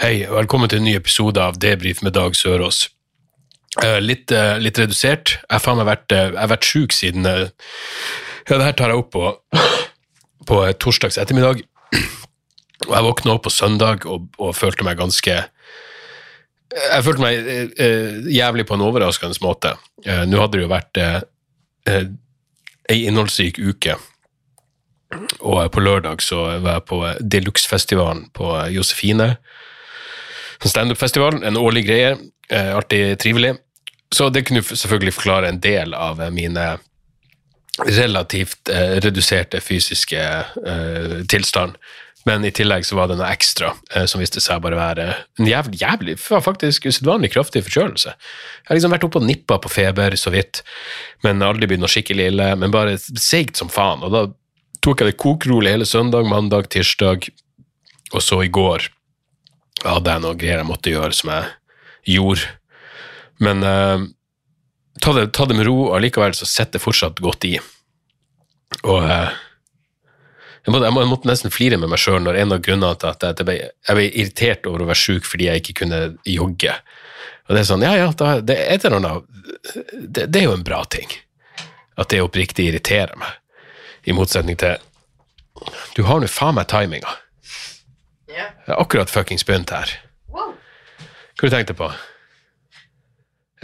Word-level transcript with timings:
Hei, 0.00 0.22
og 0.24 0.38
velkommen 0.38 0.70
til 0.72 0.78
en 0.80 0.86
ny 0.88 0.94
episode 0.96 1.36
av 1.44 1.58
Debrif 1.60 1.98
med 2.00 2.14
Dag 2.16 2.32
Sørås. 2.32 2.86
Eh, 3.84 3.98
litt, 4.00 4.32
eh, 4.32 4.56
litt 4.56 4.78
redusert. 4.80 5.34
Jeg 5.44 5.60
har 5.60 5.84
vært, 5.84 6.10
eh, 6.10 6.30
jeg 6.32 6.48
vært 6.48 6.64
sjuk 6.64 6.92
siden 6.96 7.22
Ja, 7.26 8.56
det 8.56 8.64
her 8.64 8.72
tar 8.72 8.88
jeg 8.88 8.96
opp 8.96 9.10
på, 9.12 9.34
på 10.46 10.72
torsdags 10.80 11.18
ettermiddag. 11.18 11.60
Og 12.88 12.94
jeg 12.96 13.04
våkna 13.10 13.34
opp 13.34 13.42
på 13.44 13.52
søndag 13.52 14.06
og, 14.06 14.30
og 14.38 14.56
følte 14.56 14.84
meg 14.84 14.96
ganske 14.96 15.36
Jeg 15.36 17.04
følte 17.04 17.20
meg 17.20 17.76
jævlig 18.24 18.64
på 18.66 18.80
en 18.80 18.88
overraskende 18.88 19.36
måte. 19.44 19.76
Nå 20.06 20.40
hadde 20.40 20.56
det 20.56 20.64
jo 20.64 20.72
vært 20.72 20.96
eh, 20.96 22.08
ei 22.88 23.04
innholdsrik 23.04 23.60
uke. 23.60 24.00
Og 25.44 25.70
på 25.70 25.84
lørdag 25.84 26.22
så 26.22 26.56
var 26.58 26.80
jeg 26.80 26.88
på 26.88 27.04
Deluxe-festivalen 27.20 28.30
på 28.32 28.54
Josefine 28.72 29.36
standup-festival, 30.68 31.42
en 31.44 31.56
årlig 31.56 31.86
greie, 31.86 32.16
eh, 32.50 32.76
artig, 32.76 33.18
trivelig. 33.18 33.54
Så 34.14 34.28
det 34.28 34.44
kunne 34.48 34.62
selvfølgelig 34.62 35.14
forklare 35.14 35.48
en 35.48 35.60
del 35.60 35.94
av 35.94 36.20
mine 36.34 36.78
relativt 37.86 38.68
eh, 38.68 38.98
reduserte 39.00 39.60
fysiske 39.60 40.20
eh, 40.66 41.16
tilstand. 41.30 41.78
Men 42.28 42.44
i 42.44 42.50
tillegg 42.52 42.84
så 42.84 42.98
var 42.98 43.08
det 43.08 43.16
noe 43.16 43.30
ekstra 43.32 43.70
eh, 43.94 44.04
som 44.10 44.20
viste 44.20 44.42
seg 44.44 44.60
bare 44.64 44.76
være 44.76 45.06
en 45.40 45.48
jævlig, 45.48 45.80
jævlig 45.80 46.16
var 46.26 46.44
faktisk 46.44 46.90
usedvanlig 46.90 47.32
kraftig 47.32 47.62
forkjølelse. 47.64 48.12
Jeg 48.12 48.68
har 48.68 48.78
liksom 48.78 48.92
vært 48.92 49.06
oppe 49.08 49.22
og 49.22 49.28
nippa 49.28 49.60
på 49.62 49.72
feber 49.72 50.16
så 50.20 50.32
vidt, 50.34 50.62
men 51.24 51.44
aldri 51.46 51.70
blitt 51.70 51.80
noe 51.80 51.90
skikkelig 51.90 52.30
ille. 52.32 52.50
Men 52.60 52.74
bare 52.74 52.98
seigt 53.00 53.60
som 53.60 53.72
faen. 53.72 54.04
Og 54.04 54.12
da 54.12 54.26
tok 54.84 55.00
jeg 55.00 55.12
det 55.12 55.20
kokrolig 55.20 55.72
hele 55.72 55.88
søndag, 55.88 56.28
mandag, 56.28 56.68
tirsdag, 56.72 57.30
og 58.10 58.24
så 58.24 58.42
i 58.44 58.52
går 58.52 58.90
hadde 59.84 60.14
jeg 60.14 60.24
noen 60.24 60.40
greier 60.40 60.60
jeg 60.62 60.68
måtte 60.68 60.92
gjøre 60.92 61.16
som 61.16 61.32
jeg 61.34 62.16
gjorde. 62.16 62.48
Men 63.40 63.62
eh, 63.64 64.08
ta, 65.00 65.14
det, 65.16 65.30
ta 65.36 65.46
det 65.48 65.56
med 65.58 65.68
ro, 65.68 65.76
og 65.90 66.02
likevel 66.04 66.36
så 66.36 66.48
sitter 66.48 66.78
det 66.78 66.84
fortsatt 66.84 67.22
godt 67.24 67.46
i. 67.48 67.54
Og 68.84 69.00
eh, 69.00 69.38
jeg, 70.66 70.74
måtte, 70.74 70.90
jeg 70.90 71.10
måtte 71.10 71.30
nesten 71.30 71.54
flire 71.54 71.80
med 71.80 71.92
meg 71.92 72.02
sjøl 72.02 72.20
når 72.24 72.42
en 72.42 72.56
av 72.56 72.64
grunnene 72.64 73.00
til 73.00 73.12
at 73.14 73.24
jeg 73.26 73.48
ble, 73.48 73.56
jeg 73.88 73.98
ble 73.98 74.08
irritert 74.10 74.68
over 74.70 74.84
å 74.84 74.90
være 74.90 75.02
sjuk 75.02 75.28
fordi 75.28 75.48
jeg 75.48 75.64
ikke 75.64 75.78
kunne 75.82 76.02
jogge. 76.28 76.76
Og 77.48 77.56
det 77.56 77.62
er 77.62 77.70
sånn, 77.72 77.82
ja, 77.82 77.96
ja, 77.98 78.12
da, 78.14 78.36
det, 78.44 78.56
er 78.76 78.94
annet, 78.94 79.24
det, 79.90 80.28
det 80.28 80.42
er 80.42 80.46
jo 80.46 80.54
en 80.58 80.66
bra 80.66 80.84
ting. 80.92 81.08
At 82.00 82.12
det 82.12 82.22
oppriktig 82.22 82.68
irriterer 82.68 83.16
meg. 83.20 83.32
I 84.08 84.14
motsetning 84.16 84.56
til 84.60 84.78
Du 85.96 86.04
har 86.06 86.22
nå 86.22 86.28
faen 86.30 86.56
meg 86.56 86.70
timinga. 86.70 87.10
Jeg 88.30 88.68
har 88.74 88.80
akkurat 88.82 89.10
fuckings 89.10 89.44
begynt 89.46 89.70
her. 89.74 89.90
Hva 90.30 90.46
har 91.40 91.48
du 91.48 91.54
tenkt 91.56 91.72
på? 91.78 91.86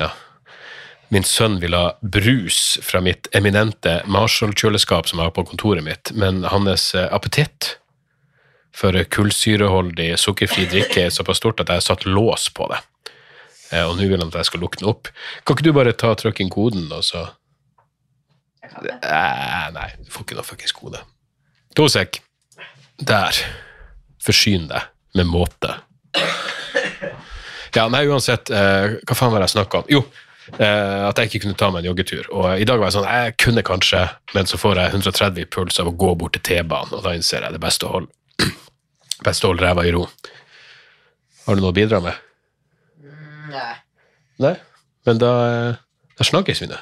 Ja. 0.01 0.11
Min 1.13 1.23
sønn 1.29 1.59
vil 1.63 1.75
ha 1.77 1.93
brus 2.03 2.79
fra 2.83 3.01
mitt 3.05 3.29
eminente 3.37 3.99
Marshall-kjøleskap 4.11 5.07
som 5.11 5.21
jeg 5.21 5.29
har 5.29 5.35
på 5.37 5.45
kontoret 5.47 5.85
mitt, 5.87 6.11
men 6.19 6.43
hans 6.51 6.89
eh, 6.99 7.07
appetitt 7.15 7.77
for 8.77 8.97
kullsyreholdig 9.15 10.11
sukkerfri 10.21 10.67
drikke 10.73 11.07
er 11.07 11.15
såpass 11.15 11.39
stort 11.41 11.61
at 11.63 11.71
jeg 11.73 11.79
har 11.81 11.87
satt 11.87 12.05
lås 12.09 12.49
på 12.53 12.67
det. 12.73 12.81
Eh, 13.71 13.85
Og 13.87 13.95
nå 14.01 14.09
vil 14.11 14.19
han 14.21 14.29
at 14.33 14.41
jeg 14.43 14.51
skal 14.51 14.61
lukke 14.65 14.81
den 14.83 14.91
opp. 14.91 15.09
Kan 15.47 15.57
ikke 15.57 15.69
du 15.69 15.73
bare 15.77 15.95
ta 15.97 16.11
trykke 16.19 16.43
inn 16.45 16.51
koden, 16.53 16.89
og 16.93 17.05
så 17.07 17.29
Eh, 18.77 19.67
Nei, 19.73 19.87
du 20.03 20.11
får 20.11 20.25
ikke 20.27 20.37
noe 20.37 20.45
fuckings 20.45 20.73
kode. 20.75 20.99
To 21.79 21.87
sek. 21.89 22.19
Der. 22.99 23.37
Forsyn 24.27 24.69
deg 24.71 24.89
med 25.17 25.31
måte. 25.31 25.77
Ja, 27.77 27.89
nei, 27.93 28.07
uansett, 28.09 28.51
eh, 28.51 28.97
hva 29.05 29.15
faen 29.17 29.33
var 29.35 29.43
det 29.43 29.51
jeg 29.51 29.57
snakka 29.59 29.83
om? 29.83 29.89
Jo, 29.93 30.01
eh, 30.57 31.03
at 31.05 31.19
jeg 31.21 31.29
ikke 31.29 31.43
kunne 31.45 31.59
ta 31.61 31.69
meg 31.71 31.83
en 31.83 31.91
joggetur. 31.91 32.29
Og 32.33 32.61
i 32.63 32.65
dag 32.69 32.81
var 32.81 32.89
jeg 32.89 32.97
sånn, 32.97 33.09
jeg 33.11 33.35
kunne 33.43 33.65
kanskje, 33.67 34.01
men 34.33 34.49
så 34.49 34.57
får 34.61 34.81
jeg 34.81 34.95
130 34.95 35.43
i 35.45 35.49
puls 35.53 35.81
av 35.83 35.91
å 35.91 35.97
gå 35.97 36.15
bort 36.17 36.39
til 36.39 36.45
T-banen, 36.49 36.95
og 36.97 37.05
da 37.05 37.13
innser 37.17 37.45
jeg 37.45 37.53
det 37.53 37.61
beste 37.61 37.89
å 37.89 37.93
holde, 37.99 38.09
best 39.29 39.45
å 39.45 39.53
holde 39.53 39.67
ræva 39.67 39.85
i 39.85 39.93
ro. 39.93 40.07
Har 41.45 41.59
du 41.59 41.63
noe 41.63 41.75
å 41.75 41.77
bidra 41.77 42.01
med? 42.01 42.17
Nei. 43.53 43.75
Nei, 44.43 44.57
men 45.07 45.21
da, 45.21 45.33
eh, 45.51 45.83
da 46.17 46.29
snakkes 46.33 46.65
vi 46.65 46.73
nå. 46.73 46.81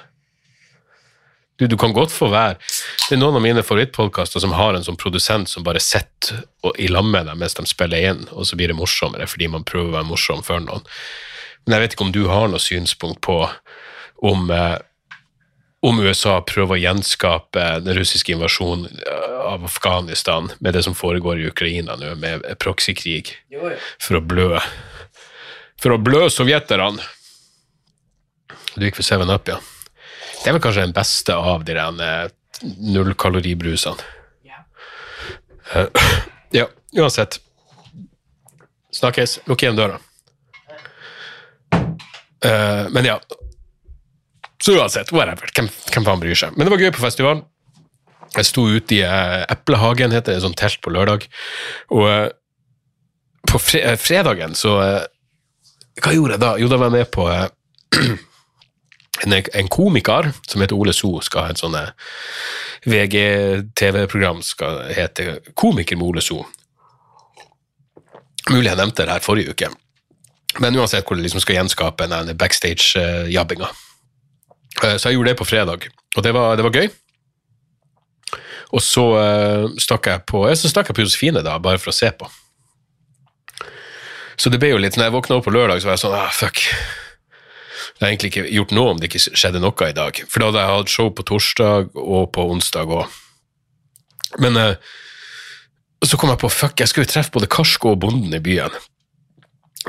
Du, 1.57 1.67
du 1.67 1.77
kan 1.79 1.93
godt 1.95 2.11
få 2.11 2.29
være 2.33 2.57
Det 2.59 3.15
er 3.15 3.21
noen 3.21 3.37
av 3.39 3.45
mine 3.45 3.63
favorittpodkaster 3.63 4.43
som 4.43 4.57
har 4.59 4.75
en 4.75 4.87
sånn 4.87 4.99
produsent 4.99 5.51
som 5.51 5.63
bare 5.67 5.83
sitter 5.83 6.43
i 6.83 6.89
lag 6.91 7.07
med 7.07 7.29
deg 7.29 7.39
mens 7.39 7.55
de 7.55 7.67
spiller 7.69 8.09
inn, 8.11 8.25
og 8.33 8.49
så 8.49 8.57
blir 8.59 8.73
det 8.73 8.79
morsommere 8.79 9.29
fordi 9.31 9.51
man 9.53 9.67
prøver 9.69 9.93
å 9.93 9.97
være 9.99 10.09
morsom 10.09 10.43
for 10.47 10.63
noen. 10.65 10.83
Men 11.65 11.77
jeg 11.77 11.85
vet 11.85 11.95
ikke 11.95 12.07
om 12.09 12.15
du 12.15 12.25
har 12.31 12.49
noe 12.51 12.63
synspunkt 12.63 13.21
på 13.25 13.37
om, 14.25 14.49
eh, 14.51 14.79
om 15.85 16.01
USA 16.01 16.39
prøver 16.49 16.79
å 16.79 16.81
gjenskape 16.81 17.67
den 17.85 17.99
russiske 17.99 18.33
invasjonen 18.33 18.89
eh, 18.89 19.37
av 19.45 19.69
Afghanistan 19.69 20.49
med 20.65 20.75
det 20.75 20.83
som 20.89 20.97
foregår 20.97 21.43
i 21.43 21.51
Ukraina 21.53 21.99
nå, 22.01 22.15
med 22.17 22.49
jo. 23.53 23.71
for 24.01 24.19
å 24.19 24.25
blø 24.25 24.49
For 25.83 25.93
å 25.93 26.01
blø 26.01 26.31
sovjeterne. 26.33 27.03
Du 28.75 28.87
gikk 28.87 28.97
for 28.97 29.05
7-Up, 29.05 29.51
ja. 29.51 29.59
Det 30.45 30.51
er 30.51 30.59
vel 30.59 30.61
kanskje 30.61 30.83
den 30.85 30.93
beste 30.93 31.35
av 31.41 31.63
de 31.65 31.73
der 31.73 32.01
eh, 32.05 32.33
nullkaloribrusene. 32.93 34.11
Ja. 34.45 34.59
Uh, 35.73 35.89
ja, 36.59 36.67
uansett. 37.01 37.39
Snakkes. 38.93 39.39
Lukk 39.49 39.65
igjen 39.65 39.79
døra. 39.79 39.97
Uh, 42.45 42.93
men 42.93 43.09
ja. 43.09 43.17
Så 44.61 44.77
uansett, 44.77 45.15
whatever. 45.17 45.49
Hvem, 45.57 45.73
hvem 45.95 46.07
faen 46.11 46.21
bryr 46.21 46.37
seg? 46.37 46.53
Men 46.59 46.69
det 46.69 46.75
var 46.75 46.85
gøy 46.85 46.93
på 46.93 47.07
festivalen. 47.07 47.43
Jeg 48.35 48.51
sto 48.51 48.67
ute 48.69 48.99
i 48.99 49.01
eh, 49.07 49.47
Eplehagen, 49.49 50.13
heter 50.13 50.35
det, 50.35 50.43
sånn 50.45 50.57
telt 50.59 50.81
på 50.85 50.93
lørdag. 50.93 51.25
Og 51.95 52.05
uh, 52.05 52.29
på 53.49 53.61
fre 53.63 53.97
fredagen 54.01 54.57
så 54.59 54.77
uh, 54.81 55.03
Hva 56.03 56.15
gjorde 56.17 56.35
jeg 56.37 56.43
da? 56.43 56.55
Jo, 56.59 56.69
da 56.69 56.81
var 56.81 56.91
jeg 56.91 56.97
med 56.99 57.13
på 57.15 57.29
en, 59.27 59.37
en 59.61 59.69
komiker 59.73 60.33
som 60.49 60.63
heter 60.63 60.77
Ole 60.77 60.93
So, 60.97 61.21
skal 61.25 61.47
ha 61.47 61.55
et 61.55 61.61
sånt 61.61 61.77
VG-tv-program 62.85 64.43
skal 64.45 64.83
hete 64.93 65.39
Komiker 65.57 65.97
med 65.97 66.07
Ole 66.07 66.25
So. 66.25 66.43
Mulig 68.51 68.69
jeg 68.69 68.77
nevnte 68.77 69.07
det 69.07 69.15
her 69.17 69.25
forrige 69.25 69.55
uke. 69.55 69.71
Men 70.61 70.77
uansett 70.79 71.07
hvor 71.09 71.17
det 71.19 71.25
liksom 71.25 71.43
skal 71.43 71.59
gjenskape 71.63 72.07
den 72.11 72.37
backstage-jabbinga. 72.39 73.71
Eh, 74.85 74.97
Så 74.99 75.09
jeg 75.09 75.17
gjorde 75.19 75.33
det 75.33 75.39
på 75.39 75.49
fredag, 75.49 75.89
og 76.17 76.23
det 76.23 76.35
var, 76.35 76.57
det 76.57 76.65
var 76.67 76.77
gøy. 76.77 76.89
Og 78.75 78.83
så 78.83 79.05
eh, 79.21 79.67
stakk 79.79 80.07
jeg 80.11 80.25
på 80.27 80.45
så 80.55 80.71
stakk 80.71 80.91
jeg 80.91 80.99
på 80.99 81.07
Josefine 81.07 81.43
da, 81.47 81.59
bare 81.59 81.79
for 81.79 81.93
å 81.93 81.97
se 81.97 82.11
på. 82.11 82.29
Så 84.37 84.51
det 84.51 84.59
ble 84.59 84.73
jo 84.73 84.81
litt, 84.83 84.97
når 84.99 85.09
jeg 85.09 85.15
våkna 85.15 85.39
opp 85.39 85.47
på 85.47 85.55
lørdag, 85.55 85.81
så 85.81 85.89
var 85.89 85.95
jeg 85.97 86.03
sånn 86.05 86.17
ah, 86.19 86.31
fuck. 86.35 86.63
Jeg 88.05 88.19
egentlig 88.19 88.31
ikke 88.33 88.49
gjort 88.53 88.73
noe 88.77 88.93
om 88.93 88.99
det 89.01 89.09
ikke 89.09 89.37
skjedde 89.41 89.63
noe 89.65 89.89
i 89.89 89.97
dag. 89.97 90.19
For 90.29 90.43
da 90.43 90.51
hadde 90.51 90.65
jeg 90.65 90.79
hatt 90.79 90.93
show 90.93 91.13
på 91.15 91.25
torsdag 91.31 91.95
og 91.97 92.27
på 92.37 92.45
onsdag 92.53 92.91
òg. 92.93 93.21
Men 94.43 94.59
eh, 94.61 94.75
så 96.05 96.19
kom 96.21 96.33
jeg 96.33 96.43
på 96.43 96.53
fuck, 96.53 96.81
jeg 96.81 96.91
skulle 96.91 97.07
jo 97.07 97.15
treffe 97.15 97.33
både 97.33 97.49
Karsko 97.49 97.95
og 97.95 98.03
bonden 98.05 98.35
i 98.37 98.43
byen. 98.45 98.75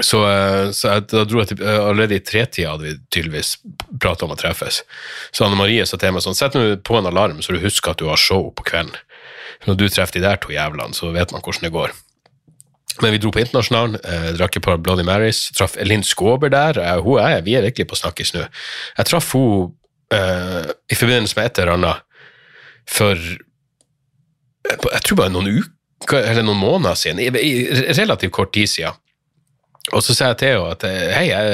Så, 0.03 0.21
eh, 0.27 0.69
så 0.75 0.93
jeg, 0.93 1.05
da 1.11 1.23
dro 1.27 1.41
jeg 1.41 1.51
til, 1.51 1.63
eh, 1.63 1.79
allerede 1.79 2.17
i 2.19 2.23
tretida 2.23 2.73
hadde 2.73 2.87
vi 2.87 2.95
tydeligvis 3.15 3.55
prata 4.01 4.27
om 4.27 4.35
å 4.35 4.39
treffes. 4.39 4.81
Så 5.35 5.45
Anne 5.45 5.59
Marie 5.59 5.85
sa 5.87 5.99
til 5.99 6.15
meg 6.15 6.23
sånn, 6.23 6.37
sett 6.37 6.55
nå 6.55 6.77
på 6.83 6.99
en 6.99 7.11
alarm 7.11 7.41
så 7.43 7.55
du 7.55 7.63
husker 7.63 7.93
at 7.93 8.01
du 8.01 8.09
har 8.11 8.19
show 8.19 8.49
på 8.55 8.67
kvelden. 8.67 8.95
Når 9.65 9.79
du 9.79 9.87
treffer 9.89 10.19
de 10.19 10.25
der 10.25 10.39
to 10.41 10.51
jævlene, 10.51 10.95
så 10.95 11.13
vet 11.15 11.31
man 11.31 11.43
hvordan 11.43 11.67
det 11.67 11.75
går. 11.75 11.95
Men 13.03 13.11
vi 13.11 13.19
dro 13.19 13.31
på 13.33 13.41
Internasjonalen, 13.43 13.97
eh, 14.07 14.29
drakk 14.37 14.57
et 14.57 14.63
par 14.63 14.77
Bloody 14.79 15.03
Marys, 15.03 15.49
traff 15.55 15.75
Linn 15.83 16.03
Skåber 16.03 16.51
der. 16.53 16.79
Eh, 16.79 17.01
hun 17.03 17.19
er, 17.19 17.41
vi 17.43 17.57
er 17.57 17.65
virkelig 17.65 17.89
på 17.91 17.99
snakkis 17.99 18.33
nå. 18.35 18.45
Jeg 18.97 19.09
traff 19.09 19.33
hun 19.35 19.73
eh, 20.15 20.69
i 20.91 20.95
forbindelse 20.95 21.35
med 21.37 21.49
et 21.49 21.63
eller 21.63 21.75
annet 21.75 22.05
for 22.87 23.15
eh, 23.19 24.77
Jeg 24.93 25.01
tror 25.07 25.19
bare 25.19 25.33
noen 25.33 25.51
uker, 25.59 26.21
eller 26.21 26.45
noen 26.45 26.61
måneder 26.61 26.95
siden, 26.99 27.19
i, 27.19 27.27
i 27.27 27.91
relativt 27.99 28.33
kort 28.35 28.53
tid 28.55 28.71
siden. 28.71 29.01
Og 29.93 30.01
så 30.01 30.15
sa 30.17 30.31
jeg 30.31 30.39
til 30.41 30.55
henne 30.55 30.71
at 30.73 30.87
eh, 30.87 31.11
hei, 31.13 31.27
jeg, 31.29 31.51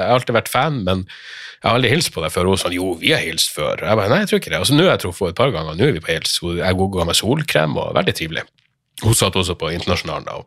har 0.00 0.16
alltid 0.16 0.34
vært 0.34 0.50
fan, 0.50 0.80
men 0.86 1.04
jeg 1.04 1.68
har 1.68 1.76
aldri 1.76 1.92
hilst 1.92 2.10
på 2.14 2.24
deg 2.24 2.32
før. 2.34 2.48
Og 2.48 2.56
hun 2.56 2.62
sånn, 2.64 2.74
jo, 2.74 2.88
vi 2.98 3.12
har 3.14 3.22
hilst 3.22 3.52
før. 3.54 3.84
Jeg 3.84 3.98
bare, 3.98 4.10
nei, 4.10 4.22
jeg 4.24 4.32
tror 4.32 4.42
ikke 4.42 4.54
det. 4.54 4.62
Og 4.64 4.70
så 4.70 4.78
nå 4.78 4.88
har 4.88 4.96
jeg 4.96 5.04
truffet 5.04 5.28
henne 5.28 5.36
et 5.36 5.42
par 5.44 5.54
ganger, 5.54 5.78
nå 5.78 5.86
er 5.86 5.94
vi 5.94 6.02
på 6.02 6.14
hils. 6.14 6.34
Jeg 6.58 6.80
ga 6.96 7.06
med 7.06 7.18
solkrem, 7.18 7.78
og 7.78 7.94
veldig 8.00 8.16
trivelig. 8.18 8.48
Hun 9.02 9.16
satt 9.18 9.38
også 9.38 9.54
på 9.58 9.70
Internasjonalen 9.74 10.26
da, 10.26 10.40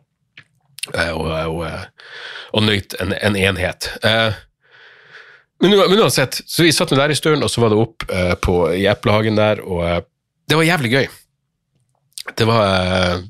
og, 0.92 0.98
eh, 1.00 1.14
og, 1.16 1.60
og, 1.60 2.10
og, 2.52 2.66
nøyt 2.66 2.96
en, 3.02 3.14
en 3.16 3.38
enhet. 3.38 3.90
Eh, 4.06 4.42
men, 5.64 5.76
uansett, 5.76 6.40
så 6.46 6.66
vi 6.66 6.72
satt 6.74 6.92
der 6.96 7.12
i 7.12 7.16
stund, 7.16 7.44
og 7.44 7.52
så 7.52 7.62
var 7.64 7.72
det 7.72 7.80
opp 7.80 8.04
eh, 8.12 8.34
på, 8.42 8.58
i 8.76 8.84
Eplehagen 8.90 9.38
der, 9.38 9.62
og 9.64 9.84
eh, 9.88 10.02
det 10.46 10.58
var 10.58 10.68
jævlig 10.68 10.92
gøy. 10.92 11.06
Det 12.36 12.46
var 12.48 12.66
eh, 12.66 13.24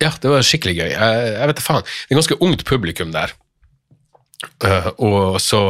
Ja, 0.00 0.10
det 0.16 0.30
var 0.32 0.44
skikkelig 0.46 0.76
gøy. 0.78 0.90
Jeg, 0.94 1.24
jeg 1.36 1.48
vet 1.50 1.58
da 1.58 1.64
faen. 1.64 1.84
Det 1.84 2.14
er 2.14 2.20
ganske 2.20 2.38
ungt 2.40 2.64
publikum 2.68 3.10
der. 3.12 3.34
Eh, 4.64 4.88
og 4.96 5.40
så 5.42 5.62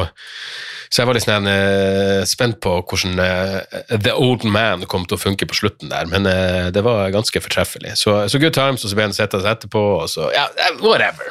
så 0.91 1.03
jeg 1.03 1.07
var 1.07 1.15
litt 1.15 1.23
sånn, 1.23 1.47
uh, 1.47 2.21
spent 2.27 2.59
på 2.65 2.73
hvordan 2.83 3.21
uh, 3.23 3.61
The 3.95 4.11
Old 4.19 4.43
Man 4.43 4.83
kom 4.91 5.05
til 5.07 5.15
å 5.15 5.23
funke 5.23 5.47
på 5.47 5.55
slutten 5.55 5.93
der, 5.93 6.09
men 6.11 6.27
uh, 6.27 6.67
det 6.75 6.83
var 6.83 7.13
ganske 7.15 7.43
fortreffelig. 7.45 7.95
Så, 8.01 8.17
så 8.27 8.41
good 8.43 8.57
times, 8.57 8.83
og 8.83 8.91
så 8.91 8.99
ble 8.99 9.07
han 9.07 9.15
sett 9.15 9.37
etterpå, 9.39 9.85
og 10.01 10.11
så 10.11 10.33
Ja, 10.35 10.49
whatever. 10.83 11.31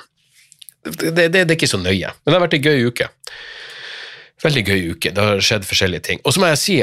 Det, 0.87 1.11
det, 1.11 1.29
det 1.33 1.43
er 1.43 1.57
ikke 1.57 1.67
så 1.67 1.81
nøye. 1.81 2.07
Men 2.07 2.31
det 2.31 2.37
har 2.37 2.45
vært 2.45 2.55
en 2.55 2.69
gøy 2.69 2.87
uke. 2.87 3.09
Veldig 4.39 4.63
gøy 4.63 4.85
uke. 4.93 5.11
Det 5.11 5.23
har 5.27 5.41
skjedd 5.43 5.67
forskjellige 5.67 6.05
ting. 6.07 6.21
Og 6.23 6.31
så 6.31 6.39
må 6.39 6.53
jeg 6.53 6.61
si, 6.61 6.77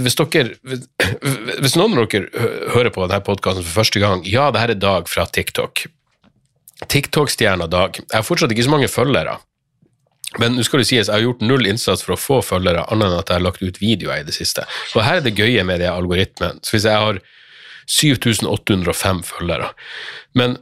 hvis 0.00 0.16
dere 0.16 0.54
Hvis 1.60 1.76
noen 1.76 1.98
av 2.00 2.08
dere 2.08 2.46
hører 2.72 2.88
på 2.94 3.04
denne 3.04 3.20
podkasten 3.26 3.66
for 3.66 3.82
første 3.82 4.00
gang, 4.00 4.24
ja, 4.24 4.48
det 4.54 4.62
her 4.62 4.72
er 4.72 4.80
Dag 4.80 5.12
fra 5.12 5.28
TikTok. 5.28 5.84
TikTok-stjerna 6.88 7.68
Dag. 7.68 8.00
Jeg 8.00 8.16
har 8.16 8.24
fortsatt 8.24 8.56
ikke 8.56 8.64
så 8.64 8.72
mange 8.72 8.88
følgere. 8.88 9.36
Men 10.42 10.56
nå 10.56 10.64
skal 10.66 10.82
det 10.82 10.88
sies, 10.88 11.06
jeg 11.06 11.14
har 11.14 11.22
gjort 11.22 11.44
null 11.46 11.66
innsats 11.70 12.02
for 12.02 12.16
å 12.16 12.20
få 12.20 12.40
følgere, 12.42 12.86
annet 12.92 13.12
enn 13.12 13.20
at 13.20 13.30
jeg 13.30 13.38
har 13.38 13.46
lagt 13.46 13.62
ut 13.62 13.80
videoer 13.80 14.22
i 14.22 14.26
det 14.26 14.34
siste. 14.36 14.66
Og 14.94 15.04
her 15.06 15.20
er 15.20 15.26
det 15.26 15.36
gøye 15.38 15.64
med 15.66 15.82
det 15.82 15.90
algoritmen. 15.92 16.60
Så 16.66 16.76
hvis 16.76 16.88
jeg 16.90 17.04
har 17.06 17.20
7805 17.84 19.18
følgere 19.28 19.66
Men 20.32 20.54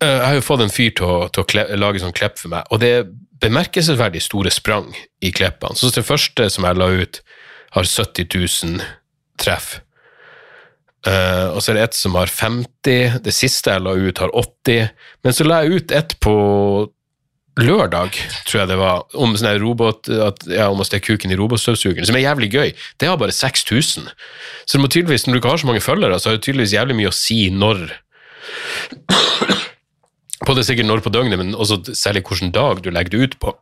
eh, 0.00 0.08
jeg 0.08 0.24
har 0.24 0.38
jo 0.38 0.46
fått 0.46 0.62
en 0.64 0.72
fyr 0.72 0.94
til 0.96 1.04
å, 1.04 1.28
til 1.28 1.44
å 1.44 1.66
lage 1.76 2.00
sånn 2.00 2.16
klepp 2.16 2.40
for 2.40 2.54
meg, 2.54 2.64
og 2.72 2.80
det 2.80 2.92
er 2.96 3.10
bemerkelsesverdig 3.42 4.22
store 4.22 4.52
sprang 4.54 4.90
i 5.20 5.32
kleppene. 5.34 5.76
Så 5.76 5.90
det 5.92 6.06
første 6.06 6.48
som 6.52 6.66
jeg 6.66 6.78
la 6.78 6.88
ut, 6.94 7.22
har 7.72 7.88
70 7.88 8.28
000 8.36 8.82
treff. 9.40 9.80
Uh, 11.02 11.50
og 11.56 11.62
så 11.62 11.72
er 11.72 11.80
det 11.80 11.86
et 11.88 11.96
som 11.98 12.14
har 12.14 12.30
50, 12.30 13.22
det 13.24 13.34
siste 13.34 13.72
jeg 13.72 13.82
la 13.82 13.94
ut, 13.98 14.20
har 14.22 14.34
80. 14.38 14.92
Men 15.24 15.34
så 15.34 15.46
la 15.46 15.62
jeg 15.62 15.80
ut 15.80 15.94
et 15.98 16.14
på 16.22 16.34
lørdag, 17.60 18.16
tror 18.48 18.62
jeg 18.62 18.68
det 18.70 18.78
var, 18.80 19.02
om, 19.20 19.34
sånn 19.36 19.58
robot, 19.60 20.08
at, 20.08 20.44
ja, 20.48 20.70
om 20.72 20.80
å 20.80 20.86
stikke 20.88 21.12
kuken 21.12 21.34
i 21.34 21.36
robotstøvsugeren, 21.36 22.06
som 22.08 22.16
er 22.16 22.24
jævlig 22.24 22.48
gøy. 22.52 22.70
Det 23.00 23.10
har 23.10 23.18
bare 23.20 23.34
6000. 23.36 24.08
Så 24.64 24.78
det 24.78 24.80
må 24.80 24.88
tydeligvis, 24.88 25.26
når 25.26 25.36
du 25.36 25.40
ikke 25.42 25.52
har 25.52 25.60
så 25.60 25.68
mange 25.68 25.84
følgere, 25.84 26.20
så 26.20 26.30
har 26.30 26.38
det 26.38 26.46
tydeligvis 26.46 26.76
jævlig 26.78 26.96
mye 27.00 27.12
å 27.12 27.16
si 27.16 27.44
når 27.52 27.84
På 30.42 30.56
det 30.58 30.64
sikkert 30.66 30.88
når 30.88 31.04
på 31.04 31.12
døgnet, 31.14 31.38
men 31.38 31.52
også 31.54 31.94
særlig 31.94 32.24
hvilken 32.26 32.50
dag 32.50 32.80
du 32.82 32.88
legger 32.90 33.14
det 33.14 33.20
ut 33.22 33.36
på. 33.38 33.52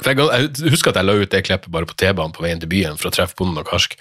For 0.00 0.12
jeg, 0.12 0.28
jeg 0.56 0.72
husker 0.72 0.94
at 0.94 1.00
jeg 1.00 1.08
la 1.08 1.16
ut 1.18 1.32
det 1.32 1.42
klippet 1.44 1.72
bare 1.72 1.88
på 1.88 1.96
T-banen 2.00 2.32
på 2.32 2.44
veien 2.44 2.62
til 2.62 2.70
byen 2.72 2.96
for 2.96 3.10
å 3.10 3.12
treffe 3.12 3.36
bonden 3.36 3.60
og 3.60 3.68
karsk. 3.68 3.98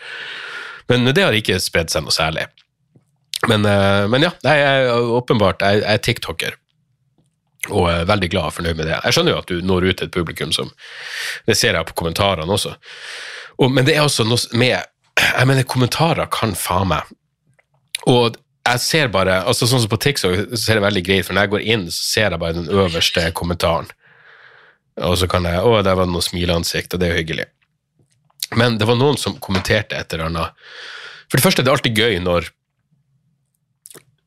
Men 0.87 1.03
det 1.11 1.25
har 1.25 1.35
ikke 1.35 1.59
spredd 1.59 1.91
seg 1.91 2.05
noe 2.05 2.15
særlig. 2.15 2.45
Men, 3.51 3.67
eh, 3.67 4.05
men 4.11 4.23
ja, 4.23 4.31
jeg 4.47 4.63
er 4.63 5.11
åpenbart 5.17 5.63
jeg, 5.65 5.81
jeg 5.83 5.91
er 5.91 6.03
tiktoker 6.07 6.55
og 7.69 7.89
er 7.89 8.07
veldig 8.09 8.29
glad 8.33 8.49
og 8.49 8.55
fornøyd 8.57 8.77
med 8.77 8.89
det. 8.89 8.99
Jeg 9.03 9.15
skjønner 9.17 9.35
jo 9.35 9.41
at 9.41 9.51
du 9.51 9.61
når 9.65 9.89
ut 9.89 9.99
til 9.99 10.07
et 10.07 10.13
publikum 10.13 10.51
som 10.55 10.71
Det 11.47 11.57
ser 11.57 11.77
jeg 11.77 11.87
på 11.89 11.97
kommentarene 11.97 12.51
også. 12.51 12.75
Og, 13.57 13.71
men 13.71 13.85
det 13.87 13.95
er 13.95 14.03
også 14.03 14.25
noe 14.27 14.57
med 14.57 14.75
Jeg 14.75 15.47
mener, 15.47 15.63
kommentarer 15.63 16.27
kan 16.27 16.55
faen 16.59 16.89
meg 16.91 17.13
Og 18.05 18.35
jeg 18.65 18.81
ser 18.83 19.11
bare 19.13 19.43
altså 19.47 19.67
Sånn 19.69 19.83
som 19.83 19.91
på 19.91 20.01
TikTok 20.01 20.35
så 20.35 20.57
ser 20.59 20.79
det 20.79 20.85
veldig 20.85 21.03
greit, 21.05 21.25
for 21.27 21.37
når 21.37 21.45
jeg 21.45 21.53
går 21.53 21.67
inn, 21.75 21.85
så 21.93 22.01
ser 22.09 22.33
jeg 22.33 22.41
bare 22.41 22.57
den 22.57 22.69
øverste 22.71 23.23
kommentaren. 23.37 23.87
Og 25.05 25.17
så 25.21 25.29
kan 25.29 25.45
jeg 25.45 25.61
Å, 25.61 25.81
der 25.85 25.97
var 25.97 26.07
det 26.07 26.15
noe 26.15 26.25
smileansikt, 26.25 26.95
og 26.95 27.01
det 27.01 27.07
er 27.07 27.13
jo 27.13 27.21
hyggelig. 27.21 27.47
Men 28.57 28.79
det 28.79 28.87
var 28.89 28.97
noen 28.99 29.17
som 29.21 29.37
kommenterte 29.41 29.97
et 29.97 30.13
eller 30.13 30.29
annet. 30.29 30.65
For 31.29 31.37
det 31.37 31.45
første, 31.45 31.65
det 31.65 31.71
er 31.71 31.77
alltid 31.77 32.01
gøy 32.01 32.19
når 32.23 32.51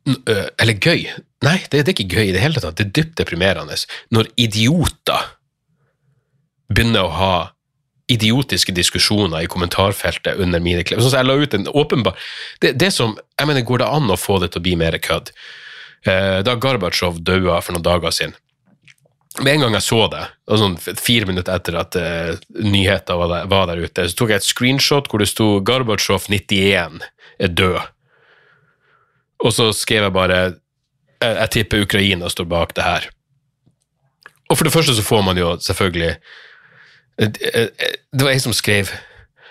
Eller 0.08 0.79
gøy? 0.81 1.08
Nei, 1.46 1.58
det, 1.70 1.85
det 1.85 1.93
er 1.93 1.94
ikke 1.94 2.19
gøy 2.19 2.31
i 2.31 2.35
det 2.35 2.43
hele 2.43 2.61
tatt. 2.62 2.79
Det 2.79 2.88
er 2.88 2.94
dypt 2.99 3.19
deprimerende 3.20 3.76
når 4.14 4.31
idioter 4.40 5.29
begynner 6.69 7.06
å 7.06 7.14
ha 7.14 7.37
idiotiske 8.08 8.73
diskusjoner 8.73 9.44
i 9.44 9.50
kommentarfeltet 9.50 10.40
under 10.40 10.62
mine 10.64 10.82
klær. 10.87 11.02
Sånn 11.02 11.12
som 11.12 11.20
jeg 11.20 11.29
la 11.29 11.37
ut 11.38 11.55
en 11.55 11.70
åpenbar 11.76 12.29
det, 12.62 12.73
det 12.81 12.90
som, 12.94 13.14
jeg 13.37 13.49
mener, 13.50 13.67
Går 13.69 13.82
det 13.82 13.88
an 13.99 14.12
å 14.12 14.17
få 14.17 14.38
det 14.43 14.52
til 14.52 14.62
å 14.62 14.64
bli 14.64 14.76
mer 14.81 14.96
kødd? 15.05 15.32
Eh, 16.08 16.38
da 16.46 16.55
Gorbatsjov 16.56 17.20
daua 17.26 17.58
for 17.61 17.75
noen 17.75 17.84
dager 17.84 18.14
siden 18.14 18.37
Med 19.43 19.52
en 19.52 19.67
gang 19.67 19.76
jeg 19.76 19.87
så 19.88 19.99
det, 20.12 20.25
sånn 20.49 20.76
fire 20.81 21.29
minutter 21.29 21.52
etter 21.58 21.76
at 21.79 21.99
eh, 22.00 22.38
nyheten 22.64 23.20
var 23.20 23.32
der, 23.34 23.50
var 23.50 23.69
der 23.70 23.82
ute, 23.84 24.06
så 24.08 24.19
tok 24.19 24.32
jeg 24.32 24.43
et 24.43 24.49
screenshot 24.49 25.11
hvor 25.11 25.23
det 25.23 25.29
sto 25.31 25.58
'Gorbatsjov 25.61 26.26
91 26.32 27.05
er 27.38 27.52
død'. 27.52 27.93
Og 29.44 29.55
så 29.55 29.69
skrev 29.76 30.08
jeg 30.08 30.17
bare 30.17 30.38
jeg, 31.23 31.35
jeg 31.35 31.50
tipper 31.55 31.85
Ukraina 31.87 32.31
står 32.32 32.49
bak 32.50 32.75
det 32.76 32.87
her. 32.87 33.09
Og 34.49 34.59
for 34.59 34.65
det 34.65 34.73
første 34.73 34.97
så 34.97 35.05
får 35.05 35.25
man 35.26 35.38
jo 35.41 35.53
selvfølgelig 35.61 36.11
eh, 37.20 37.29
eh, 37.29 37.69
Det 38.12 38.25
var 38.25 38.32
ei 38.32 38.41
som 38.41 38.55
skrev 38.56 38.94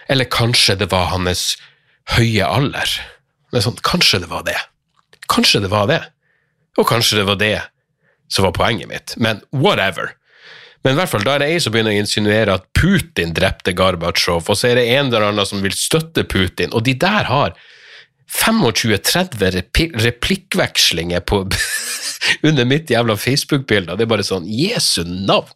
Eller 0.09 0.25
kanskje 0.25 0.77
det 0.79 0.87
var 0.89 1.11
hans 1.11 1.57
høye 2.15 2.45
alder. 2.47 2.87
Det 3.51 3.61
sånn, 3.65 3.75
kanskje 3.83 4.21
det 4.23 4.29
var 4.31 4.45
det. 4.47 4.55
Kanskje 5.27 5.59
det 5.65 5.71
var 5.73 5.89
det. 5.89 5.99
Og 6.79 6.87
kanskje 6.87 7.19
det 7.19 7.25
var 7.27 7.35
det 7.41 7.57
som 8.31 8.45
var 8.47 8.53
poenget 8.55 8.87
mitt. 8.87 9.15
Men 9.19 9.41
whatever. 9.51 10.13
Men 10.83 10.95
i 10.95 10.99
hvert 11.01 11.11
fall, 11.11 11.25
da 11.27 11.33
er 11.35 11.43
det 11.43 11.49
ei 11.51 11.59
som 11.59 11.73
begynner 11.75 11.91
å 11.91 11.99
insinuere 11.99 12.55
at 12.55 12.67
Putin 12.77 13.33
drepte 13.35 13.73
Gorbatsjov, 13.75 14.47
og 14.47 14.55
så 14.55 14.69
er 14.69 14.79
det 14.79 14.85
en 14.95 15.09
eller 15.09 15.25
annen 15.27 15.47
som 15.49 15.59
vil 15.63 15.75
støtte 15.75 16.23
Putin, 16.23 16.71
og 16.71 16.85
de 16.87 16.93
der 16.95 17.27
har 17.27 17.57
25-30 18.27 19.99
replikkvekslinger 20.03 21.23
på, 21.27 21.43
under 22.47 22.67
mitt 22.67 22.91
jævla 22.91 23.15
Facebook-bilde. 23.19 23.95
Det 23.95 24.07
er 24.07 24.11
bare 24.11 24.27
sånn 24.27 24.47
Jesu 24.49 25.03
navn! 25.07 25.51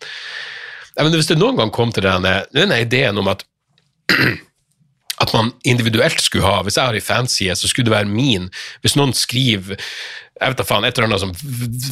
Jeg 0.91 1.07
mener, 1.07 1.21
hvis 1.21 1.29
det 1.31 1.39
noen 1.39 1.59
gang 1.59 1.71
kom 1.73 1.91
til 1.95 2.05
denne, 2.05 2.41
denne 2.55 2.81
ideen 2.83 3.19
om 3.19 3.29
at 3.31 3.45
at 5.21 5.31
man 5.35 5.51
individuelt 5.67 6.19
skulle 6.19 6.47
ha 6.49 6.63
Hvis 6.65 6.79
jeg 6.79 6.89
har 6.89 6.97
ei 6.97 7.03
fanside, 7.03 7.55
så 7.55 7.69
skulle 7.69 7.91
det 7.91 7.93
være 7.93 8.09
min. 8.09 8.49
Hvis 8.81 8.97
noen 8.99 9.13
skriver 9.15 9.79
jeg 10.41 10.55
vet 10.55 10.57
da 10.57 10.65
faen, 10.65 10.85
et 10.87 10.97
eller 10.97 11.11
annet 11.11 11.21
som 11.21 11.33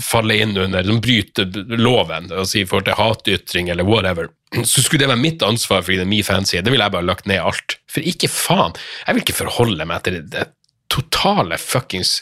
faller 0.01 0.39
inn 0.41 0.55
under, 0.57 0.81
som 0.81 1.01
bryter 1.05 1.51
loven, 1.77 2.31
altså 2.33 2.57
i 2.57 2.63
forhold 2.65 2.87
til 2.87 2.97
hatytring 2.97 3.67
eller 3.69 3.85
whatever, 3.85 4.31
så 4.71 4.81
skulle 4.81 5.03
det 5.03 5.11
være 5.11 5.21
mitt 5.21 5.45
ansvar 5.45 5.83
fordi 5.85 5.99
det 5.99 6.07
er 6.07 6.09
min 6.15 6.25
fanside. 6.25 6.63
Det 6.65 6.73
ville 6.73 6.87
jeg 6.87 6.95
bare 6.95 7.05
lagt 7.05 7.29
ned 7.29 7.43
alt. 7.45 7.77
For 7.91 8.01
ikke 8.01 8.31
faen. 8.33 8.73
Jeg 9.05 9.15
vil 9.15 9.25
ikke 9.27 9.37
forholde 9.43 9.85
meg 9.85 10.01
til 10.07 10.17
det, 10.17 10.25
det 10.33 10.47
totale 10.89 11.57
fuckings 11.57 12.19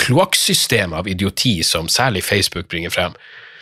kloakksystemet 0.00 0.98
av 0.98 1.08
idioti 1.08 1.60
som 1.64 1.88
særlig 1.88 2.24
Facebook 2.24 2.68
bringer 2.68 2.90
frem. 2.90 3.16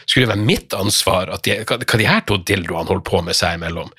Skulle 0.05 0.27
det 0.27 0.35
være 0.35 0.47
mitt 0.47 0.75
ansvar 0.75 1.31
at 1.35 1.45
de, 1.47 1.61
hva, 1.67 1.79
de 1.79 2.09
her 2.09 2.25
to 2.27 2.39
dildoene 2.47 2.89
holder 2.89 3.07
på 3.07 3.23
med 3.27 3.37
seg 3.39 3.59
imellom? 3.59 3.91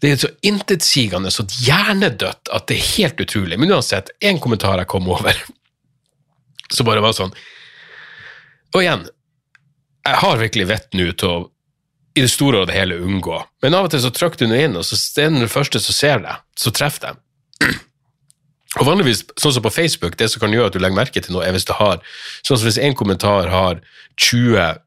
Det 0.00 0.12
er 0.12 0.18
så 0.20 0.30
intetsigende, 0.44 1.32
så 1.32 1.46
hjernedødt 1.64 2.50
at 2.52 2.66
det 2.68 2.76
er 2.76 2.88
helt 2.98 3.20
utrolig. 3.20 3.56
Men 3.60 3.72
uansett, 3.72 4.12
én 4.20 4.40
kommentar 4.42 4.76
jeg 4.82 4.90
kom 4.92 5.08
over, 5.08 5.38
så 6.72 6.84
bare 6.84 7.04
var 7.04 7.14
sånn 7.16 7.30
Og 8.74 8.82
igjen, 8.82 9.06
jeg 10.04 10.18
har 10.20 10.40
virkelig 10.40 10.66
vett 10.68 10.96
nå 10.98 11.12
til 11.14 11.30
å 11.30 11.44
i 12.16 12.22
det 12.24 12.32
store 12.32 12.62
og 12.62 12.70
det 12.70 12.76
hele 12.78 12.96
unngå. 12.96 13.42
Men 13.60 13.76
av 13.76 13.86
og 13.86 13.92
til 13.92 14.00
så 14.00 14.08
trykker 14.12 14.40
du 14.40 14.48
nå 14.48 14.56
inn, 14.56 14.76
og 14.78 14.86
så 14.88 14.96
er 15.20 15.34
den 15.34 15.50
første 15.52 15.80
som 15.84 15.96
ser 15.96 16.22
deg, 16.24 16.44
så 16.56 16.72
treffer 16.72 17.12
de. 17.12 17.68
Og 18.76 18.84
vanligvis, 18.84 19.22
sånn 19.40 19.54
som 19.56 19.64
på 19.64 19.72
Facebook, 19.72 20.16
det 20.20 20.28
som 20.32 20.42
kan 20.42 20.52
gjøre 20.52 20.68
at 20.68 20.76
du 20.76 20.80
legger 20.82 20.98
merke 20.98 21.22
til 21.22 21.36
noe, 21.36 21.44
er 21.46 21.54
hvis 21.56 21.68
det 21.68 21.78
har 21.78 22.02
Sånn 22.44 22.58
som 22.58 22.66
hvis 22.66 22.80
en 22.82 22.96
kommentar 22.98 23.48
har 23.52 23.80
20 24.20 24.82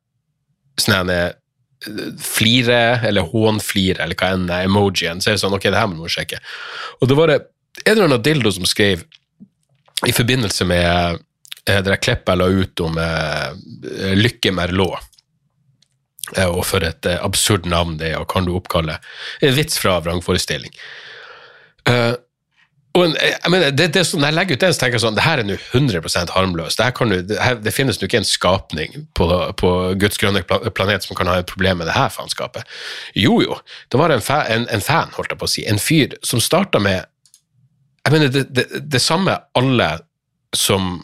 sånne 0.79 1.19
eh, 1.19 2.03
flire, 2.23 2.81
eller 3.07 3.31
hånflire, 3.31 4.03
eller 4.03 4.19
hva 4.19 4.33
enn 4.35 4.49
er 4.51 4.67
emojien, 4.67 5.21
så 5.21 5.31
er 5.31 5.37
det 5.37 5.43
sånn, 5.43 5.55
ok, 5.57 5.69
det 5.71 5.79
her 5.79 5.89
må 5.91 6.03
du 6.03 6.13
sjekke. 6.13 6.41
Og 6.99 7.09
det 7.09 7.17
var 7.17 7.31
det 7.31 7.39
en 7.85 7.95
eller 7.95 8.09
annen 8.09 8.23
dildo 8.23 8.51
som 8.53 8.67
skrev 8.67 9.03
i 10.07 10.15
forbindelse 10.15 10.67
med 10.69 11.19
eh, 11.65 11.79
det 11.79 11.89
der 11.89 12.01
klippet 12.01 12.33
jeg 12.33 12.41
la 12.41 12.47
ut 12.47 12.85
om 12.85 12.99
eh, 13.03 14.15
Lykke 14.19 14.53
Merlot. 14.55 15.09
Eh, 16.37 16.47
og 16.47 16.63
for 16.67 16.85
et 16.85 17.05
eh, 17.09 17.19
absurd 17.25 17.67
navn 17.69 17.97
det 17.99 18.13
er, 18.13 18.19
og 18.21 18.29
kan 18.29 18.45
du 18.45 18.53
oppkalle 18.53 18.99
En 19.41 19.55
vits 19.55 19.79
fra 19.81 19.97
vrangforestilling. 20.03 20.73
Eh, 21.89 22.13
en, 22.97 23.13
jeg 23.21 23.51
mener, 23.53 23.71
det, 23.71 23.87
det, 23.93 24.01
Når 24.13 24.31
jeg 24.31 24.35
legger 24.35 24.57
ut 24.57 24.63
den, 24.63 24.73
så 24.73 24.81
tenker 24.81 24.97
jeg 24.97 25.03
sånn 25.03 25.17
det 25.17 25.25
her 25.25 25.41
er 25.41 25.45
nå 25.45 25.57
100% 25.77 26.33
harmløst. 26.33 26.81
Det, 26.81 27.19
det, 27.29 27.37
det 27.61 27.73
finnes 27.75 27.99
nå 27.99 28.07
ikke 28.09 28.21
en 28.23 28.27
skapning 28.27 28.95
på, 29.17 29.27
på 29.61 29.73
Guds 30.01 30.17
grønne 30.21 30.41
planet 30.45 31.05
som 31.05 31.17
kan 31.19 31.29
ha 31.29 31.37
et 31.41 31.49
problem 31.49 31.81
med 31.81 31.89
det 31.89 31.97
her 31.97 32.09
faenskapet. 32.13 32.65
Jo, 33.13 33.39
jo. 33.45 33.59
Det 33.93 34.01
var 34.01 34.13
en, 34.13 34.25
fa, 34.25 34.41
en, 34.49 34.65
en 34.73 34.83
fan, 34.83 35.13
holdt 35.17 35.35
jeg 35.35 35.41
på 35.41 35.49
å 35.49 35.53
si, 35.53 35.65
en 35.69 35.81
fyr 35.81 36.17
som 36.25 36.41
starta 36.43 36.81
med 36.81 37.05
Jeg 38.07 38.15
mener, 38.15 38.31
det, 38.31 38.65
det 38.89 39.01
samme 39.03 39.35
alle 39.59 39.89
som 40.55 41.03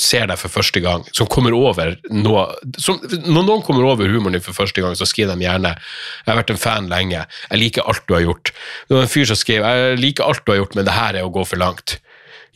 ser 0.00 0.26
deg 0.30 0.38
for 0.40 0.52
første 0.52 0.80
gang, 0.82 1.04
som 1.16 1.28
kommer 1.30 1.54
over 1.56 1.96
noe 2.10 2.46
som, 2.80 3.00
Når 3.00 3.44
noen 3.44 3.64
kommer 3.66 3.84
over 3.84 4.08
humoren 4.08 4.36
din 4.36 4.44
for 4.44 4.56
første 4.56 4.80
gang, 4.80 4.94
så 4.96 5.08
skriver 5.08 5.36
de 5.36 5.44
gjerne 5.44 5.74
'Jeg 5.74 6.30
har 6.30 6.36
vært 6.36 6.50
en 6.50 6.56
fan 6.56 6.88
lenge. 6.88 7.26
Jeg 7.50 7.58
liker 7.58 7.82
alt 7.82 8.06
du 8.06 8.14
har 8.14 8.22
gjort'. 8.22 8.52
Det 8.88 8.96
var 8.96 9.02
en 9.02 9.14
fyr 9.14 9.24
som 9.24 9.36
skrev 9.36 9.62
'Jeg 9.62 9.98
liker 9.98 10.24
alt 10.24 10.44
du 10.46 10.52
har 10.52 10.58
gjort, 10.60 10.74
men 10.74 10.84
det 10.84 10.94
her 10.94 11.14
er 11.16 11.24
å 11.24 11.32
gå 11.32 11.46
for 11.46 11.56
langt'. 11.56 11.98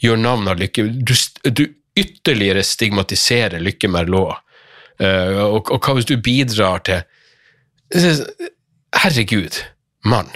Gjør 0.02 0.16
navn 0.18 0.48
av 0.48 0.58
Lykke 0.58 1.04
Du, 1.04 1.14
du 1.50 1.74
ytterligere 1.96 2.62
stigmatiserer 2.62 3.60
Lykke 3.60 3.88
Merlot. 3.88 4.36
Uh, 5.00 5.54
og, 5.54 5.70
og 5.70 5.80
hva 5.80 5.94
hvis 5.94 6.06
du 6.06 6.16
bidrar 6.16 6.82
til 6.86 7.02
Herregud, 8.94 9.62
mann. 10.04 10.30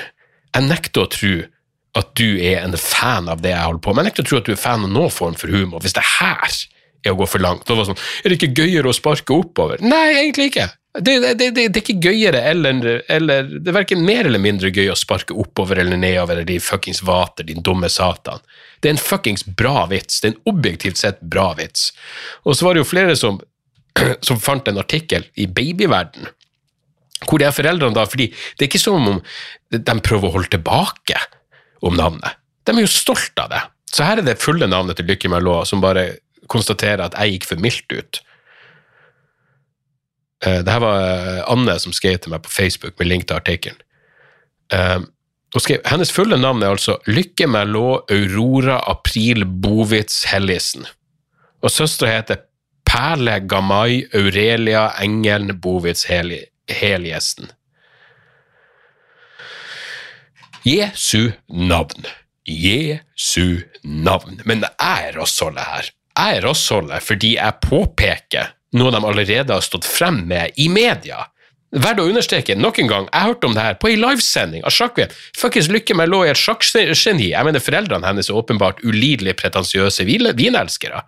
Jeg 0.54 0.66
nekter 0.66 1.06
å 1.06 1.10
tro 1.10 1.34
at 1.98 2.14
du 2.18 2.38
er 2.38 2.62
en 2.62 2.76
fan 2.78 3.28
av 3.30 3.42
det 3.42 3.50
jeg 3.50 3.64
holder 3.64 3.82
på 3.82 3.94
med. 3.94 4.04
Jeg 4.04 4.10
nekter 4.10 4.26
å 4.26 4.28
tro 4.28 4.38
at 4.38 4.48
du 4.48 4.52
er 4.52 4.60
fan 4.60 4.86
av 4.86 4.90
noen 4.92 5.14
form 5.14 5.34
for 5.38 5.50
humor. 5.50 5.82
Hvis 5.82 5.96
det 5.96 6.04
her 6.18 6.58
er 7.04 7.14
å 7.14 7.18
gå 7.20 7.28
for 7.30 7.42
langt. 7.42 7.66
Det 7.66 7.76
var 7.78 7.88
sånn, 7.88 8.00
Er 8.24 8.32
det 8.32 8.38
ikke 8.38 8.64
gøyere 8.64 8.90
å 8.90 8.96
sparke 8.96 9.34
oppover? 9.34 9.82
Nei, 9.84 10.06
egentlig 10.20 10.50
ikke. 10.52 10.68
Det, 10.98 11.18
det, 11.20 11.34
det, 11.38 11.50
det 11.54 11.66
er 11.68 11.82
ikke 11.82 12.08
gøyere 12.08 12.40
eller, 12.48 13.02
eller 13.12 13.50
Det 13.52 13.70
er 13.70 13.76
verken 13.76 14.00
mer 14.06 14.26
eller 14.26 14.40
mindre 14.42 14.70
gøy 14.72 14.88
å 14.90 14.96
sparke 14.98 15.36
oppover 15.36 15.78
eller 15.78 16.00
nedover 16.00 16.38
eller 16.38 16.48
din 16.48 16.64
fuckings 16.64 17.04
vater, 17.06 17.46
din 17.46 17.62
dumme 17.62 17.90
satan. 17.92 18.42
Det 18.80 18.90
er 18.90 18.96
en 18.96 19.02
fuckings 19.02 19.44
bra 19.46 19.84
vits. 19.90 20.18
Det 20.20 20.30
er 20.30 20.34
en 20.34 20.54
objektivt 20.54 20.98
sett 20.98 21.20
bra 21.20 21.52
vits. 21.58 21.92
Og 22.44 22.56
så 22.56 22.66
var 22.66 22.74
det 22.74 22.82
jo 22.82 22.90
flere 22.90 23.14
som, 23.20 23.38
som 24.26 24.42
fant 24.42 24.68
en 24.68 24.82
artikkel 24.82 25.28
i 25.38 25.46
babyverden 25.46 26.34
hvor 27.26 27.40
det 27.40 27.48
er 27.48 27.54
foreldrene 27.56 27.96
da, 27.96 28.04
fordi 28.06 28.28
det 28.30 28.62
er 28.62 28.68
ikke 28.68 28.78
som 28.78 29.08
om 29.10 29.16
de 29.74 29.94
prøver 30.06 30.28
å 30.28 30.34
holde 30.36 30.52
tilbake 30.52 31.18
om 31.82 31.96
navnet. 31.98 32.38
De 32.62 32.76
er 32.76 32.84
jo 32.84 32.90
stolte 32.92 33.42
av 33.42 33.50
det. 33.50 33.62
Så 33.90 34.04
her 34.06 34.20
er 34.20 34.26
det 34.26 34.38
fulle 34.38 34.68
navnet 34.70 34.98
til 34.98 35.08
Lykke 35.08 35.30
Merlot, 35.32 35.66
som 35.66 35.82
bare 35.82 36.20
konstaterer 36.48 37.04
at 37.04 37.16
jeg 37.18 37.36
gikk 37.36 37.46
for 37.50 37.62
mildt 37.62 37.94
ut. 37.94 38.20
Uh, 40.46 40.60
det 40.62 40.70
her 40.70 40.82
var 40.82 40.98
eh, 41.02 41.44
Anne 41.50 41.74
som 41.82 41.94
skrev 41.94 42.20
til 42.22 42.30
meg 42.30 42.44
på 42.44 42.52
Facebook 42.52 42.98
med 42.98 43.08
link 43.10 43.26
til 43.26 43.40
artikkelen. 43.40 43.80
Uh, 44.72 45.02
hennes 45.88 46.12
fulle 46.12 46.36
navn 46.36 46.62
er 46.62 46.74
altså 46.74 46.98
Lykke 47.08 47.48
Merlot 47.48 48.10
Aurora 48.12 48.82
April 48.90 49.46
Bovitz 49.48 50.26
Hellisen. 50.28 50.84
Og 51.64 51.72
søstera 51.72 52.18
heter 52.18 52.44
Perle 52.86 53.40
Gamay 53.48 54.04
Aurelia 54.14 54.90
Engelen 55.02 55.56
Bovitz 55.60 56.04
Heli-. 56.04 56.44
Jesu 60.68 61.30
navn. 61.48 62.06
Jesu 62.44 63.60
navn. 63.84 64.40
Men 64.44 64.64
jeg 64.66 65.08
er 65.08 65.16
rassholdet 65.16 65.64
her. 65.64 65.90
Jeg 66.18 66.38
er 66.38 66.46
rassholdet 66.48 67.04
fordi 67.06 67.36
jeg 67.36 67.60
påpeker 67.62 68.54
noe 68.78 68.92
de 68.92 69.00
allerede 69.00 69.54
har 69.54 69.64
stått 69.64 69.86
frem 69.88 70.24
med 70.28 70.56
i 70.60 70.68
media. 70.72 71.22
Verdt 71.68 72.00
å 72.00 72.06
understreke 72.08 72.56
nok 72.56 72.78
en 72.80 72.88
gang, 72.88 73.06
jeg 73.12 73.28
hørte 73.28 73.48
om 73.48 73.54
det 73.56 73.64
her 73.64 73.76
på 73.80 73.90
ei 73.90 73.98
livesending 74.00 74.64
av 74.64 74.72
sjakk-VM. 74.72 75.12
Fuckings 75.36 75.68
Lykke 75.72 75.96
meg 75.96 76.08
lå 76.08 76.22
i 76.24 76.30
et 76.32 76.40
sjakkgeni. 76.40 77.30
Jeg 77.34 77.44
mener 77.44 77.62
foreldrene 77.64 78.08
hennes 78.08 78.30
er 78.30 78.38
åpenbart 78.40 78.80
ulidelig 78.84 79.36
pretensiøse 79.40 80.06
vinelskere. 80.08 81.02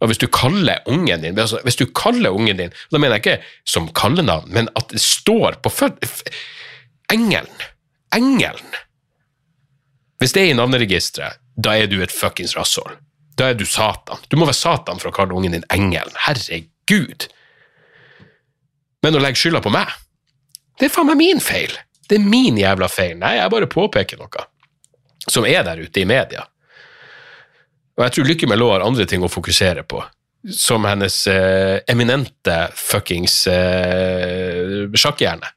Og 0.00 0.10
hvis 0.10 0.20
du 0.22 0.28
kaller 0.32 0.84
ungen 0.86 1.24
din 1.24 1.38
altså, 1.38 1.58
Hvis 1.66 1.74
du 1.74 1.88
kaller 1.90 2.30
ungen 2.30 2.54
din 2.60 2.70
Da 2.92 3.00
mener 3.02 3.16
jeg 3.16 3.24
ikke 3.24 3.48
som 3.66 3.88
kallenavn, 3.90 4.46
men 4.54 4.68
at 4.78 4.92
det 4.94 5.02
står 5.02 5.58
på 5.64 5.72
fød... 5.74 5.98
Engelen. 7.10 7.64
Engelen. 8.14 8.78
Hvis 10.20 10.32
det 10.36 10.42
er 10.42 10.50
i 10.52 10.56
navneregisteret, 10.56 11.40
da 11.56 11.74
er 11.74 11.88
du 11.90 11.98
et 12.02 12.12
fuckings 12.12 12.54
rasshold. 12.56 12.98
Da 13.38 13.52
er 13.52 13.58
du 13.58 13.64
Satan. 13.68 14.20
Du 14.28 14.36
må 14.36 14.48
være 14.48 14.58
Satan 14.58 14.98
for 14.98 15.12
å 15.12 15.14
kalle 15.14 15.36
ungen 15.38 15.54
din 15.54 15.66
Engelen. 15.72 16.14
Herregud. 16.26 17.28
Men 19.04 19.14
å 19.14 19.22
legge 19.22 19.38
skylda 19.38 19.62
på 19.62 19.72
meg, 19.72 19.92
det 20.78 20.88
er 20.88 20.94
faen 20.94 21.06
meg 21.10 21.20
min 21.20 21.42
feil. 21.42 21.72
Det 22.08 22.18
er 22.18 22.24
min 22.24 22.58
jævla 22.58 22.88
feil. 22.90 23.14
Nei, 23.20 23.36
jeg 23.38 23.52
bare 23.52 23.70
påpeker 23.70 24.18
noe 24.20 24.46
som 25.28 25.46
er 25.46 25.64
der 25.66 25.82
ute 25.82 26.00
i 26.00 26.06
media. 26.08 26.46
Og 27.98 28.04
jeg 28.06 28.14
tror 28.14 28.28
Lykke 28.30 28.48
Melå 28.48 28.70
har 28.72 28.84
andre 28.86 29.06
ting 29.10 29.24
å 29.26 29.30
fokusere 29.30 29.84
på. 29.88 30.00
Som 30.54 30.86
hennes 30.86 31.16
eh, 31.28 31.80
eminente 31.90 32.56
fuckings 32.78 33.40
eh, 33.50 34.86
sjakkhjerne. 34.94 35.50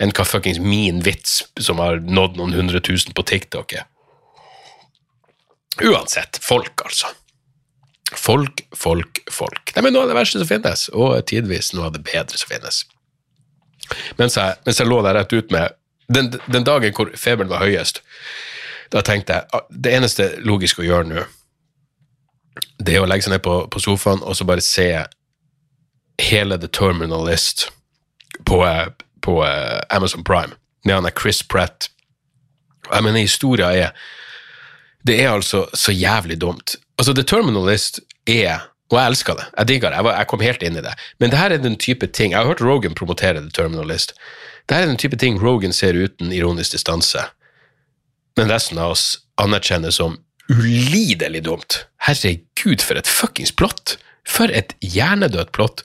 Enn 0.00 0.14
hva 0.16 0.24
fuckings 0.24 0.60
min 0.62 1.02
vits, 1.04 1.42
som 1.60 1.82
har 1.82 1.98
nådd 2.00 2.38
noen 2.38 2.54
hundre 2.56 2.80
tusen 2.80 3.12
på 3.12 3.26
TikTok, 3.26 3.74
er. 3.76 3.88
Uansett. 5.84 6.38
Folk, 6.40 6.86
altså. 6.86 7.10
Folk, 8.16 8.64
folk, 8.74 9.20
folk. 9.30 9.72
De 9.74 9.82
er 9.82 9.92
noe 9.92 10.02
av 10.02 10.10
det 10.10 10.16
verste 10.18 10.40
som 10.40 10.48
finnes, 10.48 10.88
og 10.90 11.18
tidvis 11.30 11.72
noe 11.76 11.88
av 11.88 11.94
det 11.94 12.02
bedre 12.06 12.38
som 12.40 12.50
finnes. 12.50 12.82
Mens 14.18 14.36
jeg, 14.38 14.58
mens 14.66 14.80
jeg 14.80 14.90
lå 14.90 15.00
der 15.06 15.18
rett 15.18 15.34
ut 15.34 15.52
med 15.54 15.76
den, 16.10 16.32
den 16.50 16.66
dagen 16.66 16.94
hvor 16.96 17.12
feberen 17.18 17.50
var 17.50 17.62
høyest, 17.62 18.02
da 18.90 19.02
tenkte 19.06 19.36
jeg 19.36 19.54
ah, 19.54 19.66
det 19.70 19.92
eneste 19.94 20.26
logiske 20.42 20.82
å 20.82 20.88
gjøre 20.88 21.10
nå, 21.10 21.26
det 22.82 22.96
er 22.96 23.04
å 23.04 23.08
legge 23.08 23.28
seg 23.28 23.36
ned 23.36 23.44
på, 23.46 23.60
på 23.70 23.82
sofaen 23.82 24.24
og 24.26 24.34
så 24.36 24.46
bare 24.48 24.64
se 24.64 24.88
hele 26.20 26.58
The 26.58 26.68
Terminal 26.68 27.22
List 27.28 27.68
på, 28.48 28.58
på 29.22 29.36
eh, 29.46 29.78
Amazon 29.94 30.24
Prime 30.26 30.58
med 30.84 30.94
han 30.94 31.10
Chris 31.14 31.42
Pratt. 31.42 31.90
Jeg 32.90 33.04
mener, 33.04 33.20
historia 33.20 33.70
er 33.72 33.90
Det 35.06 35.22
er 35.22 35.30
altså 35.30 35.66
så 35.74 35.92
jævlig 35.92 36.40
dumt. 36.40 36.76
Altså, 37.00 37.16
The 37.16 37.24
Terminalist 37.24 38.02
er 38.28 38.68
Og 38.90 38.98
jeg 38.98 39.06
elsker 39.06 39.36
det. 39.38 39.44
Jeg 39.54 39.68
digger 39.68 39.92
det. 39.92 39.96
Jeg, 40.00 40.04
var, 40.04 40.16
jeg 40.18 40.26
kom 40.28 40.40
helt 40.42 40.62
inn 40.66 40.76
i 40.76 40.82
det. 40.82 40.92
Men 41.22 41.30
det 41.30 41.38
her 41.38 41.52
er 41.54 41.60
den 41.62 41.76
type 41.78 42.06
ting 42.10 42.32
Jeg 42.32 42.42
har 42.42 42.48
hørt 42.50 42.60
Rogan 42.60 42.94
promotere 42.98 43.40
The 43.40 43.52
Terminalist. 43.54 44.16
Det 44.68 44.76
her 44.76 44.82
er 44.82 44.90
den 44.90 44.98
type 44.98 45.16
ting 45.16 45.38
Rogan 45.42 45.72
ser 45.72 45.94
uten 45.94 46.32
ironisk 46.34 46.74
distanse 46.74 47.22
men 48.40 48.50
resten 48.50 48.78
av 48.78 48.94
oss 48.94 49.18
anerkjenner 49.40 49.92
som 49.94 50.18
ulidelig 50.50 51.44
dumt. 51.46 51.84
Herregud, 52.06 52.82
for 52.82 52.98
et 53.00 53.10
fuckings 53.10 53.52
plott! 53.52 53.98
For 54.28 54.52
et 54.52 54.72
hjernedødt 54.80 55.52
plott! 55.56 55.84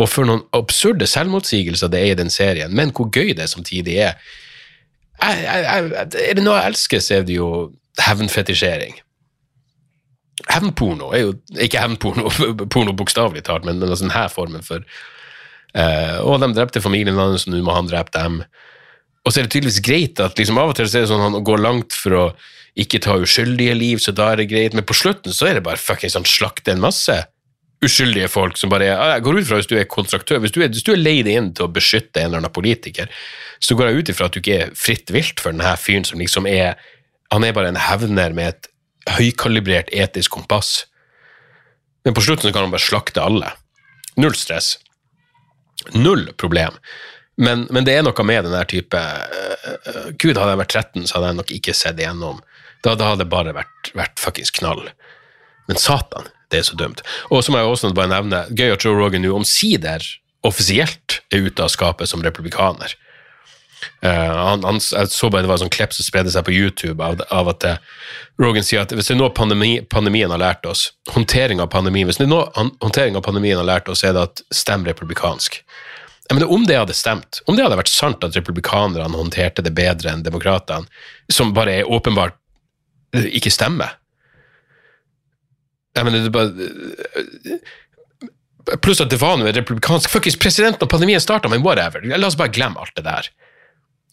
Og 0.00 0.08
for 0.08 0.28
noen 0.28 0.46
absurde 0.56 1.08
selvmotsigelser 1.10 1.90
det 1.92 2.00
er 2.00 2.14
i 2.14 2.18
den 2.22 2.32
serien, 2.32 2.72
men 2.72 2.94
hvor 2.96 3.10
gøy 3.12 3.34
det 3.36 3.50
samtidig 3.52 3.98
er. 4.00 4.16
Jeg, 5.20 5.42
jeg, 5.44 5.90
er 6.30 6.38
det 6.38 6.44
noe 6.44 6.56
jeg 6.56 6.72
elsker, 6.72 7.02
så 7.04 7.18
er 7.18 7.26
det 7.28 7.36
jo 7.36 7.50
hevnfetisjering. 8.00 8.96
Hevnporno 10.48 11.10
er 11.14 11.26
jo 11.26 11.32
ikke 11.60 11.82
hevnporno 11.82 12.30
porno 12.72 12.94
bokstavelig 12.96 13.44
talt, 13.46 13.66
men, 13.68 13.82
denne 13.82 14.14
her 14.14 14.30
formen 14.32 14.64
for 14.66 14.84
eh, 15.74 16.16
Å, 16.20 16.38
de 16.40 16.52
drepte 16.56 16.82
familien 16.84 17.18
hans, 17.20 17.46
nå 17.46 17.60
må 17.66 17.76
han 17.76 17.90
drepe 17.90 18.14
dem. 18.16 18.40
Og 19.24 19.32
så 19.32 19.40
er 19.40 19.46
det 19.46 19.54
tydeligvis 19.56 19.84
greit 19.84 20.22
at 20.22 20.38
liksom 20.40 20.58
av 20.60 20.72
og 20.72 20.78
til 20.78 20.88
så 20.88 21.00
er 21.00 21.04
det 21.04 21.12
sånn 21.12 21.26
han 21.26 21.44
går 21.44 21.60
langt 21.60 21.96
for 21.96 22.16
å 22.16 22.24
ikke 22.80 23.02
ta 23.02 23.18
uskyldige 23.20 23.74
liv, 23.76 24.00
så 24.00 24.14
da 24.16 24.30
er 24.32 24.40
det 24.40 24.50
greit, 24.52 24.76
men 24.78 24.86
på 24.86 24.96
slutten 24.96 25.34
så 25.34 25.50
er 25.50 25.58
det 25.58 25.66
bare 25.66 25.80
fuckings 25.80 26.16
han 26.16 26.28
slakter 26.28 26.72
en 26.72 26.84
masse 26.84 27.18
uskyldige 27.84 28.28
folk 28.28 28.58
som 28.60 28.70
bare 28.72 28.90
er 28.90 28.98
«Ah, 29.00 29.12
Jeg 29.16 29.24
går 29.24 29.40
ut 29.40 29.48
fra 29.48 29.58
hvis 29.60 29.70
du 29.70 29.76
er 29.78 29.88
kontraktør, 29.88 30.40
hvis 30.42 30.52
du 30.52 30.60
er, 30.62 30.68
hvis 30.68 30.84
du 30.84 30.92
er 30.92 31.00
leid 31.00 31.28
inn 31.30 31.50
til 31.56 31.66
å 31.66 31.72
beskytte 31.72 32.20
en 32.20 32.30
eller 32.30 32.42
annen 32.42 32.52
politiker, 32.52 33.08
så 33.60 33.76
går 33.76 33.88
jeg 33.88 34.00
ut 34.00 34.12
ifra 34.12 34.28
at 34.28 34.36
du 34.36 34.40
ikke 34.42 34.58
er 34.64 34.74
fritt 34.76 35.12
vilt 35.12 35.40
for 35.40 35.52
denne 35.54 35.72
fyren 35.80 36.06
som 36.08 36.20
liksom 36.20 36.48
er 36.48 36.80
Han 37.30 37.44
er 37.46 37.52
bare 37.54 37.68
en 37.70 37.78
hevner 37.78 38.32
med 38.34 38.48
et 38.48 38.69
høykalibrert 39.08 39.90
etisk 39.94 40.36
kompass. 40.36 40.84
Men 42.04 42.16
på 42.16 42.24
slutten 42.24 42.52
kan 42.52 42.66
han 42.66 42.74
bare 42.74 42.84
slakte 42.84 43.22
alle. 43.22 43.52
Null 44.20 44.34
stress. 44.36 44.78
Null 45.94 46.28
problem. 46.40 46.76
Men, 47.40 47.66
men 47.72 47.86
det 47.86 47.94
er 47.96 48.04
noe 48.04 48.26
med 48.26 48.44
den 48.44 48.52
der 48.52 48.68
type 48.68 48.98
uh, 49.00 50.08
Gud, 50.20 50.36
hadde 50.36 50.52
jeg 50.52 50.60
vært 50.60 50.74
13, 50.76 51.06
så 51.08 51.16
hadde 51.16 51.30
jeg 51.30 51.38
nok 51.40 51.52
ikke 51.56 51.76
sett 51.76 52.00
igjennom. 52.00 52.42
Da, 52.84 52.94
da 52.94 53.12
hadde 53.12 53.24
det 53.24 53.32
bare 53.32 53.54
vært, 53.56 53.92
vært 53.96 54.20
fuckings 54.20 54.52
knall. 54.56 54.82
Men 55.68 55.80
satan, 55.80 56.28
det 56.52 56.60
er 56.60 56.66
så 56.68 56.76
dumt. 56.76 57.04
Og 57.30 57.44
så 57.44 57.52
må 57.52 57.60
jeg 57.60 57.70
også 57.70 57.92
bare 57.96 58.12
nevne, 58.12 58.44
gøy 58.56 58.74
at 58.74 58.84
Joe 58.84 58.98
Rogan 58.98 59.24
nå 59.24 59.32
omsider 59.36 60.04
offisielt 60.46 61.20
er 61.32 61.46
ute 61.46 61.64
av 61.64 61.72
skapet 61.72 62.08
som 62.10 62.24
republikaner. 62.24 62.92
Eh, 64.00 64.36
han, 64.36 64.64
han, 64.64 64.80
jeg 64.80 65.10
så 65.12 65.28
bare 65.30 65.44
det 65.44 65.50
var 65.50 65.58
en 65.58 65.64
sånn 65.64 65.74
klepp 65.74 65.94
som 65.96 66.06
spredde 66.06 66.32
seg 66.32 66.46
på 66.46 66.54
YouTube 66.54 67.04
av, 67.04 67.20
av 67.34 67.50
at 67.52 67.66
eh, 67.68 67.78
Rogan 68.40 68.66
sier 68.66 68.82
at 68.82 68.92
hvis 68.94 69.10
det 69.10 69.16
er 69.16 69.20
noe 69.20 69.34
pandemi, 69.36 69.72
pandemien 69.92 70.32
har 70.32 70.42
lært 70.42 70.66
oss, 70.68 70.90
håndtering 71.12 71.62
av 71.62 71.70
pandemien, 71.74 72.08
hvis 72.08 72.20
det 72.20 72.28
er 72.28 72.32
noe 72.32 72.48
håndtering 72.56 73.18
av 73.18 73.26
pandemien 73.26 73.60
har 73.60 73.68
lært 73.68 73.90
oss, 73.92 74.04
er 74.04 74.16
det 74.16 74.26
at 74.28 74.44
stem 74.54 74.86
republikansk. 74.88 75.52
Jeg 76.30 76.38
mener, 76.38 76.52
om 76.54 76.62
det 76.68 76.78
hadde 76.78 76.94
stemt, 76.94 77.40
om 77.50 77.56
det 77.58 77.64
hadde 77.66 77.80
vært 77.80 77.90
sant 77.90 78.22
at 78.22 78.36
republikanerne 78.38 79.18
håndterte 79.18 79.64
det 79.66 79.74
bedre 79.74 80.12
enn 80.12 80.22
demokratene, 80.22 80.86
som 81.32 81.50
bare 81.56 81.80
er 81.80 81.90
åpenbart 81.90 82.36
ikke 83.10 83.50
stemmer. 83.50 83.96
Jeg 85.96 86.06
mener, 86.06 86.22
det 86.22 86.30
bare 86.30 86.54
Pluss 88.84 89.00
at 89.02 89.10
det 89.10 89.18
var 89.18 89.38
noe 89.40 89.50
republikansk 89.56 90.12
Fuckings 90.12 90.36
presidenten 90.38 90.84
og 90.84 90.90
pandemien 90.92 91.22
starta, 91.22 91.48
men 91.50 91.64
whatever. 91.64 92.04
La 92.06 92.28
oss 92.28 92.38
bare 92.38 92.52
glemme 92.54 92.78
alt 92.78 92.92
det 92.94 93.02
der. 93.06 93.30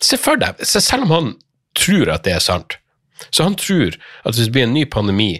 Se 0.04 0.20
for 0.22 0.40
deg, 0.40 0.60
selv 0.66 1.08
om 1.08 1.14
han 1.14 1.32
tror 1.78 2.12
at 2.14 2.26
det 2.26 2.36
er 2.38 2.44
sant, 2.44 2.78
så 3.30 3.48
han 3.48 3.58
tror 3.58 3.96
at 4.24 4.36
hvis 4.36 4.50
det 4.50 4.54
blir 4.54 4.68
en 4.68 4.76
ny 4.76 4.86
pandemi, 4.86 5.32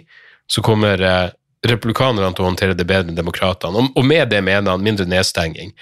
så 0.50 0.62
kommer 0.64 1.02
eh, 1.04 1.30
republikanerne 1.66 2.30
til 2.34 2.44
å 2.44 2.50
håndtere 2.50 2.76
det 2.78 2.86
bedre 2.88 3.12
enn 3.12 3.18
demokratene. 3.18 3.78
Og, 3.78 3.94
og 3.98 4.06
med 4.06 4.30
det 4.32 4.40
mener 4.44 4.74
han 4.74 4.84
mindre 4.84 5.08
nedstenging. 5.08 5.74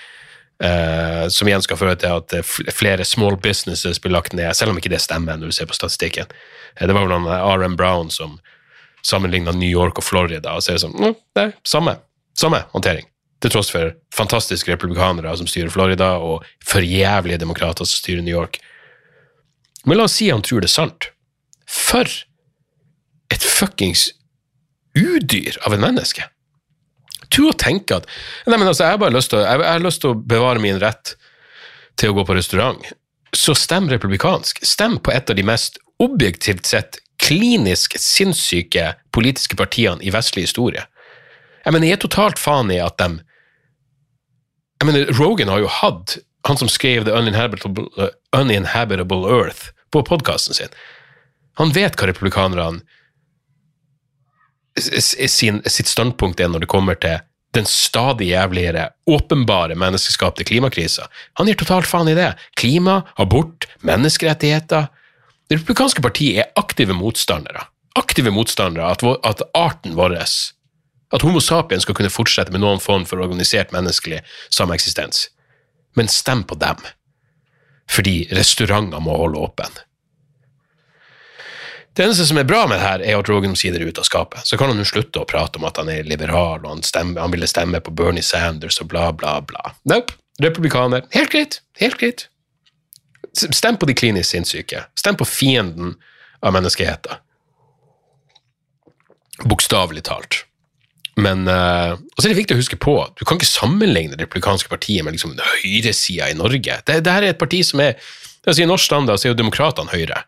Uh, 0.56 1.26
som 1.28 1.44
igjen 1.44 1.60
skal 1.60 1.76
føre 1.76 1.98
til 2.00 2.14
at 2.16 2.32
flere 2.72 3.04
small 3.04 3.34
businesses 3.36 3.98
blir 4.00 4.14
lagt 4.14 4.32
ned, 4.32 4.48
selv 4.56 4.72
om 4.72 4.78
ikke 4.80 4.88
det 4.88 5.02
stemmer 5.04 5.36
når 5.36 5.52
du 5.52 5.56
ser 5.56 5.68
på 5.68 5.76
statistikken. 5.76 6.30
Uh, 6.78 6.86
det 6.88 6.96
var 6.96 7.04
vel 7.04 7.28
R.M. 7.28 7.74
Brown 7.76 8.08
som 8.08 8.38
sammenligna 9.04 9.52
New 9.52 9.68
York 9.68 10.00
og 10.00 10.06
Florida, 10.06 10.54
og 10.56 10.64
så 10.64 10.72
er 10.72 10.78
det 10.78 10.84
sånn 10.86 10.96
mm, 10.96 11.18
det 11.36 11.44
er 11.44 11.52
samme, 11.60 11.98
samme 12.40 12.62
håndtering. 12.72 13.04
Til 13.44 13.52
tross 13.52 13.70
for 13.72 13.92
fantastiske 14.14 14.72
republikanere 14.72 15.34
som 15.36 15.48
styrer 15.50 15.72
Florida, 15.72 16.14
og 16.16 16.44
forjævlige 16.64 17.40
demokrater 17.42 17.84
som 17.84 18.00
styrer 18.00 18.24
New 18.24 18.34
York. 18.34 18.60
Men 19.84 20.00
la 20.00 20.06
oss 20.08 20.16
si 20.18 20.30
han 20.32 20.44
tror 20.44 20.64
det 20.64 20.70
er 20.70 20.76
sant. 20.76 21.10
For 21.68 22.08
et 23.32 23.44
fuckings 23.44 24.08
udyr 24.96 25.60
av 25.66 25.76
en 25.76 25.84
menneske! 25.84 26.24
Tro 27.32 27.50
å 27.50 27.58
tenke 27.58 27.98
at 27.98 28.06
Nei, 28.46 28.56
men 28.56 28.68
altså, 28.68 28.84
jeg 28.86 28.94
har 28.94 29.00
bare 29.02 29.16
lyst 29.16 29.32
til, 29.32 29.42
jeg, 29.42 29.62
jeg 29.62 29.72
har 29.72 29.82
lyst 29.82 30.02
til 30.04 30.14
å 30.14 30.20
bevare 30.34 30.62
min 30.62 30.78
rett 30.82 31.16
til 31.98 32.12
å 32.12 32.16
gå 32.18 32.26
på 32.28 32.36
restaurant. 32.36 32.92
Så 33.34 33.56
stem 33.58 33.88
republikansk. 33.90 34.62
Stem 34.64 34.98
på 35.02 35.12
et 35.12 35.32
av 35.32 35.36
de 35.38 35.44
mest 35.46 35.80
objektivt 36.02 36.68
sett 36.68 37.00
klinisk 37.22 37.96
sinnssyke 38.00 38.92
politiske 39.16 39.56
partiene 39.58 40.04
i 40.04 40.12
vestlig 40.14 40.46
historie. 40.46 40.84
Jeg 41.66 41.74
mener, 41.74 41.88
jeg 41.90 41.98
er 41.98 42.04
totalt 42.06 42.38
faen 42.38 42.70
i 42.70 42.78
at 42.78 42.98
de 43.02 43.18
Jeg 44.80 44.86
mener, 44.86 45.08
Rogan 45.18 45.50
har 45.50 45.64
jo 45.64 45.72
hatt 45.72 46.18
han 46.46 46.58
som 46.60 46.68
skrev 46.70 47.04
The 47.04 47.14
Uninhabitable, 47.16 47.88
uh, 47.98 48.12
Uninhabitable 48.36 49.26
Earth 49.26 49.72
på 49.90 50.02
podkasten 50.06 50.54
sin. 50.54 50.74
Han 51.58 51.72
vet 51.74 51.96
hva 51.98 52.06
republikanerne 52.06 52.84
sin, 54.76 55.62
sitt 55.64 55.88
standpunkt 55.88 56.40
er 56.40 56.52
når 56.52 56.66
det 56.66 56.70
kommer 56.70 56.98
til 57.00 57.18
den 57.56 57.64
stadig 57.66 58.28
jævligere, 58.28 58.90
åpenbare 59.08 59.74
menneskeskapte 59.80 60.44
klimakrisa. 60.44 61.06
Han 61.40 61.48
gir 61.48 61.56
totalt 61.56 61.88
faen 61.88 62.10
i 62.12 62.16
det. 62.18 62.34
Klima, 62.60 63.00
abort, 63.16 63.64
menneskerettigheter. 63.80 64.90
Det 65.48 65.56
republikanske 65.56 66.04
partiet 66.04 66.42
er 66.42 66.52
aktive 66.60 66.94
motstandere. 66.94 67.64
Aktive 67.96 68.30
motstandere 68.34 68.90
at, 68.92 69.02
at 69.24 69.40
arten 69.56 69.96
vår, 69.96 70.18
at 71.14 71.22
Homo 71.22 71.40
sapien 71.40 71.82
skal 71.82 71.94
kunne 71.94 72.12
fortsette 72.12 72.52
med 72.54 72.62
noen 72.64 72.82
form 72.82 73.06
for 73.06 73.22
organisert 73.22 73.74
menneskelig 73.74 74.22
sameksistens. 74.50 75.28
Men 75.96 76.10
stem 76.12 76.42
på 76.44 76.58
dem, 76.60 76.80
fordi 77.90 78.26
restauranter 78.34 79.00
må 79.00 79.16
holde 79.16 79.44
åpen. 79.46 79.78
Det 81.96 82.04
eneste 82.04 82.26
som 82.28 82.36
er 82.36 82.44
bra 82.44 82.66
med 82.68 82.76
det 82.76 82.84
her, 82.84 83.00
er 83.00 83.16
at 83.16 83.28
Rogan 83.32 83.54
sier 83.56 83.72
det 83.72 83.86
ut 83.88 83.98
av 83.98 84.04
skapet. 84.04 84.44
Så 84.44 84.58
kan 84.60 84.68
han 84.68 84.82
jo 84.82 84.84
slutte 84.84 85.22
å 85.22 85.28
prate 85.28 85.56
om 85.56 85.64
at 85.64 85.78
han 85.80 85.88
er 85.88 86.04
liberal, 86.04 86.60
og 86.60 86.68
han, 86.74 86.82
stemmer, 86.84 87.22
han 87.24 87.32
ville 87.32 87.48
stemme 87.48 87.80
på 87.80 87.94
Bernie 87.96 88.24
Sanders 88.26 88.76
og 88.82 88.90
bla, 88.92 89.08
bla, 89.16 89.38
bla. 89.40 89.72
Nope. 89.88 90.12
Republikaner. 90.42 91.06
Helt 91.16 91.32
greit. 91.32 91.62
Helt 91.80 91.96
greit. 91.96 92.26
Stem 93.32 93.76
på 93.80 93.88
de 93.88 93.94
klinisk 93.96 94.30
sinnssyke. 94.30 94.82
Stem 94.98 95.16
på 95.16 95.24
fienden 95.24 95.94
av 96.44 96.52
menneskeheten. 96.52 97.22
Bokstavelig 99.48 100.04
talt. 100.08 100.45
Men 101.16 101.46
uh, 101.48 101.96
er 101.96 102.28
det 102.28 102.36
viktig 102.36 102.56
å 102.56 102.60
huske 102.60 102.78
på 102.80 102.94
du 103.16 103.24
kan 103.24 103.38
ikke 103.38 103.48
sammenligne 103.48 104.16
det 104.16 104.26
republikanske 104.26 104.68
partiet 104.68 105.04
med 105.04 105.16
liksom 105.16 105.36
høyresida 105.40 106.28
i 106.28 106.36
Norge. 106.36 106.80
Det, 106.84 107.00
det 107.04 107.12
her 107.12 107.24
er 107.24 107.32
et 107.32 107.40
parti 107.40 107.62
som 107.64 107.80
er 107.84 107.96
altså 108.46 108.62
I 108.62 108.68
norsk 108.68 108.84
standard 108.86 109.18
så 109.18 109.28
er 109.28 109.32
jo 109.32 109.40
demokratene 109.40 109.90
høyre. 109.90 110.20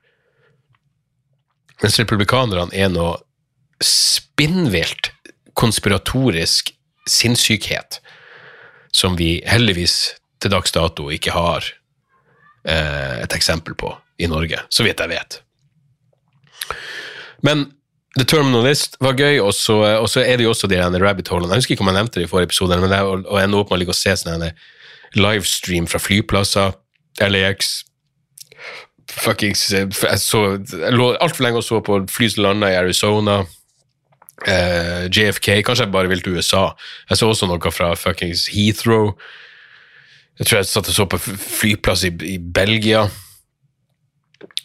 Mens 1.83 1.98
republikanerne 2.01 2.74
er 2.74 2.88
noe 2.90 3.18
spinnvilt 3.85 5.12
konspiratorisk 5.59 6.72
sinnssykhet 7.09 8.01
som 8.94 9.16
vi 9.18 9.38
heldigvis 9.46 10.16
til 10.42 10.53
dags 10.55 10.74
dato 10.74 11.09
ikke 11.14 11.35
har 11.35 11.66
eh, 12.66 13.22
et 13.22 13.35
eksempel 13.35 13.77
på 13.79 13.92
i 14.18 14.27
Norge, 14.31 14.61
så 14.70 14.87
vidt 14.87 15.03
jeg 15.03 15.12
vet. 15.12 15.40
Men 17.46 17.68
The 18.16 18.25
Terminalist 18.25 18.97
var 19.05 19.18
gøy, 19.18 19.37
og 19.44 19.53
så, 19.55 19.77
og 20.01 20.09
så 20.11 20.23
er 20.25 20.38
det 20.38 20.47
jo 20.47 20.55
også 20.55 20.71
de 20.71 20.81
rabbit 20.81 21.29
holene. 21.29 21.53
Jeg 21.53 21.62
husker 21.62 21.77
ikke 21.77 21.85
om 21.85 21.90
jeg 21.92 21.99
nevnte 21.99 22.21
det 22.21 22.27
i 22.27 22.31
forrige 22.31 22.51
episode, 22.51 22.79
men 22.81 22.90
det 22.90 22.99
er 22.99 23.11
å 23.11 23.40
ende 23.42 23.61
opp 23.61 23.68
med 23.68 23.79
å 23.79 23.81
ligge 23.83 23.94
og 23.94 23.99
se 24.01 24.16
sånne 24.16 24.55
livestream 25.18 25.87
fra 25.88 26.01
flyplasser, 26.03 26.73
LAX 27.21 27.83
fuckings 29.09 29.71
Jeg, 29.73 29.92
så, 30.21 30.42
jeg 30.59 30.94
lå 30.97 31.12
altfor 31.16 31.47
lenge 31.47 31.61
og 31.62 31.66
så 31.66 31.81
på 31.85 32.01
fly 32.12 32.29
som 32.33 32.44
landa 32.44 32.71
i 32.73 32.79
Arizona. 32.79 33.40
Eh, 34.47 35.07
JFK. 35.09 35.62
Kanskje 35.66 35.87
jeg 35.87 35.94
bare 35.94 36.11
vil 36.11 36.23
til 36.23 36.38
USA. 36.38 36.68
Jeg 37.11 37.21
så 37.21 37.31
også 37.31 37.49
noe 37.51 37.73
fra 37.75 37.94
fuckings 37.99 38.49
Heathrow. 38.53 39.14
Jeg 40.38 40.47
tror 40.47 40.61
jeg 40.61 40.71
satt 40.71 40.90
og 40.92 40.94
så 40.94 41.09
på 41.11 41.18
flyplass 41.18 42.05
i, 42.07 42.12
i 42.29 42.37
Belgia. 42.38 43.09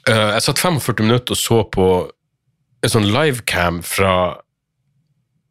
Uh, 0.04 0.36
jeg 0.36 0.44
satt 0.46 0.60
45 0.60 1.08
minutter 1.08 1.34
og 1.34 1.40
så 1.40 1.64
på 1.74 1.88
en 2.84 2.92
sånn 2.92 3.10
livecam 3.12 3.82
fra 3.86 4.14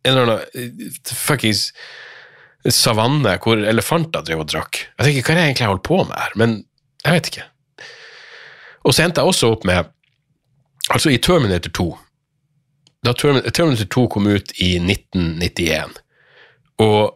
en 0.03 0.13
eller 0.13 0.27
annen 0.27 0.43
eh, 0.59 0.99
fuckings 1.17 1.71
savanne 2.71 3.35
hvor 3.43 3.59
elefanter 3.67 4.23
drev 4.27 4.45
og 4.45 4.51
drakk. 4.53 4.85
Jeg 4.99 5.07
tenker, 5.09 5.25
Hva 5.27 5.35
er 5.35 5.41
jeg 5.41 5.53
egentlig 5.53 5.71
holder 5.71 5.89
på 5.89 5.99
med 6.05 6.15
her, 6.19 6.37
men 6.39 6.55
jeg 7.03 7.17
vet 7.17 7.31
ikke. 7.33 7.49
Og 8.87 8.95
så 8.95 9.05
endte 9.05 9.23
jeg 9.23 9.35
også 9.35 9.53
opp 9.57 9.67
med 9.69 9.91
Altså, 10.91 11.13
i 11.15 11.19
Terminator 11.23 11.71
2 11.71 11.85
Da 13.07 13.13
Terminator 13.15 13.87
2 13.87 14.03
kom 14.11 14.27
ut 14.27 14.51
i 14.59 14.73
1991, 14.83 15.95
og 16.83 17.15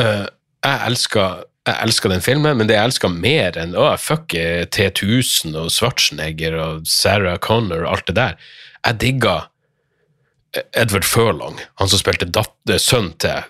uh, 0.00 0.26
jeg 0.28 0.82
elska 0.86 1.24
jeg 1.68 1.76
elska 1.84 2.08
den 2.08 2.24
filmen, 2.24 2.56
men 2.56 2.68
det 2.68 2.76
jeg 2.76 2.88
elska 2.88 3.10
mer 3.12 3.58
enn 3.60 3.76
å, 3.76 3.90
fuck 4.00 4.32
T1000 4.32 5.58
og 5.60 5.68
Schwarzenegger 5.74 6.56
og 6.56 6.86
Sarah 6.88 7.38
Connor 7.42 7.84
og 7.84 7.90
alt 7.94 8.08
det 8.08 8.16
der, 8.16 8.38
jeg 8.86 9.00
digga 9.02 9.34
Edward 10.74 11.06
Furlong, 11.06 11.60
han 11.78 11.90
som 11.90 12.00
spilte 12.00 12.26
datter, 12.26 12.80
sønn 12.80 13.12
til 13.22 13.44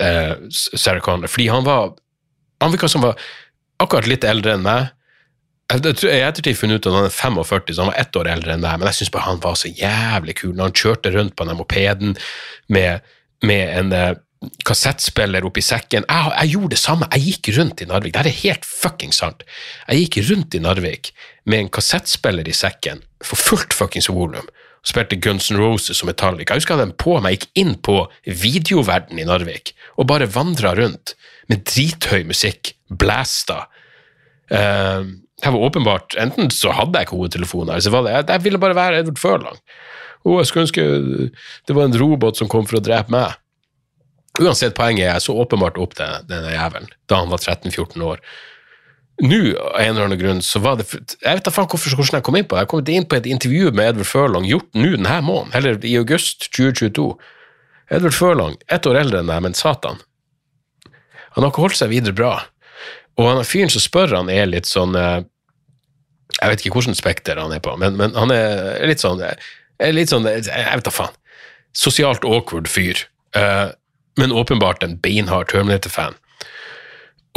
eh, 0.00 0.36
Sarah 0.50 1.02
Connor, 1.04 1.30
fordi 1.30 1.50
han 1.52 1.66
var 1.66 1.96
Han 2.58 2.72
virka 2.72 2.88
som 2.90 3.04
var 3.04 3.14
akkurat 3.78 4.08
litt 4.10 4.24
eldre 4.26 4.56
enn 4.56 4.64
meg, 4.64 4.88
jeg 5.70 5.84
har 5.84 6.08
i 6.16 6.22
ettertid 6.24 6.56
funnet 6.58 6.80
ut 6.80 6.88
at 6.88 6.96
han 6.96 7.04
er 7.06 7.12
45, 7.14 7.74
så 7.76 7.84
han 7.84 7.90
var 7.92 8.00
ett 8.00 8.16
år 8.18 8.30
eldre 8.32 8.54
enn 8.56 8.64
meg, 8.64 8.80
men 8.80 8.88
jeg 8.88 8.96
syns 8.98 9.12
bare 9.14 9.28
han 9.28 9.42
var 9.44 9.54
så 9.60 9.70
jævlig 9.70 10.34
kul 10.40 10.56
når 10.56 10.70
han 10.70 10.78
kjørte 10.80 11.12
rundt 11.14 11.36
på 11.36 11.46
den 11.46 11.58
mopeden 11.58 12.16
med, 12.72 13.04
med 13.46 13.74
en 13.76 13.92
kassettspiller 14.66 15.46
oppi 15.46 15.62
sekken. 15.64 16.06
Jeg, 16.06 16.32
jeg, 16.34 16.52
gjorde 16.54 16.74
det 16.74 16.80
samme. 16.80 17.08
Jeg 17.14 17.24
gikk 17.26 17.50
rundt 17.58 17.82
i 17.82 17.88
Narvik. 17.90 18.14
Dette 18.14 18.30
er 18.30 18.42
helt 18.44 18.68
fuckings 18.68 19.20
sant. 19.22 19.44
Jeg 19.88 20.04
gikk 20.04 20.20
rundt 20.30 20.54
i 20.54 20.62
Narvik 20.62 21.12
med 21.48 21.64
en 21.64 21.72
kassettspiller 21.74 22.48
i 22.48 22.54
sekken 22.54 23.02
for 23.24 23.40
fullt 23.40 23.74
fuckings 23.74 24.10
volum. 24.12 24.46
Og 24.78 24.92
spilte 24.92 25.18
Guns 25.18 25.50
N' 25.50 25.58
Roses 25.58 25.98
som 25.98 26.10
Metallica. 26.10 26.54
Jeg 26.54 26.62
husker 26.62 26.76
jeg 26.76 26.80
hadde 26.80 26.92
den 26.92 27.00
på 27.02 27.16
meg, 27.18 27.34
jeg 27.34 27.40
gikk 27.40 27.62
inn 27.64 27.74
på 27.82 27.96
videoverden 28.44 29.18
i 29.18 29.26
Narvik 29.26 29.74
og 29.98 30.06
bare 30.12 30.30
vandra 30.30 30.76
rundt 30.78 31.16
med 31.50 31.64
drithøy 31.66 32.22
musikk, 32.28 32.76
blæsta. 32.92 33.64
Uh, 34.52 35.18
jeg 35.38 35.54
var 35.54 35.66
åpenbart, 35.66 36.14
Enten 36.18 36.50
så 36.54 36.72
hadde 36.74 36.98
jeg 36.98 37.08
ikke 37.08 37.18
hodetelefoner, 37.18 37.74
eller 37.74 37.84
så 37.84 37.92
var 37.94 38.06
det 38.06 38.14
jeg, 38.14 38.28
jeg 38.30 38.44
ville 38.46 38.60
bare 38.62 38.78
være 38.78 39.02
Edvard 39.02 39.20
Førlang. 39.22 39.58
oh, 40.24 40.38
jeg 40.38 40.48
skulle 40.48 40.66
ønske 40.66 40.86
det 41.68 41.76
var 41.76 41.86
en 41.86 41.98
robot 42.00 42.38
som 42.38 42.50
kom 42.50 42.66
for 42.66 42.80
å 42.80 42.84
drepe 42.84 43.12
meg. 43.14 43.36
Uansett, 44.38 44.76
poenget 44.78 45.06
er 45.06 45.16
jeg 45.16 45.24
så 45.26 45.34
åpenbart 45.42 45.78
opp 45.82 45.96
til 45.98 46.28
denne 46.30 46.52
jævelen 46.54 46.92
da 47.10 47.22
han 47.22 47.32
var 47.32 47.42
13-14 47.42 48.04
år. 48.06 48.22
Nå, 49.18 49.38
av 49.58 49.80
en 49.82 49.88
eller 49.96 50.04
annen 50.04 50.20
grunn, 50.20 50.42
så 50.46 50.60
var 50.62 50.76
det 50.78 50.86
Jeg 50.92 51.24
vet 51.26 51.46
da 51.46 51.50
faen 51.50 51.66
hvorfor, 51.66 51.96
hvordan 51.98 52.20
jeg 52.20 52.26
kom 52.28 52.36
inn 52.38 52.46
på 52.46 52.54
det. 52.54 52.62
Jeg 52.62 52.70
kom 52.70 52.92
inn 52.94 53.08
på 53.08 53.18
et 53.18 53.26
intervju 53.26 53.72
med 53.74 53.90
Edvard 53.90 54.06
Førlang 54.06 54.46
gjort 54.46 54.68
nå 54.78 54.92
denne 54.94 55.16
måneden, 55.26 55.56
eller 55.58 55.80
i 55.82 55.96
august 55.98 56.46
2022. 56.54 57.08
Edvard 57.96 58.14
Førlang, 58.14 58.54
ett 58.70 58.86
år 58.86 59.00
eldre 59.00 59.24
enn 59.24 59.32
deg, 59.32 59.42
men 59.42 59.58
satan. 59.58 59.98
Han 61.34 61.42
har 61.42 61.50
ikke 61.50 61.64
holdt 61.66 61.80
seg 61.80 61.90
videre 61.90 62.14
bra. 62.14 62.32
Og 63.18 63.26
han 63.26 63.42
fyren 63.46 63.72
som 63.74 63.82
spør 63.82 64.14
han, 64.20 64.30
er 64.30 64.46
litt 64.46 64.70
sånn 64.70 64.94
eh, 64.94 65.24
Jeg 66.38 66.52
vet 66.52 66.62
ikke 66.62 66.78
hvilket 66.78 67.00
spekter 67.00 67.40
han 67.42 67.54
er 67.56 67.62
på, 67.64 67.74
men, 67.80 67.98
men 67.98 68.14
han 68.14 68.30
er 68.30 68.86
litt 68.86 69.02
sånn, 69.02 69.18
er 69.18 69.96
litt 69.96 70.12
sånn 70.14 70.28
Jeg 70.30 70.46
vet 70.46 70.86
da 70.86 70.94
faen. 70.94 71.18
Sosialt 71.74 72.22
awkward 72.26 72.70
fyr. 72.70 73.02
Men 74.18 74.34
åpenbart 74.34 74.82
en 74.82 74.98
beinhard 75.02 75.48
Terminator-fan. 75.52 76.18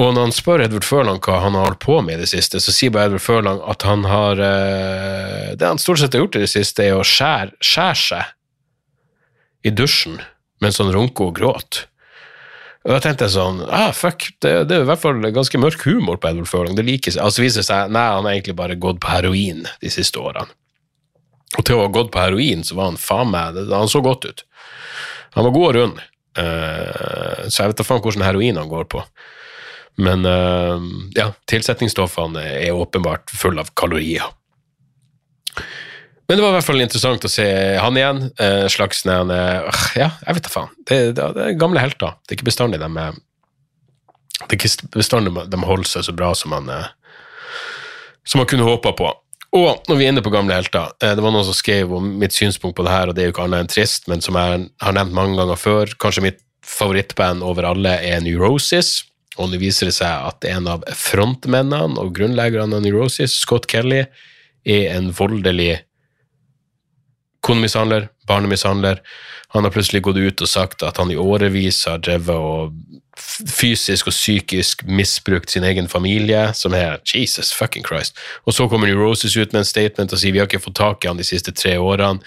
Og 0.01 0.15
når 0.15 0.27
han 0.27 0.33
spør 0.33 0.63
Edward 0.65 0.85
Førland 0.87 1.21
hva 1.25 1.41
han 1.43 1.55
har 1.57 1.67
holdt 1.67 1.83
på 1.83 1.99
med 2.01 2.15
i 2.15 2.23
det 2.23 2.31
siste, 2.31 2.61
så 2.63 2.73
sier 2.73 2.93
bare 2.93 3.11
Edward 3.11 3.25
Førland 3.25 3.61
at 3.69 3.85
han 3.85 4.05
har 4.09 4.39
eh, 4.41 5.51
Det 5.59 5.67
han 5.67 5.81
stort 5.81 6.01
sett 6.01 6.15
har 6.15 6.23
gjort 6.23 6.39
i 6.39 6.45
det 6.45 6.49
siste, 6.49 6.85
er 6.87 6.97
å 6.97 7.05
skjære 7.05 7.53
skjære 7.61 8.01
seg 8.01 8.37
i 9.67 9.73
dusjen 9.77 10.21
mens 10.61 10.79
han 10.81 10.91
runker 10.93 11.29
og 11.29 11.37
gråter. 11.37 11.87
Og 12.81 12.95
da 12.95 12.97
tenkte 13.01 13.27
jeg 13.27 13.35
sånn 13.35 13.59
ah, 13.67 13.91
fuck, 13.93 14.25
det, 14.41 14.53
det 14.69 14.77
er 14.77 14.85
i 14.85 14.89
hvert 14.89 15.03
fall 15.03 15.21
ganske 15.33 15.59
mørk 15.61 15.83
humor 15.85 16.17
på 16.17 16.31
Edward 16.31 16.49
Furlong. 16.49 16.77
Det 16.77 16.85
liker 16.87 17.13
seg. 17.13 17.21
Altså 17.21 17.43
viser 17.43 17.65
seg 17.65 17.91
nei, 17.93 18.07
han 18.15 18.25
har 18.25 18.33
egentlig 18.33 18.57
bare 18.57 18.79
gått 18.81 19.01
på 19.03 19.11
heroin 19.11 19.67
de 19.83 19.91
siste 19.93 20.21
årene. 20.21 20.49
Og 21.59 21.65
til 21.67 21.77
å 21.77 21.83
ha 21.83 21.91
gått 21.93 22.13
på 22.13 22.21
heroin, 22.21 22.63
så 22.65 22.77
var 22.77 22.89
han 22.89 23.01
faen 23.01 23.29
meg 23.33 23.59
Han 23.69 23.91
så 23.91 24.01
godt 24.01 24.25
ut. 24.25 24.45
Han 25.35 25.45
var 25.49 25.53
god 25.55 25.67
og 25.67 25.75
rund. 25.77 26.01
Eh, 26.39 27.47
så 27.47 27.63
jeg 27.63 27.71
vet 27.71 27.81
da 27.81 27.85
faen 27.87 28.03
hvordan 28.03 28.25
heroin 28.25 28.59
han 28.61 28.71
går 28.71 28.89
på. 28.91 29.03
Men 29.99 30.23
uh, 30.23 30.79
ja, 31.17 31.27
tilsetningsstoffene 31.51 32.39
er 32.63 32.77
åpenbart 32.79 33.33
fulle 33.35 33.59
av 33.61 33.73
kalorier. 33.77 34.23
Men 36.31 36.39
det 36.39 36.45
var 36.45 36.53
i 36.53 36.55
hvert 36.55 36.67
fall 36.69 36.79
interessant 36.79 37.25
å 37.27 37.31
se 37.31 37.45
han 37.75 37.97
igjen. 37.99 38.21
Uh, 38.39 38.63
slags 38.71 39.03
når 39.03 39.33
Ja, 39.99 40.13
jeg 40.23 40.37
vet 40.37 40.45
da 40.47 40.53
faen. 40.53 40.71
Det, 40.87 40.99
det, 41.17 41.25
det, 41.35 41.43
er 41.43 41.59
gamle 41.59 41.83
helter. 41.83 42.15
Det 42.23 42.31
er 42.31 42.39
ikke 42.39 42.47
bestandig 42.47 42.79
de 42.79 42.87
er 42.87 43.19
Det 44.45 44.47
er 44.47 44.57
ikke 44.61 44.91
bestandig 44.95 45.35
de 45.51 45.59
holder 45.67 45.91
seg 45.91 46.07
så 46.07 46.15
bra 46.15 46.31
som 46.39 46.55
man, 46.55 46.71
eh, 46.71 46.87
som 48.23 48.39
man 48.41 48.47
kunne 48.47 48.65
håpa 48.65 48.95
på. 48.95 49.11
Og 49.51 49.83
når 49.89 49.97
vi 49.99 50.05
er 50.05 50.13
inne 50.13 50.23
på 50.23 50.31
gamle 50.31 50.55
helter, 50.55 50.93
eh, 51.03 51.11
det 51.17 51.23
var 51.23 51.33
noen 51.33 51.47
som 51.47 51.57
skrev 51.57 51.91
om 51.97 52.07
mitt 52.21 52.35
synspunkt 52.35 52.77
på 52.77 52.85
det 52.87 52.93
her, 52.93 53.09
og 53.09 53.15
det 53.15 53.23
er 53.23 53.29
jo 53.29 53.33
ikke 53.35 53.47
annet 53.49 53.65
enn 53.65 53.71
trist, 53.71 54.07
men 54.07 54.23
som 54.23 54.37
jeg 54.39 54.67
har 54.79 54.95
nevnt 54.95 55.15
mange 55.17 55.35
ganger 55.39 55.59
før, 55.59 55.91
kanskje 55.99 56.23
mitt 56.29 56.39
favorittband 56.63 57.43
over 57.43 57.67
alle 57.67 57.97
er 58.05 58.21
Neurosis. 58.23 59.01
Og 59.39 59.49
nå 59.51 59.59
viser 59.59 59.89
det 59.89 59.95
seg 59.95 60.27
at 60.27 60.45
en 60.47 60.67
av 60.71 60.83
frontmennene 60.95 61.99
og 61.99 62.13
grunnleggerne 62.15 62.77
av 62.77 62.83
Neurosis, 62.83 63.35
Scott 63.43 63.67
Kelly, 63.71 64.05
er 64.67 64.91
en 64.93 65.09
voldelig 65.15 65.81
konemishandler, 67.41 68.09
barnemishandler. 68.29 69.01
Han 69.53 69.63
har 69.67 69.73
plutselig 69.73 70.01
gått 70.05 70.17
ut 70.17 70.41
og 70.41 70.47
sagt 70.47 70.83
at 70.87 70.99
han 71.01 71.11
i 71.11 71.19
årevis 71.19 71.83
har 71.89 71.99
drevet 71.99 72.35
og 72.35 72.71
fysisk 73.51 74.07
og 74.07 74.15
psykisk 74.15 74.85
misbrukt 74.87 75.51
sin 75.51 75.65
egen 75.67 75.89
familie, 75.91 76.53
som 76.55 76.73
er 76.73 77.01
Jesus 77.05 77.51
fucking 77.53 77.83
Christ. 77.87 78.17
Og 78.47 78.55
så 78.55 78.67
kommer 78.71 78.87
New 78.87 78.99
Roses 78.99 79.35
ut 79.35 79.51
med 79.51 79.63
en 79.63 79.67
statement 79.67 80.13
og 80.13 80.21
sier 80.21 80.31
vi 80.31 80.39
har 80.39 80.47
ikke 80.47 80.63
fått 80.63 80.79
tak 80.79 81.03
i 81.03 81.11
han 81.11 81.19
de 81.19 81.27
siste 81.27 81.51
tre 81.51 81.75
årene. 81.77 82.23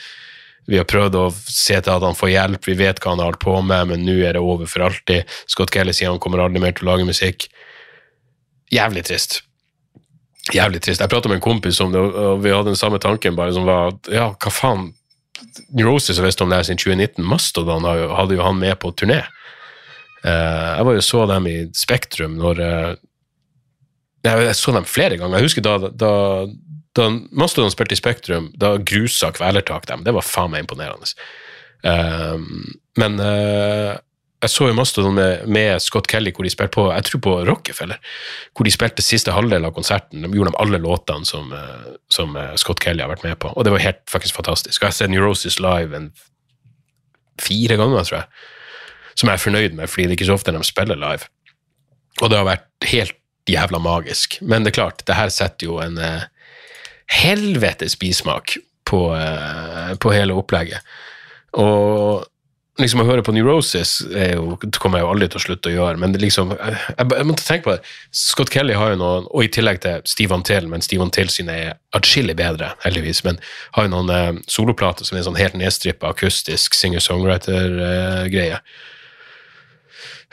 Vi 0.69 0.79
har 0.81 0.89
prøvd 0.89 1.17
å 1.21 1.27
se 1.33 1.77
til 1.77 1.93
at 1.93 2.05
han 2.05 2.17
får 2.17 2.31
hjelp, 2.33 2.69
vi 2.69 2.77
vet 2.79 3.01
hva 3.01 3.13
han 3.13 3.21
har 3.21 3.33
holdt 3.33 3.43
på 3.43 3.57
med, 3.61 3.91
men 3.91 4.05
nå 4.05 4.15
er 4.25 4.37
det 4.37 4.45
over 4.45 4.69
for 4.69 4.85
alltid. 4.87 5.29
Scott 5.51 5.73
Kelly 5.73 5.93
sier 5.97 6.13
han 6.13 6.21
kommer 6.21 6.41
aldri 6.45 6.63
mer 6.63 6.77
til 6.77 6.87
å 6.87 6.93
lage 6.93 7.09
musikk. 7.09 7.49
Jævlig 8.73 9.05
trist. 9.09 9.43
Jævlig 10.53 10.81
trist. 10.85 11.01
Jeg 11.01 11.13
prata 11.13 11.29
med 11.29 11.41
en 11.41 11.45
kompis 11.45 11.81
om 11.85 11.93
det, 11.93 12.01
og 12.01 12.41
vi 12.45 12.53
hadde 12.53 12.73
den 12.73 12.81
samme 12.81 13.01
tanken, 13.01 13.37
bare 13.37 13.53
som 13.57 13.69
var 13.69 13.93
ja, 14.13 14.31
hva 14.33 14.53
faen 14.53 14.91
Neurosis 15.75 16.19
har 16.19 16.27
visst 16.27 16.43
om 16.45 16.51
det 16.51 16.61
her 16.61 16.69
siden 16.69 16.81
2019. 16.83 17.25
Mastodon 17.27 17.87
hadde 17.87 18.37
jo 18.37 18.45
han 18.45 18.61
med 18.61 18.77
på 18.83 18.93
turné. 18.97 19.23
Uh, 20.25 20.71
jeg 20.79 20.87
var 20.89 20.97
jo 20.97 21.05
så 21.05 21.25
dem 21.29 21.49
i 21.51 21.57
Spektrum 21.77 22.39
når 22.41 22.61
uh, 22.65 22.93
Jeg 24.25 24.55
så 24.57 24.73
dem 24.73 24.87
flere 24.89 25.19
ganger. 25.21 25.37
Jeg 25.37 25.51
husker 25.51 25.65
da, 25.67 25.91
da, 25.93 26.13
da 26.97 27.09
Mastodon 27.37 27.73
spilte 27.75 27.97
i 27.97 28.01
Spektrum, 28.01 28.49
da 28.57 28.77
grusa 28.81 29.33
Kvelertak 29.37 29.89
dem. 29.91 30.07
Det 30.07 30.15
var 30.17 30.25
faen 30.25 30.55
meg 30.55 30.65
imponerende. 30.65 31.11
Uh, 31.85 32.41
men 32.97 33.21
jeg 34.45 34.53
så 34.53 34.69
jo 34.69 34.77
Mastodon 34.77 35.17
med, 35.17 35.47
med, 35.51 35.83
Scott 35.83 36.09
Kelly, 36.11 36.33
hvor 36.35 36.47
de 36.47 36.53
spilte 36.53 36.75
på 36.77 36.87
jeg 36.91 37.07
tror 37.09 37.23
på 37.25 37.35
Rockefeller. 37.49 38.01
Hvor 38.55 38.69
de 38.69 38.73
spilte 38.75 39.05
siste 39.05 39.33
halvdel 39.35 39.67
av 39.67 39.75
konserten. 39.77 40.25
De 40.25 40.31
gjorde 40.37 40.53
de 40.53 40.61
alle 40.63 40.81
låtene 40.83 41.29
som, 41.29 41.53
eh, 41.57 41.95
som, 42.13 42.37
eh, 42.37 42.55
Scott 42.61 42.83
Kelly 42.85 43.05
har 43.05 43.13
vært 43.13 43.25
med 43.25 43.39
på. 43.43 43.53
Og 43.57 43.65
det 43.65 43.73
var 43.75 43.85
helt 43.85 44.03
faktisk 44.11 44.37
fantastisk. 44.37 44.77
Og 44.77 44.87
jeg 44.87 44.93
har 44.93 44.99
sett 44.99 45.13
Neurosis 45.13 45.59
live 45.63 45.97
en 45.97 46.11
fire 47.41 47.79
ganger, 47.81 48.05
tror 48.05 48.19
jeg. 48.21 48.27
Som 49.15 49.31
jeg 49.31 49.39
er 49.39 49.45
fornøyd 49.45 49.79
med, 49.79 49.91
fordi 49.91 50.07
det 50.07 50.15
er 50.15 50.19
ikke 50.19 50.31
så 50.33 50.39
ofte 50.39 50.55
de 50.55 50.65
spiller 50.67 51.01
live. 51.01 51.31
Og 52.23 52.31
det 52.31 52.39
har 52.39 52.47
vært 52.47 52.91
helt 52.91 53.19
jævla 53.51 53.81
magisk. 53.83 54.39
Men 54.43 54.65
det 54.65 54.73
er 54.73 54.81
klart, 54.83 55.05
det 55.07 55.17
her 55.19 55.33
setter 55.33 55.67
jo 55.67 55.81
en 55.83 55.99
uh, 55.99 56.25
helvetes 57.13 57.97
bismak 58.01 58.57
på, 58.89 59.01
uh, 59.13 59.95
på 60.01 60.13
hele 60.15 60.37
opplegget. 60.37 60.81
Og 61.61 62.25
liksom 62.81 63.05
Å 63.05 63.07
høre 63.07 63.23
på 63.23 63.33
Neurosis 63.35 64.01
jo, 64.03 64.57
kommer 64.83 64.99
jeg 64.99 65.05
jo 65.05 65.11
aldri 65.13 65.29
til 65.31 65.39
å 65.39 65.43
slutte 65.45 65.71
å 65.71 65.75
gjøre, 65.75 66.01
men 66.03 66.17
liksom, 66.19 66.55
jeg, 66.59 66.79
jeg 66.99 67.29
måtte 67.29 67.47
tenke 67.47 67.69
på 67.69 67.77
det. 67.77 67.93
Scott 68.19 68.51
Kelly 68.51 68.75
har 68.75 68.95
jo 68.95 68.99
noen, 68.99 69.29
og 69.31 69.47
i 69.47 69.51
tillegg 69.55 69.79
til 69.85 70.03
Steve 70.11 70.41
Till, 70.49 70.67
men 70.73 70.83
Steve 70.83 71.07
Till 71.15 71.31
sine 71.31 71.55
er 71.55 71.77
atskillig 71.95 72.35
bedre, 72.41 72.73
heldigvis, 72.83 73.23
men 73.27 73.39
har 73.77 73.87
jo 73.87 73.93
noen 73.95 74.11
eh, 74.11 74.43
soloplater 74.51 75.07
som 75.07 75.19
er 75.19 75.27
sånn 75.27 75.39
helt 75.39 75.55
nedstrippa 75.61 76.11
akustisk 76.11 76.75
singer-songwriter-greie. 76.81 78.59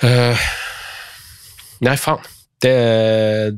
Uh, 0.01 0.51
nei, 1.85 1.97
faen. 2.01 2.25
Det, 2.61 2.77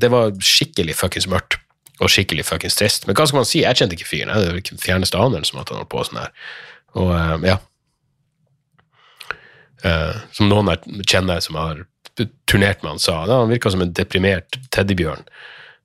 det 0.00 0.08
var 0.12 0.32
skikkelig 0.44 0.96
fuckings 0.96 1.26
mørkt 1.28 1.58
og 2.02 2.10
skikkelig 2.12 2.44
fuckings 2.48 2.76
trist. 2.76 3.04
Men 3.08 3.16
hva 3.16 3.26
skal 3.28 3.40
man 3.40 3.48
si? 3.48 3.62
Jeg 3.62 3.78
kjente 3.78 3.96
ikke 3.96 4.08
fyren. 4.08 4.32
Det 4.32 4.50
er 4.50 4.60
den 4.68 4.80
fjerneste 4.80 5.20
anelse 5.20 5.54
om 5.54 5.60
at 5.62 5.72
han 5.72 5.80
holdt 5.80 5.92
på 5.92 6.04
sånn 6.08 6.20
her. 6.20 6.32
Og 7.00 7.10
uh, 7.12 7.36
ja, 7.46 7.58
eh, 9.84 10.22
som 10.32 10.48
noen 10.50 10.72
kjenner 11.06 11.42
som 11.44 11.58
har 11.60 11.84
turnert 12.46 12.82
med 12.82 12.94
han, 12.94 13.02
sa. 13.02 13.24
Da, 13.26 13.40
han 13.40 13.52
virka 13.52 13.70
som 13.70 13.82
en 13.82 13.92
deprimert 13.92 14.58
teddybjørn. 14.74 15.24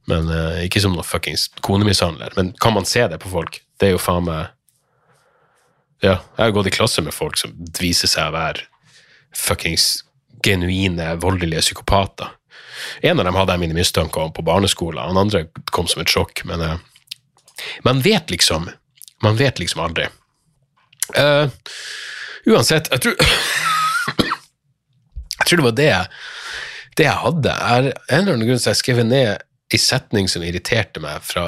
Men 0.10 0.30
eh, 0.34 0.64
ikke 0.66 0.82
som 0.84 0.96
noen 0.96 1.08
fuckings 1.08 1.48
konemishandler. 1.66 2.34
Men 2.38 2.54
kan 2.62 2.74
man 2.74 2.88
se 2.90 3.06
det 3.08 3.22
på 3.22 3.32
folk? 3.32 3.62
Det 3.80 3.90
er 3.90 3.96
jo 3.96 4.02
faen 4.02 4.28
meg 4.28 4.56
Ja, 6.00 6.22
jeg 6.38 6.46
har 6.46 6.54
gått 6.56 6.70
i 6.70 6.72
klasse 6.72 7.04
med 7.04 7.12
folk 7.12 7.36
som 7.36 7.52
viser 7.80 8.08
seg 8.08 8.30
å 8.30 8.36
være 8.38 8.64
fuckings 9.36 10.06
genuine, 10.46 11.10
voldelige 11.20 11.66
psykopater. 11.66 12.30
En 13.04 13.20
av 13.20 13.28
dem 13.28 13.36
hadde 13.36 13.58
jeg 13.58 13.64
mine 13.66 13.76
mistanker 13.76 14.24
om 14.24 14.32
på 14.32 14.46
barneskolen, 14.48 15.02
han 15.04 15.20
andre 15.20 15.50
kom 15.76 15.90
som 15.92 16.00
et 16.00 16.12
sjokk. 16.12 16.46
Men 16.48 16.64
eh, 16.64 16.78
man 17.84 18.04
vet 18.06 18.32
liksom 18.32 18.70
Man 19.20 19.36
vet 19.36 19.60
liksom 19.60 19.82
aldri. 19.84 20.06
Uh, 21.12 21.52
uansett, 22.48 22.88
jeg 22.88 23.02
tror 23.04 23.18
jeg 25.40 25.48
tror 25.48 25.62
det 25.62 25.68
var 25.70 25.78
det, 25.80 25.94
det 27.00 27.08
jeg 27.08 27.24
hadde. 27.24 27.56
Er, 27.56 27.90
en 28.10 28.22
eller 28.22 28.36
annen 28.36 28.50
grunn 28.50 28.62
så 28.62 28.74
jeg 28.74 28.82
skrev 28.84 29.02
ned 29.08 29.40
en 29.70 29.82
setning 29.82 30.30
som 30.32 30.44
irriterte 30.46 31.02
meg 31.04 31.24
fra 31.26 31.46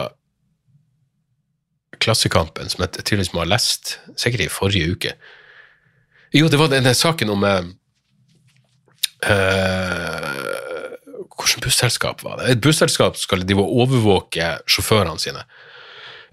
Klassekampen, 2.01 2.69
som 2.71 2.81
jeg 2.81 3.03
tydeligvis 3.03 3.33
må 3.35 3.43
ha 3.43 3.51
lest, 3.51 3.99
sikkert 4.17 4.45
i 4.47 4.49
forrige 4.51 4.95
uke. 4.95 5.11
Jo, 6.33 6.47
det 6.49 6.57
var 6.57 6.71
denne 6.71 6.93
saken 6.95 7.29
om 7.33 7.43
uh, 7.45 7.67
Hvilket 11.41 11.65
busselskap 11.65 12.23
var 12.23 12.39
det? 12.39 12.47
Et 12.53 12.63
busselskap 12.63 13.19
skal 13.19 13.43
de 13.45 13.57
overvåke 13.59 14.47
sjåførene 14.69 15.21
sine. 15.21 15.43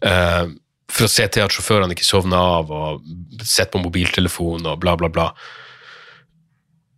Uh, 0.05 0.55
for 0.89 1.05
å 1.05 1.13
se 1.13 1.27
til 1.29 1.45
at 1.45 1.53
sjåførene 1.53 1.93
ikke 1.93 2.07
sovner 2.07 2.61
av 2.61 2.71
og 2.73 3.03
sitter 3.43 3.73
på 3.75 3.83
mobiltelefon 3.83 4.69
og 4.71 4.81
bla, 4.81 4.97
bla, 5.01 5.11
bla. 5.13 5.33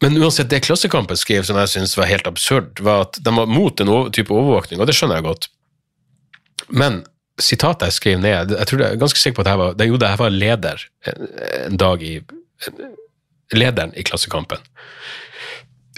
Men 0.00 0.16
uansett, 0.16 0.48
det 0.50 0.62
Klassekampen 0.64 1.18
skrev 1.18 1.44
som 1.44 1.58
jeg 1.60 1.72
syns 1.74 1.96
var 1.98 2.08
helt 2.08 2.28
absurd, 2.28 2.80
var 2.84 3.04
at 3.04 3.18
de 3.20 3.32
var 3.36 3.50
mot 3.50 3.80
en 3.82 3.90
type 4.14 4.32
overvåkning, 4.32 4.80
og 4.80 4.88
det 4.88 4.96
skjønner 4.96 5.20
jeg 5.20 5.28
godt. 5.28 5.48
Men 6.72 7.02
sitatet 7.40 7.88
jeg 7.88 7.96
skrev 7.96 8.18
ned 8.20 8.52
Jeg 8.52 8.68
jeg 8.68 8.80
er 8.84 9.00
ganske 9.00 9.18
sikker 9.18 9.40
på 9.40 9.44
at 9.46 9.52
jeg 9.52 9.60
var, 9.60 9.74
det, 9.76 9.86
jo, 9.88 9.98
det 10.00 10.10
var 10.20 10.32
leder 10.32 10.82
en, 11.08 11.28
en 11.66 11.80
dag 11.80 12.02
i 12.04 12.20
Lederen 13.56 13.92
i 13.98 14.04
Klassekampen 14.06 14.60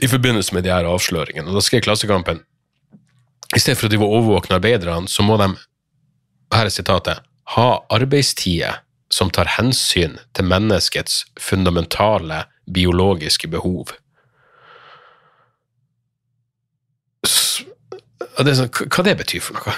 i 0.02 0.08
forbindelse 0.08 0.54
med 0.54 0.64
de 0.64 0.72
her 0.72 0.86
avsløringene. 0.88 1.46
Og 1.50 1.58
da 1.58 1.62
skrev 1.62 1.82
Klassekampen 1.84 2.40
i 3.54 3.60
stedet 3.60 3.78
for 3.78 3.86
at 3.86 3.92
de 3.92 4.00
var 4.00 4.14
overvåkne 4.16 4.56
arbeiderne, 4.56 5.10
så 5.10 5.22
må 5.22 5.36
de 5.38 5.50
her 6.52 6.66
er 6.66 6.72
sitatet, 6.72 7.20
ha 7.54 7.68
arbeidstider 7.92 8.80
som 9.12 9.30
tar 9.30 9.50
hensyn 9.58 10.16
til 10.34 10.48
menneskets 10.48 11.22
fundamentale 11.40 12.46
biologiske 12.70 13.50
behov. 13.50 13.92
Det 18.42 18.54
sånn, 18.58 18.70
hva 18.72 19.04
det 19.06 19.16
betyr 19.20 19.44
for 19.44 19.58
noe? 19.58 19.74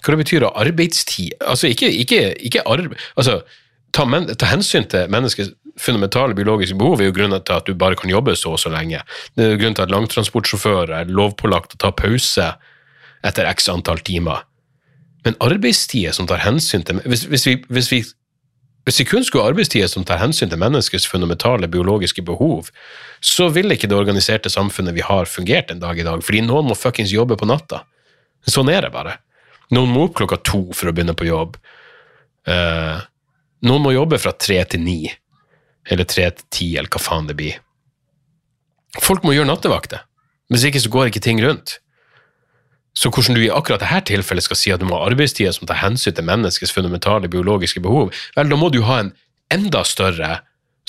Hva 0.00 0.14
det 0.14 0.22
betyr 0.24 0.46
av 0.48 0.56
arbeidstid? 0.60 1.36
Altså, 1.44 1.70
ikke, 1.70 1.90
ikke, 2.02 2.20
ikke 2.40 2.64
arbe 2.68 2.96
Altså, 3.20 3.40
ta, 3.94 4.06
men, 4.08 4.28
ta, 4.32 4.48
hensyn 4.50 4.88
til 4.90 5.10
menneskets 5.12 5.52
fundamentale 5.80 6.34
biologiske 6.36 6.76
behov 6.80 7.00
er 7.00 7.10
jo 7.10 7.16
grunnen 7.16 7.42
til 7.46 7.56
at 7.56 7.68
du 7.68 7.76
bare 7.78 7.98
kan 8.00 8.10
jobbe 8.10 8.34
så 8.36 8.54
og 8.56 8.60
så 8.60 8.72
lenge. 8.72 9.02
Det 9.36 9.44
er 9.44 9.54
jo 9.54 9.60
grunnen 9.60 9.78
til 9.78 9.86
at 9.86 9.94
langtransportsjåfører 9.94 10.94
er 10.98 11.12
lovpålagt 11.12 11.76
å 11.76 11.82
ta 11.84 11.92
pause 11.96 12.50
etter 13.26 13.48
x 13.50 13.68
antall 13.72 14.00
timer. 14.04 14.44
Men 15.24 15.36
arbeidstider 15.44 16.16
som 16.16 16.28
tar 16.28 16.40
hensyn 16.40 16.84
til 16.86 17.02
Hvis, 17.04 17.26
hvis, 17.28 17.46
vi, 17.46 17.58
hvis 17.68 17.90
vi 17.92 18.00
Hvis 18.88 19.00
vi 19.02 19.06
kun 19.10 19.24
skulle 19.26 19.44
ha 19.44 19.52
arbeidstider 19.52 19.90
som 19.92 20.06
tar 20.08 20.22
hensyn 20.22 20.50
til 20.50 20.60
menneskets 20.60 21.06
fundamentale 21.08 21.68
biologiske 21.68 22.24
behov, 22.24 22.70
så 23.20 23.50
ville 23.52 23.76
ikke 23.76 23.90
det 23.90 23.98
organiserte 23.98 24.52
samfunnet 24.52 24.96
vi 24.96 25.04
har, 25.04 25.28
fungert 25.28 25.70
en 25.70 25.82
dag 25.82 25.98
i 26.00 26.06
dag, 26.06 26.22
fordi 26.24 26.40
noen 26.46 26.70
må 26.70 26.76
fuckings 26.78 27.12
jobbe 27.12 27.36
på 27.36 27.48
natta. 27.48 27.84
Sånn 28.48 28.72
er 28.72 28.86
det 28.86 28.92
bare. 28.94 29.18
Noen 29.76 29.92
må 29.92 30.06
opp 30.08 30.16
klokka 30.18 30.40
to 30.42 30.62
for 30.72 30.90
å 30.90 30.94
begynne 30.96 31.14
på 31.14 31.28
jobb. 31.28 31.58
Uh, 32.48 33.04
noen 33.68 33.84
må 33.84 33.92
jobbe 33.92 34.18
fra 34.18 34.32
tre 34.32 34.62
til 34.64 34.82
ni, 34.82 35.00
eller 35.84 36.08
tre 36.08 36.30
til 36.32 36.48
ti, 36.48 36.70
eller 36.80 36.90
hva 36.90 37.02
faen 37.02 37.28
det 37.28 37.36
blir. 37.38 37.60
Folk 38.98 39.22
må 39.26 39.36
gjøre 39.36 39.52
nattevakter. 39.52 40.06
Hvis 40.50 40.64
ikke 40.66 40.82
så 40.82 40.90
går 40.90 41.10
ikke 41.10 41.22
ting 41.22 41.38
rundt. 41.44 41.76
Så 42.96 43.10
hvordan 43.12 43.36
du 43.38 43.44
i 43.44 43.52
akkurat 43.54 43.82
dette 43.82 44.00
tilfellet 44.10 44.44
skal 44.44 44.58
si 44.58 44.72
at 44.74 44.82
du 44.82 44.86
må 44.88 44.98
ha 44.98 45.06
arbeidstider 45.10 45.54
som 45.54 45.68
tar 45.70 45.78
hensyn 45.82 46.16
til 46.16 46.26
menneskets 46.26 46.74
fundamentale 46.74 47.30
biologiske 47.30 47.82
behov, 47.84 48.10
vel, 48.36 48.50
da 48.50 48.58
må 48.58 48.70
du 48.74 48.82
ha 48.86 49.00
en 49.04 49.12
enda 49.54 49.84
større 49.86 50.40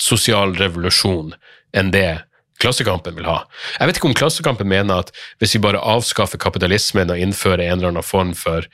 sosial 0.02 0.56
revolusjon 0.58 1.34
enn 1.76 1.94
det 1.94 2.22
Klassekampen 2.62 3.16
vil 3.18 3.26
ha. 3.26 3.40
Jeg 3.80 3.88
vet 3.88 3.98
ikke 3.98 4.06
om 4.10 4.14
Klassekampen 4.14 4.68
mener 4.70 5.02
at 5.02 5.08
hvis 5.42 5.56
vi 5.56 5.62
bare 5.64 5.80
avskaffer 5.82 6.38
kapitalismen 6.38 7.10
og 7.10 7.18
innfører 7.18 7.64
en 7.64 7.80
eller 7.80 7.90
annen 7.90 8.06
form 8.06 8.36
for 8.38 8.68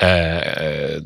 eh, 0.00 0.96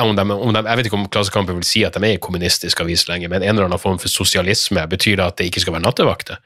om 0.00 0.16
de, 0.16 0.24
om 0.24 0.52
de, 0.54 0.62
jeg 0.64 0.80
vet 0.80 0.88
ikke 0.88 0.98
om 0.98 1.06
Klassekampen 1.12 1.60
vil 1.60 1.66
si 1.66 1.84
at 1.86 1.94
de 1.94 2.02
er 2.02 2.16
en 2.16 2.24
kommunistisk 2.24 2.82
avis 2.82 3.06
lenger, 3.10 3.30
men 3.30 3.44
en 3.44 3.52
eller 3.54 3.68
annen 3.68 3.82
form 3.82 3.98
for 4.02 4.10
sosialisme 4.10 4.82
betyr 4.90 5.20
det 5.20 5.26
at 5.28 5.38
det 5.38 5.50
ikke 5.50 5.62
skal 5.66 5.76
være 5.76 5.86
nattevakter 5.86 6.42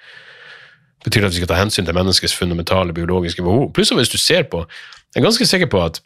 betyr 1.04 1.26
at 1.26 1.34
vi 1.34 1.42
skal 1.42 1.50
ta 1.52 1.60
hensyn 1.60 1.86
til 1.86 1.96
menneskets 1.96 2.34
fundamentale 2.36 2.96
biologiske 2.96 3.44
behov. 3.44 3.70
Pluss 3.76 3.92
hvis 3.92 4.12
du 4.12 4.18
ser 4.18 4.48
på 4.50 4.64
Jeg 5.14 5.22
er 5.22 5.28
ganske 5.28 5.46
sikker 5.46 5.70
på 5.70 5.82
at 5.84 6.00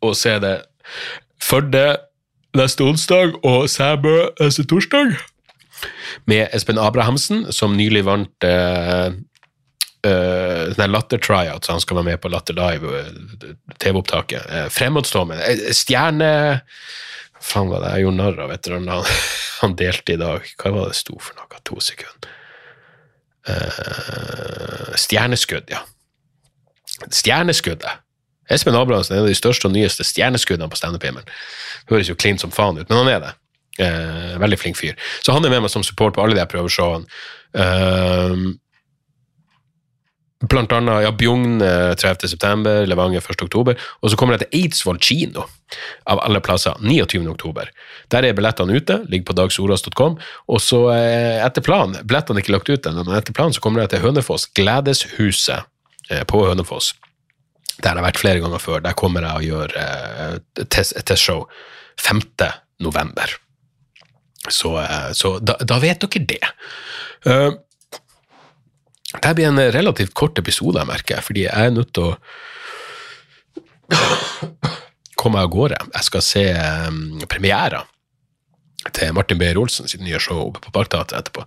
Og 0.03 0.17
se 0.19 0.35
det 0.43 0.57
Førde 1.43 1.97
neste 2.55 2.83
onsdag 2.85 3.33
og 3.43 3.69
Sæbø 3.69 4.29
neste 4.39 4.63
torsdag 4.67 5.15
med 6.29 6.53
Espen 6.55 6.77
Abrahamsen, 6.79 7.47
som 7.51 7.75
nylig 7.75 8.05
vant 8.07 8.47
uh, 8.47 9.15
uh, 10.05 10.87
Latter 10.87 11.19
Tryout, 11.21 11.65
så 11.65 11.75
han 11.75 11.83
skal 11.83 11.99
være 11.99 12.11
med 12.11 12.21
på 12.21 12.31
Latter 12.31 12.55
Live, 12.57 12.85
uh, 12.85 13.49
TV-opptaket. 13.81 14.45
Uh, 14.51 14.67
fremadstormende. 14.73 15.43
Uh, 15.43 15.73
stjerne 15.75 16.31
Faen, 17.45 17.67
hva 17.69 17.77
det 17.83 17.91
jeg 17.93 18.05
gjorde 18.05 18.17
narr 18.17 18.39
av 18.41 18.53
etter 18.55 18.73
han, 18.77 18.87
han 19.61 19.75
delte 19.77 20.15
i 20.15 20.21
dag. 20.21 20.47
Hva 20.61 20.71
var 20.73 20.89
det 20.89 20.97
sto 20.97 21.17
for 21.21 21.37
noe? 21.37 21.61
To 21.69 21.77
sekunder. 21.83 22.31
Uh, 23.45 24.95
stjerneskudd, 24.97 25.69
ja. 25.69 25.83
Stjerneskuddet. 27.11 28.01
Espen 28.49 28.77
Abrahamsen 28.77 29.15
er 29.15 29.19
en 29.19 29.25
av 29.25 29.31
de 29.31 29.37
største 29.37 29.67
og 29.69 29.73
nyeste 29.73 30.05
stjerneskuddene 30.05 30.69
på 30.69 30.77
standup-himmelen. 30.79 31.29
Høres 31.89 32.09
jo 32.09 32.17
klint 32.17 32.41
som 32.41 32.53
faen 32.53 32.77
ut, 32.77 32.87
men 32.89 33.01
han 33.01 33.09
er 33.09 33.23
det. 33.23 33.33
Eh, 33.75 34.35
veldig 34.39 34.59
flink 34.59 34.77
fyr. 34.79 34.93
Så 35.25 35.33
han 35.35 35.43
er 35.45 35.51
med 35.51 35.65
meg 35.65 35.71
som 35.73 35.83
support 35.83 36.15
på 36.15 36.23
alle 36.23 36.37
de 36.37 36.39
jeg 36.39 36.51
prøver 36.53 36.69
prøveshowene. 36.69 37.09
Eh, 37.59 38.45
blant 40.43 40.73
annet 40.75 41.05
ja, 41.05 41.11
Bjugn 41.15 41.61
30.9., 41.61 42.73
Levanger 42.89 43.23
1.10., 43.23 43.75
og 43.75 44.11
så 44.11 44.17
kommer 44.19 44.35
jeg 44.35 44.45
til 44.45 44.59
Eidsvoll 44.59 44.99
kino, 44.99 45.45
av 46.11 46.19
alle 46.25 46.41
plasser, 46.43 46.75
29.10. 46.83 47.71
Der 48.13 48.27
er 48.27 48.35
billettene 48.37 48.75
ute, 48.75 48.99
ligger 49.09 49.29
på 49.31 49.37
dagsoras.com, 49.39 50.19
og 50.51 50.61
så 50.61 50.81
eh, 50.93 51.39
etter 51.45 51.65
planen, 51.65 51.97
billettene 52.03 52.41
er 52.41 52.45
ikke 52.45 52.57
lagt 52.57 52.69
ut 52.69 52.91
ennå, 52.91 53.07
men 53.07 53.17
etter 53.17 53.35
planen 53.35 53.55
så 53.55 53.63
kommer 53.63 53.85
jeg 53.85 53.95
til 53.95 54.03
Hønefoss, 54.05 54.49
Gledeshuset 54.59 55.65
eh, 56.11 56.25
på 56.27 56.43
Hønefoss. 56.45 56.93
Der 57.81 57.91
har 57.91 57.99
jeg 57.99 58.07
vært 58.07 58.21
flere 58.21 58.43
ganger 58.43 58.61
før. 58.63 58.83
Der 58.83 58.95
kommer 58.97 59.25
jeg 59.25 59.35
og 59.35 59.49
gjør 59.49 59.73
eh, 59.81 60.37
et 60.63 60.77
testshow 60.77 61.43
5. 62.01 62.21
november. 62.83 63.35
Så, 64.47 64.75
eh, 64.81 65.11
så 65.17 65.37
da, 65.43 65.57
da, 65.59 65.79
vet 65.83 66.05
dere 66.05 66.27
det. 66.29 66.43
Det 69.21 69.33
blir 69.37 69.47
en 69.47 69.61
relativt 69.71 70.13
kort 70.17 70.39
episode, 70.41 70.79
jeg 70.79 70.89
merker 70.89 71.23
fordi 71.25 71.45
jeg 71.47 71.55
er 71.55 71.75
nødt 71.75 71.93
til 71.95 72.11
å 72.11 72.15
komme 75.19 75.41
av 75.41 75.51
gårde. 75.53 75.77
Jeg 75.93 76.07
skal 76.07 76.25
se 76.25 76.45
um, 76.87 77.21
premiera 77.31 77.83
til 78.93 79.13
Martin 79.17 79.39
Beyer-Olsen 79.41 79.89
sitt 79.89 80.03
nye 80.05 80.19
show 80.21 80.51
på 80.53 80.73
Parkteatret 80.73 81.17
etterpå. 81.17 81.45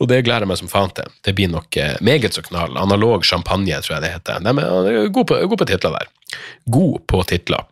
Og 0.00 0.08
det 0.08 0.22
gleder 0.24 0.46
jeg 0.46 0.52
meg 0.54 0.60
som 0.62 0.70
faen 0.72 0.94
til. 0.96 1.10
Det 1.26 1.34
blir 1.36 1.50
nok 1.52 1.76
uh, 1.76 1.96
meget 2.04 2.36
så 2.36 2.44
knall. 2.46 2.78
Analog 2.80 3.26
champagne, 3.28 3.76
tror 3.84 3.98
jeg 3.98 4.06
det 4.06 4.14
heter. 4.14 4.40
Nei, 4.44 4.54
men, 4.56 5.12
god, 5.12 5.28
på, 5.28 5.40
god 5.50 5.60
på 5.60 5.68
titler 5.68 5.98
der. 5.98 6.12
God 6.78 7.04
på 7.10 7.22
titler. 7.28 7.68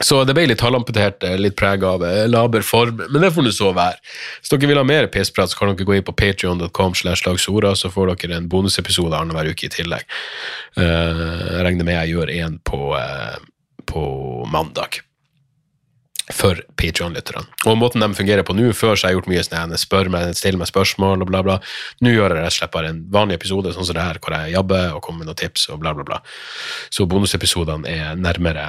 Så 0.00 0.22
det 0.24 0.32
ble 0.36 0.46
litt 0.48 0.62
halvamputert, 0.64 1.20
eh, 1.28 1.36
litt 1.36 1.58
preg 1.60 1.84
av 1.84 2.04
eh, 2.06 2.24
laber 2.28 2.64
form, 2.64 3.02
men 3.12 3.20
det 3.20 3.32
får 3.34 3.44
nå 3.44 3.52
så 3.52 3.74
være. 3.76 4.00
Hvis 4.40 4.54
dere 4.54 4.70
vil 4.70 4.80
ha 4.80 4.86
mer 4.86 5.10
pissprat, 5.12 5.52
så 5.52 5.60
kan 5.60 5.74
dere 5.74 5.88
gå 5.88 5.98
inn 5.98 6.06
på 6.06 6.16
patrion.com, 6.16 6.96
så 6.96 7.92
får 7.92 8.14
dere 8.14 8.40
en 8.40 8.48
bonusepisode 8.48 9.16
annenhver 9.16 9.52
uke 9.52 9.68
i 9.68 9.74
tillegg. 9.76 10.08
Eh, 10.80 11.22
jeg 11.52 11.68
regner 11.68 11.84
med 11.84 11.98
jeg 11.98 12.16
gjør 12.16 12.34
en 12.38 12.58
på, 12.64 12.80
på 13.92 14.02
mandag. 14.48 15.02
For 16.30 16.60
Patreon-lytterne. 16.78 17.48
Og 17.66 17.74
måten 17.76 18.04
de 18.04 18.06
fungerer 18.14 18.46
på 18.46 18.54
nå, 18.54 18.68
før 18.76 18.94
så 18.94 19.08
har 19.08 19.12
jeg 19.12 19.18
gjort 19.18 19.30
mye 19.32 19.42
sånn 19.42 19.72
spør 19.82 20.10
meg, 20.14 20.36
stiller 20.38 20.60
meg 20.60 20.70
spørsmål 20.70 21.24
og 21.24 21.30
bla, 21.30 21.40
bla. 21.44 21.56
Nå 22.00 22.12
gjør 22.14 22.36
jeg 22.36 22.38
rett 22.38 22.52
og 22.52 22.56
slett 22.56 22.74
bare 22.76 22.92
en 22.94 23.00
vanlig 23.12 23.40
episode 23.40 23.72
sånn 23.74 23.88
som 23.88 23.98
det 23.98 24.04
her, 24.04 24.20
hvor 24.22 24.36
jeg 24.38 24.54
jobber 24.54 24.94
og 24.94 25.02
kommer 25.04 25.24
med 25.24 25.32
noen 25.32 25.40
tips 25.42 25.66
og 25.74 25.82
bla, 25.82 25.92
bla, 25.96 26.06
bla. 26.06 26.20
Så 26.94 27.08
bonusepisodene 27.10 27.90
er 27.90 28.14
nærmere 28.20 28.68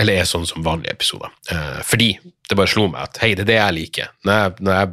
eller 0.00 0.20
er 0.20 0.28
sånn 0.28 0.46
som 0.48 0.64
vanlige 0.64 0.92
episoder. 0.92 1.32
Eh, 1.52 1.80
fordi 1.86 2.10
det 2.48 2.58
bare 2.58 2.70
slo 2.70 2.86
meg 2.92 3.06
at 3.06 3.20
hei, 3.22 3.32
det 3.34 3.46
er 3.46 3.50
det 3.50 3.58
jeg 3.58 3.76
liker. 3.78 4.12
Når 4.26 4.38
jeg, 4.40 4.54
når 4.66 4.78
jeg 4.78 4.92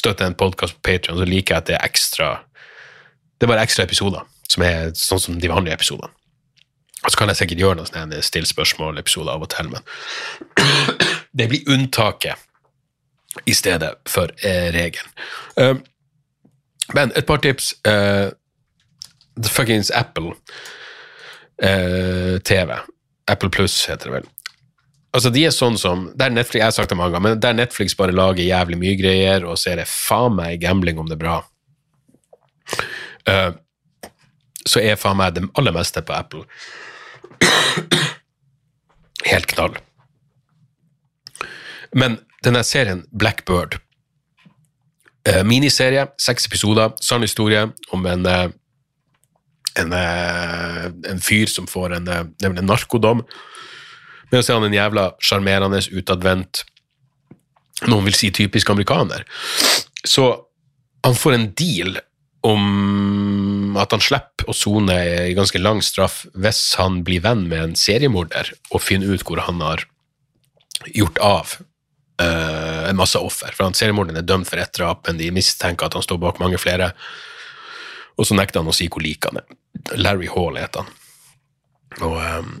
støtter 0.00 0.26
en 0.26 0.38
podkast 0.38 0.76
på 0.78 0.90
Patrion, 0.90 1.20
så 1.20 1.28
liker 1.28 1.54
jeg 1.54 1.62
at 1.62 1.70
det 1.70 1.78
er 1.78 1.86
ekstra 1.86 2.32
Det 3.34 3.46
er 3.46 3.50
bare 3.50 3.64
ekstra 3.66 3.84
episoder 3.84 4.22
som 4.48 4.62
er 4.62 4.92
sånn 4.94 5.20
som 5.20 5.38
de 5.40 5.50
vanlige 5.50 5.74
episodene. 5.74 6.12
Og 7.04 7.12
så 7.12 7.18
kan 7.18 7.28
jeg 7.28 7.36
sikkert 7.36 7.60
gjøre 7.60 7.76
noen 7.80 8.14
stille 8.24 8.48
spørsmål-episoder 8.48 9.32
av 9.34 9.42
og 9.44 9.50
til, 9.52 9.68
men 9.72 9.82
det 11.38 11.48
blir 11.50 11.68
unntaket 11.74 12.40
i 13.50 13.52
stedet 13.52 13.90
for 14.08 14.30
eh, 14.46 14.70
regelen. 14.72 15.10
Uh, 15.58 15.82
men 16.94 17.12
et 17.16 17.26
par 17.26 17.42
tips. 17.42 17.74
Uh, 17.84 18.30
the 19.36 19.50
fuckings 19.50 19.90
Apple 19.90 20.36
uh, 21.58 22.38
TV 22.46 22.78
Apple 23.30 23.50
Plus 23.50 23.76
heter 23.88 24.10
det 24.10 24.16
vel. 24.18 24.30
Altså, 25.14 25.30
de 25.30 25.44
er 25.46 25.52
sånn 25.54 25.76
som 25.78 26.08
der 26.18 26.32
Netflix, 26.34 26.58
Jeg 26.58 26.66
har 26.66 26.74
sagt 26.74 26.90
det 26.90 26.98
mange 26.98 27.14
ganger, 27.14 27.28
men 27.28 27.40
der 27.40 27.54
Netflix 27.54 27.94
bare 27.96 28.14
lager 28.14 28.42
jævlig 28.42 28.78
mye 28.80 28.96
greier, 28.98 29.44
og 29.46 29.58
så 29.58 29.70
er 29.70 29.82
det 29.82 29.90
faen 29.90 30.34
meg 30.34 30.60
gambling 30.62 30.98
om 30.98 31.06
det 31.06 31.14
er 31.18 31.22
bra. 31.22 31.36
uh, 33.30 33.52
så 34.66 34.80
er 34.80 34.96
faen 34.96 35.16
meg 35.20 35.36
det 35.36 35.44
aller 35.60 35.74
meste 35.76 36.02
på 36.02 36.14
Apple 36.16 36.44
helt 39.30 39.46
knall. 39.52 39.76
Men 41.94 42.18
denne 42.42 42.64
serien 42.66 43.04
Blackbird 43.12 43.78
uh, 45.28 45.42
Miniserie, 45.46 46.08
seks 46.18 46.48
episoder, 46.50 46.96
sann 47.00 47.22
historie 47.22 47.68
om 47.94 48.06
en 48.10 48.26
eh, 48.26 48.48
en, 49.80 49.92
eh, 49.92 50.84
en 51.10 51.20
fyr 51.20 51.46
som 51.50 51.66
får 51.66 51.96
en, 51.96 52.08
eh, 52.08 52.24
en 52.44 52.66
narkodom. 52.66 53.24
Men 54.30 54.42
så 54.42 54.52
er 54.52 54.60
han 54.60 54.68
en 54.68 54.78
jævla 54.80 55.12
sjarmerende, 55.20 55.82
utadvendt 55.92 56.64
Noen 57.90 58.04
vil 58.06 58.14
si 58.14 58.30
typisk 58.30 58.70
amerikaner. 58.70 59.24
Så 60.06 60.46
han 61.04 61.16
får 61.18 61.34
en 61.34 61.48
deal 61.58 61.98
om 62.46 63.76
at 63.80 63.90
han 63.90 64.00
slipper 64.00 64.48
å 64.48 64.54
sone 64.56 64.94
i 65.28 65.34
ganske 65.36 65.60
lang 65.60 65.82
straff 65.82 66.22
hvis 66.38 66.76
han 66.78 67.02
blir 67.04 67.24
venn 67.24 67.46
med 67.50 67.62
en 67.64 67.76
seriemorder 67.78 68.52
og 68.70 68.84
finner 68.84 69.10
ut 69.10 69.24
hvor 69.26 69.42
han 69.44 69.62
har 69.64 69.84
gjort 70.94 71.20
av 71.24 71.54
uh, 72.22 72.84
en 72.88 72.98
masse 73.00 73.18
offer. 73.18 73.52
For 73.56 73.66
han 73.66 73.76
seriemorderen 73.76 74.20
er 74.20 74.28
dømt 74.28 74.48
for 74.48 74.60
ett 74.60 74.74
drap, 74.76 75.06
men 75.08 75.20
de 75.20 75.32
mistenker 75.34 75.88
at 75.88 75.96
han 75.98 76.04
står 76.04 76.20
bak 76.22 76.40
mange 76.42 76.60
flere. 76.60 76.92
Og 78.16 78.28
så 78.28 78.36
nekter 78.38 78.62
han 78.62 78.70
å 78.70 78.76
si 78.76 78.86
hvor 78.92 79.02
lik 79.04 79.26
han 79.26 79.40
er. 79.40 79.48
Larry 79.98 80.30
Hall 80.30 80.58
heter 80.60 80.84
han. 80.84 80.92
Og 82.04 82.16
um, 82.18 82.54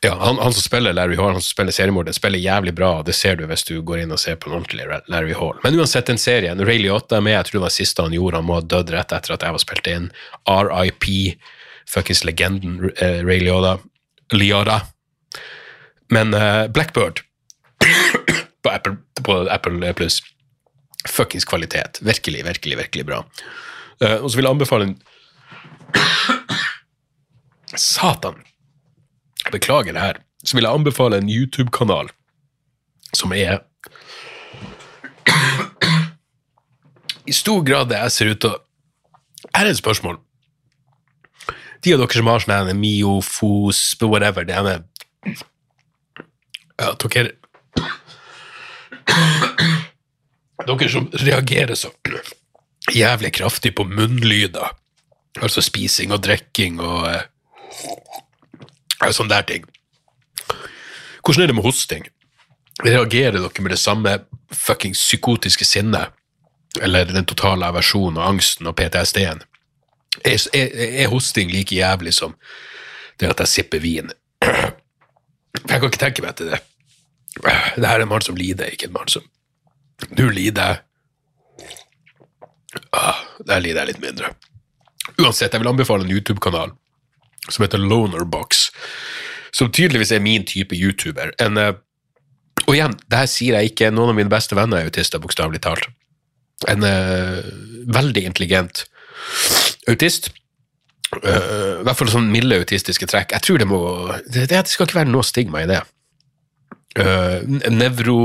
ja, 0.00 0.14
han, 0.20 0.38
han 0.38 0.52
som 0.52 0.62
spiller 0.62 0.92
Larry 0.92 1.16
Hall, 1.16 1.32
han 1.32 1.42
som 1.42 1.50
spiller 1.50 1.72
seriemorder, 1.72 2.12
spiller 2.12 2.38
jævlig 2.38 2.74
bra. 2.74 3.02
Det 3.02 3.12
ser 3.12 3.36
du 3.36 3.46
hvis 3.50 3.64
du 3.66 3.80
går 3.82 4.04
inn 4.04 4.14
og 4.14 4.20
ser 4.22 4.36
på 4.38 4.50
en 4.50 4.60
ordentlig 4.60 4.86
Larry 5.10 5.34
Hall. 5.34 5.56
Men 5.64 5.78
uansett, 5.80 6.06
den 6.06 6.20
serien, 6.22 6.62
Ray 6.66 6.78
Liotta 6.78 7.18
er 7.18 7.24
med, 7.24 7.34
jeg 7.34 7.48
tror 7.48 7.58
det 7.58 7.64
var 7.64 7.74
siste 7.74 8.06
han 8.06 8.14
gjorde, 8.14 8.38
han 8.38 8.46
må 8.46 8.60
ha 8.60 8.66
dødd 8.74 8.92
rett 8.94 9.14
etter 9.16 9.34
at 9.34 9.46
jeg 9.46 9.56
var 9.56 9.64
spilt 9.64 9.90
inn. 9.90 10.10
RIP, 10.46 11.08
fuckings 11.90 12.22
legenden 12.28 12.92
uh, 12.92 13.20
Ray 13.26 13.42
Liotta. 13.42 13.78
Liotta. 14.36 14.80
Men 16.14 16.30
uh, 16.36 16.68
Blackbird 16.70 17.24
på 18.62 18.70
Apple, 18.70 19.48
Apple 19.50 19.94
Pluss, 19.98 20.20
fuckings 21.08 21.48
kvalitet. 21.48 21.98
Virkelig, 22.06 22.44
virkelig, 22.46 22.78
virkelig 22.84 23.08
bra. 23.10 23.24
Uh, 24.02 24.22
og 24.22 24.30
så 24.30 24.38
vil 24.38 24.46
jeg 24.46 24.54
anbefale 24.54 24.84
en 24.90 24.98
Satan! 27.76 28.44
Beklager 29.52 29.92
det 29.92 30.00
her. 30.00 30.16
Så 30.44 30.56
vil 30.56 30.64
jeg 30.64 30.74
anbefale 30.74 31.18
en 31.18 31.28
YouTube-kanal 31.30 32.10
som 33.16 33.32
er 33.32 33.62
I 37.28 37.32
stor 37.32 37.62
grad 37.64 37.88
det 37.90 37.98
jeg 37.98 38.12
ser 38.12 38.32
ut 38.32 38.40
til 38.44 38.54
å 38.54 38.58
Her 39.54 39.66
er 39.66 39.70
et 39.70 39.78
spørsmål. 39.80 40.18
De 41.84 41.94
av 41.94 42.00
dere 42.02 42.14
som 42.18 42.28
har 42.30 42.42
sånn 42.42 42.80
miofos, 42.80 43.80
whatever, 44.02 44.44
det 44.44 44.56
ene 44.58 44.82
Ja, 46.78 46.92
dere 46.94 47.32
Dere 50.68 50.90
som 50.92 51.08
reagerer 51.22 51.78
så 51.78 51.92
jævlig 52.94 53.32
kraftig 53.36 53.74
på 53.74 53.84
munnlyder, 53.84 54.76
altså 55.42 55.62
spising 55.64 56.12
og 56.12 56.22
drikking 56.24 56.80
og 56.80 57.08
uh, 57.08 59.10
sånne 59.10 59.34
der 59.34 59.48
ting. 59.48 59.66
Hvordan 61.24 61.42
er 61.42 61.50
det 61.50 61.58
med 61.58 61.66
hosting? 61.66 62.06
Reagerer 62.84 63.36
dere 63.36 63.62
med 63.62 63.74
det 63.74 63.78
samme 63.78 64.18
fuckings 64.54 64.98
psykotiske 64.98 65.64
sinnet? 65.64 66.14
Eller 66.80 67.04
den 67.04 67.26
totale 67.26 67.66
aversjonen 67.66 68.20
og 68.20 68.28
angsten 68.28 68.66
og 68.66 68.76
PTSD-en? 68.78 69.42
Er, 70.24 70.38
er, 70.54 70.68
er, 71.02 71.08
hosting 71.08 71.50
like 71.50 71.74
jævlig 71.74 72.14
som 72.14 72.34
det 73.20 73.28
at 73.28 73.40
jeg 73.44 73.48
sipper 73.48 73.82
vin? 73.82 74.12
For 74.40 75.68
jeg 75.68 75.80
kan 75.80 75.90
ikke 75.90 76.00
tenke 76.00 76.24
meg 76.24 76.36
til 76.38 76.52
det. 76.52 76.62
Det 77.76 77.86
her 77.86 77.98
er 77.98 78.06
en 78.06 78.10
mann 78.10 78.24
som 78.24 78.36
lider, 78.36 78.70
ikke 78.72 78.88
en 78.88 78.96
mann 78.96 79.08
som 79.08 79.26
Du 80.16 80.28
lider. 80.30 80.80
Ah, 82.92 83.22
der 83.48 83.62
lider 83.64 83.84
jeg 83.84 83.94
litt 83.94 84.02
mindre. 84.02 84.32
Uansett, 85.16 85.54
jeg 85.54 85.62
vil 85.62 85.70
anbefale 85.70 86.04
en 86.04 86.12
YouTube-kanal 86.12 86.74
som 87.48 87.64
heter 87.64 87.80
Lonerbox, 87.80 88.68
som 89.56 89.70
tydeligvis 89.72 90.12
er 90.12 90.20
min 90.24 90.44
type 90.46 90.76
YouTuber. 90.76 91.32
En, 91.40 91.56
uh, 91.56 91.72
og 92.66 92.74
igjen, 92.74 92.96
det 93.08 93.22
her 93.22 93.30
sier 93.30 93.56
jeg 93.56 93.72
ikke, 93.72 93.92
noen 93.94 94.12
av 94.12 94.18
mine 94.18 94.32
beste 94.32 94.58
venner 94.58 94.82
er 94.82 94.90
autister, 94.90 95.22
bokstavelig 95.22 95.62
talt. 95.64 95.88
En 96.68 96.84
uh, 96.84 97.40
veldig 97.88 98.26
intelligent 98.28 98.84
autist. 99.88 100.28
Uh, 101.16 101.80
I 101.80 101.86
hvert 101.88 101.96
fall 102.02 102.12
sånn 102.12 102.28
milde 102.34 102.60
autistiske 102.60 103.08
trekk. 103.08 103.32
Jeg 103.32 103.46
tror 103.46 103.62
det 103.62 103.70
må 103.70 103.80
Det, 104.28 104.44
det 104.50 104.66
skal 104.68 104.84
ikke 104.84 105.00
være 105.00 105.14
noe 105.14 105.24
stigma 105.24 105.64
i 105.64 105.70
det. 105.70 105.80
nevro 107.72 108.18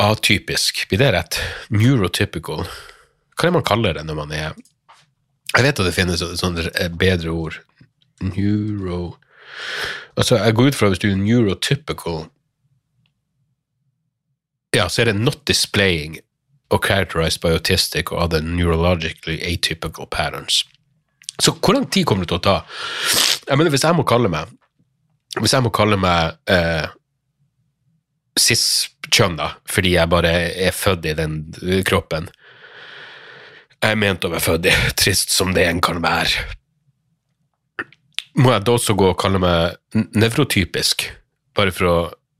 atypisk, 0.00 0.86
blir 0.88 1.00
det 1.02 1.12
rett? 1.14 1.38
Neurotypical. 1.72 2.64
Hva 3.36 3.46
er 3.46 3.50
det 3.50 3.56
man 3.56 3.66
kaller 3.66 3.96
det 3.96 4.04
når 4.08 4.18
man 4.18 4.32
er 4.36 4.52
Jeg 5.56 5.64
vet 5.64 5.80
at 5.80 5.86
det 5.86 5.94
finnes 5.96 6.22
et 6.22 6.98
bedre 6.98 7.30
ord. 7.30 7.60
Neuro 8.20 9.16
Altså, 10.16 10.36
jeg 10.36 10.54
går 10.54 10.66
ut 10.70 10.76
fra 10.76 10.88
hvis 10.88 11.00
du 11.02 11.08
er 11.10 11.16
neurotypical 11.16 12.26
Ja, 14.76 14.88
så 14.88 15.02
er 15.02 15.10
det 15.10 15.16
not 15.16 15.46
displaying 15.48 16.20
or 16.70 16.78
characterized 16.78 17.40
by 17.40 17.56
autistic 17.56 18.12
or 18.12 18.20
other 18.22 18.40
neurologically 18.40 19.40
atypical 19.42 20.06
patterns. 20.06 20.64
Så 21.40 21.52
hvor 21.52 21.72
lang 21.74 21.90
tid 21.90 22.04
kommer 22.06 22.24
det 22.24 22.28
til 22.30 22.38
å 22.38 22.44
ta? 22.44 22.56
Jeg 23.48 23.58
mener, 23.58 23.72
hvis 23.72 23.84
jeg 23.84 23.96
må 23.96 24.04
kalle 24.06 24.30
meg 24.30 24.50
Hvis 25.40 25.54
jeg 25.54 25.64
må 25.64 25.70
kalle 25.74 25.96
meg 25.98 26.36
eh, 26.50 26.86
cis-kjønn, 28.40 29.38
da, 29.40 29.54
fordi 29.70 29.94
jeg 29.96 30.10
bare 30.12 30.32
er 30.68 30.76
født 30.76 31.08
i 31.10 31.16
den 31.18 31.40
kroppen. 31.86 32.30
Jeg 33.80 33.94
er 33.94 34.00
ment 34.00 34.24
å 34.24 34.32
være 34.32 34.44
født 34.44 34.68
i, 34.70 34.74
trist 35.00 35.34
som 35.34 35.54
det 35.56 35.66
en 35.68 35.82
kan 35.84 36.02
være. 36.04 36.48
Må 38.40 38.52
jeg 38.54 38.64
da 38.64 38.76
også 38.76 38.94
gå 38.96 39.10
og 39.10 39.18
kalle 39.20 39.40
meg 39.42 40.04
nevrotypisk, 40.16 41.08
bare 41.58 41.74
for 41.74 41.90
å 41.90 41.98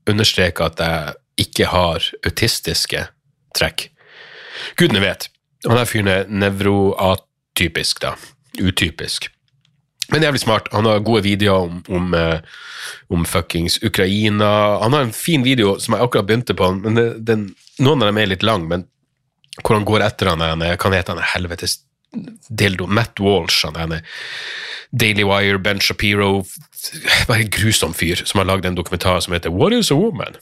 understreke 0.09 0.65
at 0.65 0.79
jeg 0.81 1.17
ikke 1.45 1.67
har 1.71 2.07
autistiske 2.25 3.03
trekk? 3.57 3.89
Gudene 4.79 5.03
vet. 5.03 5.27
Han 5.67 5.77
der 5.77 5.89
fyren 5.89 6.09
er 6.09 6.29
nevroatypisk, 6.31 8.01
da. 8.01 8.15
Utypisk. 8.61 9.29
Men 10.11 10.25
jævlig 10.25 10.41
smart. 10.43 10.67
Han 10.75 10.87
har 10.89 11.03
gode 11.07 11.23
videoer 11.23 11.67
om, 11.67 11.83
om, 11.87 12.13
uh, 12.13 12.39
om, 13.13 13.25
fuckings 13.25 13.79
Ukraina. 13.83 14.49
Han 14.83 14.93
har 14.93 15.07
en 15.07 15.15
fin 15.15 15.43
video 15.43 15.77
som 15.79 15.95
jeg 15.95 16.03
akkurat 16.03 16.27
begynte 16.27 16.55
på, 16.57 16.71
men 16.81 16.99
det, 16.99 17.05
den, 17.27 17.45
noen 17.79 18.03
av 18.03 18.11
dem 18.11 18.19
er 18.19 18.33
litt 18.33 18.43
lang, 18.43 18.67
men 18.67 18.87
hvor 19.61 19.75
han 19.75 19.87
går 19.87 20.03
etter 20.05 20.31
han 20.31 20.43
ene 20.45 20.75
Kan 20.79 20.93
hete 20.95 21.11
han 21.11 21.31
helvetes 21.33 21.81
dildo? 22.47 22.87
Matt 22.87 23.19
Walsh, 23.19 23.65
han 23.67 23.79
ene 23.79 24.01
Daily 24.91 25.25
Wire, 25.27 25.59
Ben 25.59 25.79
Shapiro 25.83 26.45
Bare 27.27 27.43
en 27.43 27.51
grusom 27.51 27.95
fyr 27.95 28.23
som 28.25 28.39
har 28.39 28.47
lagd 28.47 28.65
en 28.65 28.79
dokumentar 28.79 29.19
som 29.23 29.35
heter 29.35 29.51
What 29.51 29.75
is 29.75 29.91
a 29.91 29.97
woman? 29.99 30.39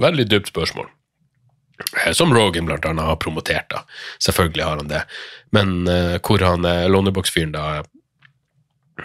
Veldig 0.00 0.28
dypt 0.30 0.48
spørsmål. 0.52 0.88
Eh, 2.04 2.12
som 2.12 2.34
Rogan 2.34 2.66
blant 2.66 2.84
annet 2.86 3.04
har 3.04 3.16
promotert, 3.16 3.68
da. 3.70 3.82
Selvfølgelig 4.22 4.64
har 4.64 4.82
han 4.82 4.90
det. 4.90 5.02
Men 5.54 5.72
uh, 5.88 6.18
hvor 6.22 6.42
han 6.44 6.66
uh, 6.66 6.86
Lonebox-fyren 6.90 7.54
da 7.54 7.82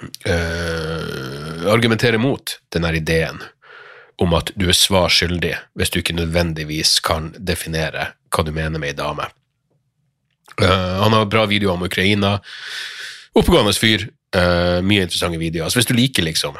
uh, 0.02 1.72
argumenterer 1.74 2.18
mot 2.18 2.60
denne 2.74 2.96
ideen 2.96 3.42
om 4.22 4.34
at 4.38 4.52
du 4.56 4.68
er 4.70 4.78
svar 4.78 5.12
skyldig 5.12 5.56
hvis 5.78 5.94
du 5.94 6.00
ikke 6.02 6.16
nødvendigvis 6.18 7.00
kan 7.04 7.32
definere 7.38 8.14
hva 8.34 8.46
du 8.46 8.52
mener 8.56 8.82
med 8.82 8.94
ei 8.94 8.98
dame. 8.98 9.30
Uh, 10.62 11.02
han 11.04 11.16
har 11.16 11.30
bra 11.30 11.46
videoer 11.50 11.78
om 11.78 11.88
Ukraina. 11.88 12.38
Oppegående 13.34 13.74
fyr. 13.78 14.08
Uh, 14.34 14.82
mye 14.86 15.06
interessante 15.06 15.42
videoer. 15.42 15.70
Så 15.70 15.82
hvis 15.82 15.90
du 15.90 15.98
liker, 15.98 16.26
liksom 16.26 16.58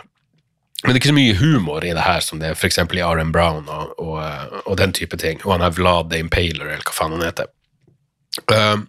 Men 0.84 0.92
det 0.92 0.98
er 0.98 1.00
ikke 1.00 1.14
så 1.14 1.16
mye 1.16 1.36
humor 1.40 1.86
i 1.88 1.94
det 1.96 2.04
her 2.04 2.20
som 2.20 2.42
det 2.42 2.50
er 2.50 2.58
f.eks. 2.58 2.78
i 2.78 3.00
R.M. 3.00 3.32
Brown 3.32 3.70
og, 3.72 3.94
og, 4.04 4.18
og, 4.66 4.74
den 4.78 4.92
type 4.92 5.16
ting. 5.18 5.40
Og 5.46 5.54
han 5.56 5.64
er 5.64 5.72
Vlad 5.72 6.10
the 6.12 6.20
Impaler, 6.20 6.74
eller 6.74 6.84
hva 6.84 6.92
faen 6.92 7.16
han 7.16 7.24
heter. 7.24 7.48
Uh, 8.52 8.84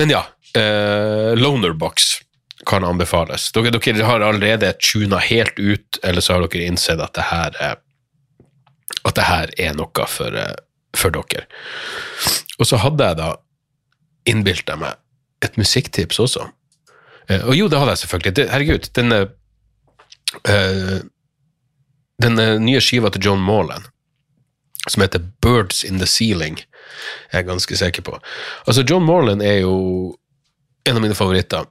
men 0.00 0.14
ja. 0.14 0.24
Lonerbox 0.54 2.23
kan 2.66 2.84
anbefales. 2.84 3.50
Dere, 3.52 3.72
dere 3.76 4.08
har 4.08 4.24
allerede 4.24 4.72
tuna 4.80 5.18
helt 5.22 5.58
ut, 5.58 5.98
eller 6.02 6.24
så 6.24 6.36
har 6.36 6.46
dere 6.46 6.68
innsett 6.68 7.02
at 7.02 7.14
det 7.16 7.28
her 7.30 7.60
er, 7.60 7.78
at 9.04 9.14
det 9.14 9.28
her 9.28 9.54
er 9.68 9.78
noe 9.78 10.08
for, 10.08 10.34
eh, 10.36 10.56
for 10.96 11.14
dere. 11.14 11.46
Og 12.58 12.68
så 12.70 12.80
hadde 12.82 13.08
jeg 13.10 13.20
da 13.20 13.30
innbilt 14.30 14.70
meg 14.80 15.00
et 15.44 15.56
musikktips 15.60 16.20
også. 16.22 16.48
Eh, 17.28 17.42
og 17.44 17.56
jo, 17.56 17.68
det 17.68 17.80
hadde 17.80 17.96
jeg 17.96 18.04
selvfølgelig. 18.04 18.36
Det, 18.36 18.50
herregud, 18.52 18.92
denne 18.96 19.24
Eh, 20.48 20.98
den 22.22 22.38
eh, 22.38 22.60
nye 22.60 22.80
skiva 22.80 23.10
til 23.10 23.24
John 23.24 23.42
Morland, 23.42 23.84
som 24.88 25.02
heter 25.02 25.22
Birds 25.42 25.84
in 25.84 25.98
the 25.98 26.06
Ceiling, 26.06 26.58
er 27.30 27.42
jeg 27.42 27.48
ganske 27.48 27.76
sikker 27.76 28.02
på. 28.02 28.18
Altså, 28.66 28.82
John 28.82 29.04
Morland 29.04 29.42
er 29.42 29.62
jo 29.62 30.16
en 30.84 30.96
av 30.96 31.02
mine 31.02 31.16
favoritter. 31.16 31.66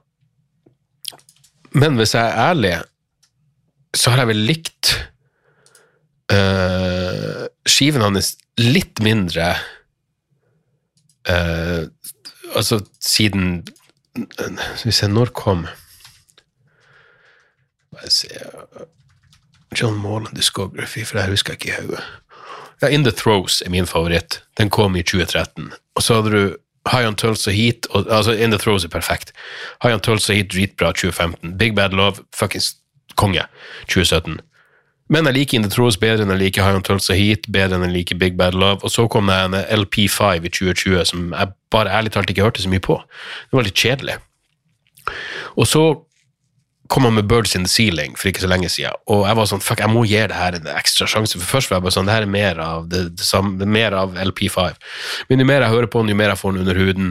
Men 1.74 1.98
hvis 1.98 2.14
jeg 2.14 2.22
er 2.22 2.50
ærlig, 2.50 2.74
så 3.94 4.10
har 4.10 4.22
jeg 4.22 4.30
vel 4.30 4.42
likt 4.48 4.92
uh, 6.32 7.46
skiven 7.66 8.04
hans 8.04 8.34
litt 8.60 9.02
mindre 9.02 9.54
uh, 11.30 11.86
Altså 12.54 12.78
siden 13.02 13.64
Skal 14.14 14.86
vi 14.86 14.94
se, 14.94 15.08
når 15.10 15.32
kom 15.34 15.64
Bare 17.94 18.10
se 18.10 18.30
John 19.74 19.96
Morland 19.98 20.36
Discography, 20.38 21.02
for 21.02 21.18
det 21.18 21.32
husker 21.32 21.54
jeg 21.54 21.60
ikke 21.60 21.72
i 21.72 21.86
hodet. 21.86 22.02
Ja, 22.82 22.90
In 22.94 23.02
The 23.02 23.10
Throws 23.10 23.62
er 23.66 23.72
min 23.74 23.88
favoritt. 23.90 24.44
Den 24.54 24.70
kom 24.70 24.94
i 24.94 25.02
2013. 25.02 25.72
Og 25.98 26.02
så 26.02 26.14
hadde 26.14 26.30
du 26.30 26.56
High 26.92 27.08
on 27.08 27.16
Tulsa 27.16 27.50
Heat 27.50 27.86
og, 27.90 28.06
altså 28.10 28.32
In 28.32 28.52
The 28.52 28.58
Throws 28.58 28.84
er 28.84 28.92
perfekt. 28.92 29.32
High 29.82 29.94
on 29.94 30.00
Tulsa 30.00 30.34
Heat, 30.36 30.52
dritbra, 30.52 30.92
2015. 30.92 31.58
Big 31.58 31.74
Bad 31.76 31.96
Love, 31.96 32.24
fuckings 32.36 32.74
konge, 33.16 33.46
2017. 33.88 34.40
Men 35.08 35.28
jeg 35.28 35.36
liker 35.36 35.58
In 35.58 35.66
The 35.66 35.72
Throws 35.72 35.96
bedre 36.00 36.24
enn 36.24 36.32
jeg 36.32 36.40
liker 36.40 36.64
High 36.64 36.78
on 36.78 36.84
Tulsa 36.84 37.16
Heat, 37.16 37.48
bedre 37.52 37.76
enn 37.76 37.86
jeg 37.88 37.96
liker 37.98 38.20
Big 38.20 38.38
Bad 38.40 38.56
Love. 38.56 38.84
Og 38.84 38.92
så 38.92 39.06
kom 39.08 39.28
det 39.28 39.36
en 39.36 39.56
LP5 39.80 40.48
i 40.48 40.52
2020 40.52 41.04
som 41.12 41.26
jeg 41.32 41.52
bare 41.72 41.92
ærlig 41.92 42.14
talt 42.14 42.30
ikke 42.30 42.46
hørte 42.46 42.64
så 42.64 42.72
mye 42.72 42.84
på. 42.84 42.96
Det 43.50 43.58
var 43.58 43.68
litt 43.68 43.80
kjedelig. 43.80 44.18
Og 45.60 45.68
så 45.68 45.84
kom 46.94 47.08
han 47.08 47.14
med 47.14 47.26
Birds 47.26 47.56
in 47.56 47.64
the 47.64 47.70
Ceiling 47.70 48.12
for 48.14 48.30
ikke 48.30 48.44
så 48.44 48.48
lenge 48.50 48.68
siden, 48.70 48.94
og 49.10 49.24
jeg 49.26 49.34
var 49.34 49.48
sånn 49.50 49.62
fuck, 49.64 49.80
jeg 49.82 49.90
må 49.90 50.04
gi 50.06 50.20
det 50.30 50.38
her 50.38 50.54
en 50.54 50.68
ekstra 50.76 51.08
sjanse. 51.10 51.40
For 51.40 51.56
først 51.56 51.72
var 51.72 51.80
jeg 51.80 51.86
bare 51.88 51.94
sånn, 51.96 52.06
det 52.06 52.14
her 52.14 52.26
er 52.26 52.30
mer 52.30 52.60
av, 52.62 52.84
det, 52.92 53.00
det 53.18 53.26
samme, 53.26 53.66
mer 53.66 53.96
av 53.98 54.14
LP5. 54.22 54.76
Men 55.26 55.42
jo 55.42 55.46
mer 55.48 55.64
jeg 55.64 55.74
hører 55.74 55.90
på 55.90 56.04
den, 56.04 56.12
jo 56.14 56.20
mer 56.20 56.30
jeg 56.30 56.40
får 56.44 56.54
den 56.54 56.62
under 56.62 56.78
huden, 56.78 57.08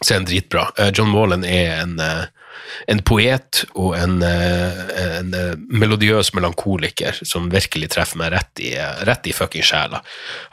så 0.00 0.14
er 0.14 0.22
den 0.22 0.30
dritbra. 0.30 0.62
Uh, 0.78 0.88
John 0.96 1.12
Wallen 1.12 1.44
er 1.44 1.74
en, 1.82 1.92
uh, 2.00 2.56
en 2.88 3.04
poet 3.04 3.60
og 3.74 3.92
en, 3.98 4.16
uh, 4.24 4.80
en 5.10 5.36
melodiøs 5.68 6.32
melankoliker 6.38 7.20
som 7.20 7.52
virkelig 7.52 7.92
treffer 7.92 8.22
meg 8.22 8.32
rett 8.38 8.64
i, 8.64 8.72
rett 9.04 9.28
i 9.28 9.36
fucking 9.36 9.66
sjela. 9.74 10.00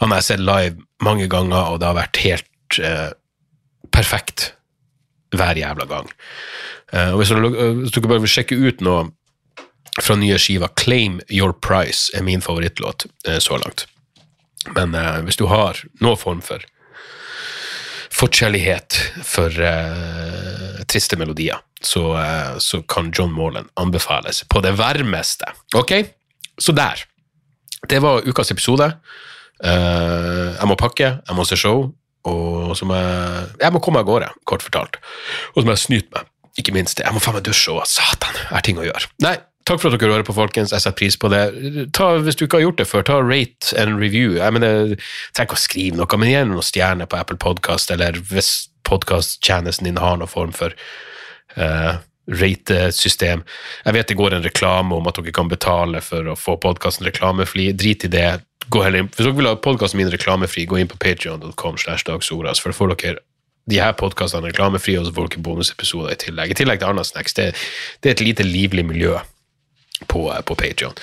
Han 0.03 0.11
har 0.11 0.19
jeg 0.19 0.34
sett 0.34 0.43
live 0.43 0.75
mange 0.99 1.32
ganger, 1.32 1.71
og 1.71 1.80
det 1.80 1.93
har 1.93 2.01
vært 2.01 2.23
helt 2.28 2.82
perfekt 3.95 4.51
hver 5.32 5.55
jævla 5.55 5.88
gang. 5.88 6.11
Uh, 6.93 7.11
og 7.11 7.21
hvis 7.21 7.33
du, 7.33 7.47
hvis 7.81 7.91
du 7.91 8.01
bare 8.05 8.23
vil 8.23 8.31
sjekke 8.31 8.55
ut 8.55 8.81
noe 8.85 9.09
fra 9.99 10.15
nye 10.15 10.38
skiva, 10.39 10.69
'Claim 10.71 11.19
Your 11.27 11.51
Price' 11.51 12.13
er 12.15 12.23
min 12.23 12.43
favorittlåt 12.43 13.07
uh, 13.27 13.39
så 13.43 13.59
langt. 13.59 13.88
Men 14.75 14.95
uh, 14.95 15.19
hvis 15.27 15.39
du 15.39 15.47
har 15.51 15.79
noen 15.99 16.19
form 16.19 16.41
for 16.41 16.63
forkjærlighet 18.17 18.95
for 19.21 19.53
triste 20.89 21.17
melodier, 21.19 21.59
så, 21.83 22.01
så, 22.57 22.79
kan 22.89 23.11
John 23.13 23.29
Morland 23.29 23.67
anbefales 23.77 24.39
på 24.49 24.61
det 24.65 24.71
varmeste. 24.79 25.45
Ok, 25.77 25.91
så 26.57 26.73
der. 26.73 27.03
Det 27.85 27.99
var 28.01 28.25
ukas 28.25 28.49
episode. 28.51 28.88
jeg 29.61 30.67
må 30.67 30.75
pakke, 30.75 31.11
jeg 31.27 31.35
må 31.35 31.45
se 31.45 31.59
show, 31.61 31.91
og 32.25 32.73
så 32.77 32.89
må 32.89 32.95
jeg, 32.95 33.45
jeg 33.61 33.73
må 33.75 33.83
komme 33.85 34.01
av 34.01 34.09
gårde, 34.09 34.31
kort 34.49 34.65
fortalt. 34.65 34.97
Og 35.53 35.61
så 35.61 35.67
må 35.67 35.75
jeg 35.75 35.83
snyte 35.85 36.17
meg 36.17 36.25
ikke 36.58 36.74
minst 36.76 36.97
det. 36.97 37.05
Jeg 37.05 37.16
må 37.16 37.22
faen 37.24 37.38
meg 37.38 37.45
dusje 37.47 37.74
òg. 37.74 37.86
Satan, 37.89 38.36
jeg 38.38 38.51
har 38.55 38.66
ting 38.66 38.82
å 38.82 38.88
gjøre. 38.88 39.12
Nei, 39.24 39.36
takk 39.68 39.82
for 39.82 39.91
at 39.91 40.01
dere 40.01 40.16
hører 40.16 40.28
på, 40.28 40.36
folkens. 40.38 40.74
Jeg 40.74 40.84
setter 40.84 40.97
pris 40.97 41.20
på 41.20 41.30
det. 41.34 41.43
Ta, 41.97 42.10
hvis 42.24 42.39
du 42.39 42.47
ikke 42.47 42.62
har 42.62 42.68
gjort 42.68 42.82
det 42.82 42.88
før, 42.89 43.05
ta 43.08 43.20
rate 43.22 43.78
and 43.80 44.01
review. 44.01 44.38
Jeg 44.39 44.55
mener, 44.55 44.95
ikke 45.38 45.58
å 45.58 45.62
skrive 45.62 45.99
noe, 45.99 46.20
men 46.20 46.34
gi 46.34 46.41
noen 46.49 46.66
stjerner 46.66 47.10
på 47.10 47.20
Apple 47.20 47.39
Podcast, 47.41 47.93
eller 47.93 48.20
hvis 48.32 48.70
podkasttjenesten 48.88 49.89
din 49.89 50.01
har 50.01 50.20
noen 50.20 50.32
form 50.32 50.53
for 50.55 50.76
uh, 51.60 51.99
ratesystem. 52.28 53.43
Jeg 53.86 53.95
vet 53.95 54.12
det 54.12 54.20
går 54.20 54.38
en 54.38 54.45
reklame 54.45 54.97
om 54.97 55.08
at 55.10 55.20
dere 55.20 55.36
kan 55.36 55.51
betale 55.51 56.01
for 56.03 56.28
å 56.28 56.36
få 56.39 56.58
podkasten 56.64 57.08
reklamefri. 57.08 57.72
Drit 57.78 58.08
i 58.08 58.12
det. 58.12 58.28
Gå 58.74 58.84
inn. 58.88 59.12
Hvis 59.14 59.24
dere 59.24 59.38
vil 59.38 59.47
ha 59.47 59.55
podkasten 59.64 60.01
min 60.01 60.12
reklamefri, 60.12 60.66
gå 60.68 60.82
inn 60.82 60.91
på 60.91 60.99
patrion.com. 60.99 61.78
for 61.78 62.47
da 62.47 62.78
får 62.82 62.95
dere 62.95 63.20
de 63.68 63.80
her 63.84 63.95
podkastene 63.99 64.47
reklamefrie, 64.47 64.99
og 64.99 65.09
så 65.09 65.15
får 65.15 65.34
dere 65.34 65.43
bonusepisoder 65.43 66.13
i 66.13 66.20
tillegg. 66.22 66.53
I 66.53 66.59
tillegg 66.61 66.82
til 66.82 66.89
Arna 66.91 67.03
Snacks. 67.07 67.36
Det, 67.36 67.49
det, 68.01 68.09
er 68.09 68.15
et 68.15 68.24
lite 68.24 68.45
livlig 68.47 68.86
miljø 68.88 69.18
på, 70.07 70.22
på 70.47 70.57
Patrion. 70.59 70.95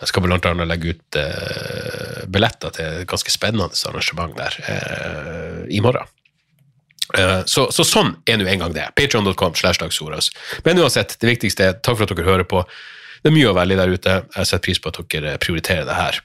Jeg 0.00 0.12
skal 0.12 0.26
blant 0.26 0.46
annet 0.46 0.70
legge 0.70 0.94
ut 0.94 1.18
uh, 1.18 2.20
billetter 2.30 2.74
til 2.76 3.00
et 3.00 3.08
ganske 3.10 3.32
spennende 3.32 3.72
arrangement 3.90 4.36
der 4.38 4.58
uh, 4.68 5.64
i 5.66 5.80
morgen. 5.82 6.06
Uh, 7.16 7.42
så, 7.48 7.66
så, 7.74 7.86
sånn 7.86 8.14
er 8.28 8.38
nå 8.38 8.46
engang 8.50 8.76
det. 8.76 8.86
Patreon.com 8.98 9.56
slash 9.58 9.82
dagsoras. 9.82 10.30
Men 10.66 10.78
uansett, 10.82 11.16
det 11.22 11.32
viktigste 11.32 11.70
er 11.70 11.80
takk 11.80 11.98
for 11.98 12.06
at 12.06 12.14
dere 12.14 12.28
hører 12.28 12.46
på. 12.46 12.62
Det 13.24 13.32
er 13.32 13.34
mye 13.34 13.50
å 13.50 13.56
velge 13.56 13.80
der 13.80 13.96
ute. 13.96 14.20
Jeg 14.36 14.46
setter 14.52 14.66
pris 14.68 14.82
på 14.82 14.94
at 14.94 15.02
dere 15.10 15.34
prioriterer 15.42 15.88
det 15.88 15.98
her. 15.98 16.22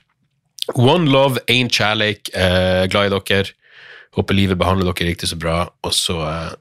One 0.77 1.09
love, 1.09 1.41
ain't 1.49 1.73
kjærleik. 1.73 2.29
glad 2.93 3.09
i 3.09 3.15
dere. 3.17 3.55
Håper 4.17 4.35
livet 4.35 4.59
behandler 4.59 4.91
dere 4.91 5.07
riktig 5.07 5.29
så 5.31 5.37
bra, 5.39 5.69
og 5.83 5.93
så, 5.95 6.17
eh, 6.27 6.53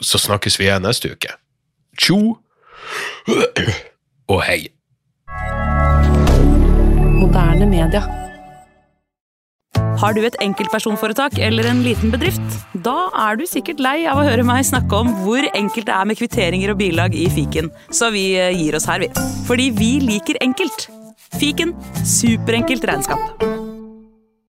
så 0.00 0.20
snakkes 0.20 0.56
vi 0.58 0.68
igjen 0.68 0.86
neste 0.86 1.12
uke. 1.12 1.34
Tjo 1.96 2.38
og 4.28 4.42
hei. 4.46 4.68
Moderne 7.16 7.66
media. 7.68 8.04
Har 9.96 10.12
du 10.12 10.20
et 10.24 10.36
enkeltpersonforetak 10.44 11.38
eller 11.40 11.68
en 11.70 11.82
liten 11.84 12.12
bedrift? 12.12 12.58
Da 12.84 13.08
er 13.26 13.36
du 13.40 13.46
sikkert 13.48 13.80
lei 13.80 14.04
av 14.08 14.20
å 14.20 14.26
høre 14.28 14.44
meg 14.44 14.64
snakke 14.68 14.92
om 14.92 15.12
hvor 15.24 15.44
enkelt 15.56 15.88
det 15.88 15.96
er 15.96 16.08
med 16.08 16.20
kvitteringer 16.20 16.74
og 16.74 16.80
bilag 16.80 17.16
i 17.16 17.28
fiken, 17.32 17.72
så 17.90 18.12
vi 18.12 18.28
eh, 18.36 18.52
gir 18.56 18.76
oss 18.76 18.88
her, 18.88 19.04
vi. 19.04 19.08
Fordi 19.48 19.70
vi 19.76 19.92
liker 20.04 20.40
enkelt. 20.44 20.88
Fiken 21.36 21.74
superenkelt 22.04 22.84
regnskap. 22.88 23.65